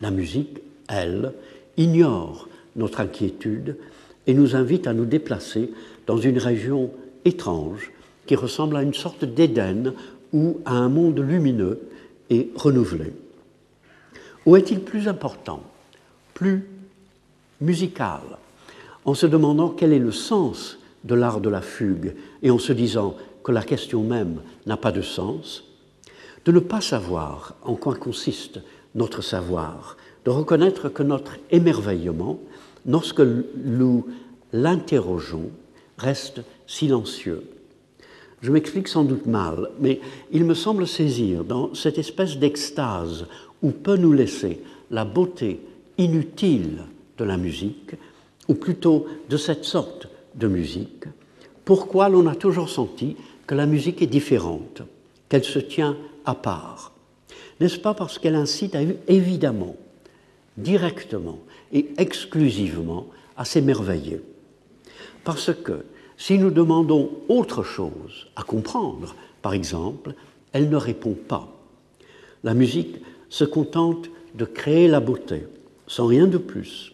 La 0.00 0.10
musique, 0.10 0.58
elle, 0.88 1.32
ignore 1.76 2.48
notre 2.74 3.00
inquiétude 3.00 3.76
et 4.26 4.34
nous 4.34 4.56
invite 4.56 4.86
à 4.86 4.94
nous 4.94 5.04
déplacer 5.04 5.70
dans 6.06 6.18
une 6.18 6.38
région 6.38 6.90
étrange 7.24 7.92
qui 8.28 8.36
ressemble 8.36 8.76
à 8.76 8.82
une 8.82 8.94
sorte 8.94 9.24
d'Éden 9.24 9.94
ou 10.32 10.60
à 10.66 10.74
un 10.74 10.88
monde 10.88 11.18
lumineux 11.18 11.80
et 12.30 12.50
renouvelé. 12.54 13.12
Ou 14.46 14.54
est-il 14.56 14.80
plus 14.80 15.08
important, 15.08 15.62
plus 16.34 16.68
musical, 17.60 18.20
en 19.04 19.14
se 19.14 19.26
demandant 19.26 19.70
quel 19.70 19.92
est 19.92 19.98
le 19.98 20.12
sens 20.12 20.78
de 21.04 21.14
l'art 21.14 21.40
de 21.40 21.48
la 21.48 21.62
fugue 21.62 22.14
et 22.42 22.50
en 22.50 22.58
se 22.58 22.72
disant 22.72 23.16
que 23.42 23.50
la 23.50 23.62
question 23.62 24.02
même 24.02 24.42
n'a 24.66 24.76
pas 24.76 24.92
de 24.92 25.02
sens, 25.02 25.64
de 26.44 26.52
ne 26.52 26.60
pas 26.60 26.82
savoir 26.82 27.54
en 27.62 27.76
quoi 27.76 27.94
consiste 27.94 28.60
notre 28.94 29.22
savoir, 29.22 29.96
de 30.26 30.30
reconnaître 30.30 30.90
que 30.90 31.02
notre 31.02 31.36
émerveillement, 31.50 32.38
lorsque 32.86 33.22
nous 33.64 34.06
l'interrogeons, 34.52 35.50
reste 35.96 36.42
silencieux. 36.66 37.42
Je 38.40 38.52
m'explique 38.52 38.88
sans 38.88 39.04
doute 39.04 39.26
mal, 39.26 39.70
mais 39.80 40.00
il 40.30 40.44
me 40.44 40.54
semble 40.54 40.86
saisir 40.86 41.44
dans 41.44 41.74
cette 41.74 41.98
espèce 41.98 42.38
d'extase 42.38 43.26
où 43.62 43.70
peut 43.70 43.96
nous 43.96 44.12
laisser 44.12 44.60
la 44.90 45.04
beauté 45.04 45.60
inutile 45.98 46.84
de 47.18 47.24
la 47.24 47.36
musique, 47.36 47.94
ou 48.46 48.54
plutôt 48.54 49.06
de 49.28 49.36
cette 49.36 49.64
sorte 49.64 50.08
de 50.36 50.46
musique, 50.46 51.04
pourquoi 51.64 52.08
l'on 52.08 52.26
a 52.28 52.34
toujours 52.34 52.70
senti 52.70 53.16
que 53.46 53.54
la 53.54 53.66
musique 53.66 54.00
est 54.00 54.06
différente, 54.06 54.82
qu'elle 55.28 55.44
se 55.44 55.58
tient 55.58 55.96
à 56.24 56.34
part? 56.34 56.92
N'est-ce 57.60 57.78
pas 57.78 57.94
parce 57.94 58.18
qu'elle 58.18 58.36
incite 58.36 58.76
à, 58.76 58.80
évidemment, 59.08 59.76
directement 60.56 61.40
et 61.72 61.88
exclusivement 61.98 63.08
à 63.36 63.44
s'émerveiller? 63.44 64.20
Parce 65.24 65.52
que 65.52 65.84
si 66.18 66.36
nous 66.36 66.50
demandons 66.50 67.10
autre 67.28 67.62
chose 67.62 68.26
à 68.36 68.42
comprendre, 68.42 69.14
par 69.40 69.54
exemple, 69.54 70.14
elle 70.52 70.68
ne 70.68 70.76
répond 70.76 71.14
pas. 71.14 71.48
La 72.42 72.54
musique 72.54 72.96
se 73.30 73.44
contente 73.44 74.10
de 74.34 74.44
créer 74.44 74.88
la 74.88 75.00
beauté, 75.00 75.46
sans 75.86 76.06
rien 76.06 76.26
de 76.26 76.36
plus, 76.36 76.92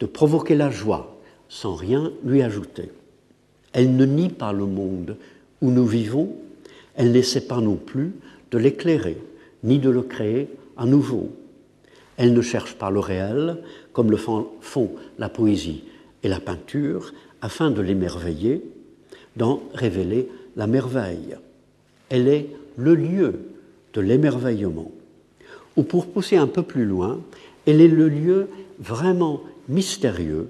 de 0.00 0.06
provoquer 0.06 0.54
la 0.54 0.70
joie, 0.70 1.18
sans 1.48 1.74
rien 1.74 2.12
lui 2.24 2.42
ajouter. 2.42 2.92
Elle 3.72 3.96
ne 3.96 4.04
nie 4.04 4.28
pas 4.28 4.52
le 4.52 4.66
monde 4.66 5.16
où 5.62 5.70
nous 5.70 5.86
vivons, 5.86 6.36
elle 6.94 7.12
n'essaie 7.12 7.46
pas 7.46 7.60
non 7.60 7.76
plus 7.76 8.12
de 8.50 8.58
l'éclairer, 8.58 9.18
ni 9.64 9.78
de 9.78 9.88
le 9.88 10.02
créer 10.02 10.48
à 10.76 10.84
nouveau. 10.84 11.30
Elle 12.18 12.34
ne 12.34 12.42
cherche 12.42 12.74
pas 12.74 12.90
le 12.90 13.00
réel, 13.00 13.58
comme 13.92 14.10
le 14.10 14.18
font 14.18 14.90
la 15.18 15.28
poésie 15.28 15.84
et 16.22 16.28
la 16.28 16.40
peinture, 16.40 17.12
afin 17.42 17.70
de 17.70 17.80
l'émerveiller, 17.80 18.62
d'en 19.36 19.62
révéler 19.74 20.28
la 20.56 20.66
merveille. 20.66 21.36
Elle 22.08 22.28
est 22.28 22.48
le 22.76 22.94
lieu 22.94 23.34
de 23.94 24.00
l'émerveillement. 24.00 24.90
Ou 25.76 25.82
pour 25.82 26.06
pousser 26.06 26.36
un 26.36 26.46
peu 26.46 26.62
plus 26.62 26.84
loin, 26.84 27.20
elle 27.66 27.80
est 27.80 27.88
le 27.88 28.08
lieu 28.08 28.48
vraiment 28.78 29.42
mystérieux 29.68 30.48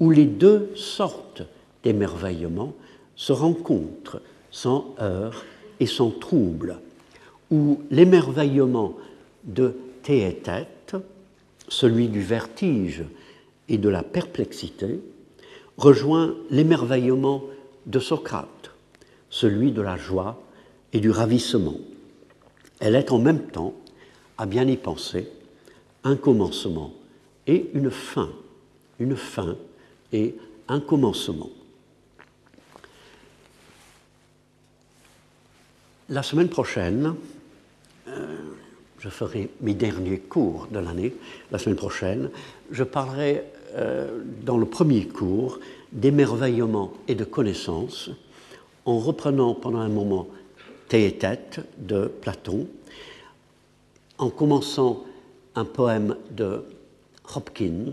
où 0.00 0.10
les 0.10 0.24
deux 0.24 0.70
sortes 0.74 1.42
d'émerveillement 1.82 2.74
se 3.16 3.32
rencontrent 3.32 4.20
sans 4.50 4.94
heurts 5.00 5.44
et 5.80 5.86
sans 5.86 6.10
trouble, 6.10 6.78
où 7.50 7.80
l'émerveillement 7.90 8.96
de 9.44 9.76
tête, 10.02 10.96
celui 11.68 12.08
du 12.08 12.20
vertige 12.20 13.04
et 13.68 13.78
de 13.78 13.88
la 13.88 14.02
perplexité, 14.02 15.00
rejoint 15.76 16.34
l'émerveillement 16.50 17.44
de 17.86 17.98
Socrate, 17.98 18.70
celui 19.30 19.72
de 19.72 19.82
la 19.82 19.96
joie 19.96 20.42
et 20.92 21.00
du 21.00 21.10
ravissement. 21.10 21.76
Elle 22.80 22.94
est 22.94 23.12
en 23.12 23.18
même 23.18 23.46
temps, 23.48 23.74
à 24.38 24.46
bien 24.46 24.66
y 24.66 24.76
penser, 24.76 25.28
un 26.04 26.16
commencement 26.16 26.92
et 27.46 27.70
une 27.74 27.90
fin, 27.90 28.30
une 28.98 29.16
fin 29.16 29.56
et 30.12 30.34
un 30.68 30.80
commencement. 30.80 31.50
La 36.10 36.22
semaine 36.22 36.48
prochaine, 36.48 37.14
euh, 38.08 38.36
je 38.98 39.08
ferai 39.08 39.50
mes 39.62 39.74
derniers 39.74 40.18
cours 40.18 40.66
de 40.70 40.78
l'année. 40.78 41.14
La 41.50 41.58
semaine 41.58 41.76
prochaine, 41.76 42.30
je 42.70 42.84
parlerai 42.84 43.42
euh, 43.74 44.22
dans 44.44 44.58
le 44.58 44.66
premier 44.66 45.06
cours 45.06 45.58
d'émerveillement 45.92 46.92
et 47.08 47.14
de 47.14 47.24
connaissance 47.24 48.10
en 48.84 48.98
reprenant 48.98 49.54
pendant 49.54 49.80
un 49.80 49.88
moment 49.88 50.28
Théétète 50.88 51.60
de 51.78 52.06
Platon, 52.06 52.68
en 54.18 54.30
commençant 54.30 55.04
un 55.54 55.64
poème 55.64 56.16
de 56.30 56.62
Hopkins, 57.34 57.92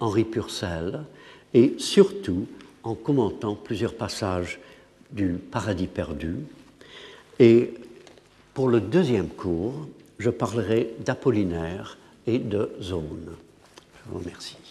Henri 0.00 0.24
Purcell, 0.24 1.04
et 1.52 1.74
surtout 1.78 2.46
en 2.84 2.94
commentant 2.94 3.54
plusieurs 3.54 3.94
passages 3.94 4.60
du 5.10 5.34
Paradis 5.34 5.88
perdu, 5.88 6.36
et 7.38 7.74
pour 8.54 8.68
le 8.68 8.80
deuxième 8.80 9.28
cours, 9.28 9.88
je 10.18 10.30
parlerai 10.30 10.94
d'Apollinaire 11.04 11.98
et 12.26 12.38
de 12.38 12.70
Zone. 12.80 13.34
Je 13.94 14.10
vous 14.10 14.18
remercie. 14.18 14.61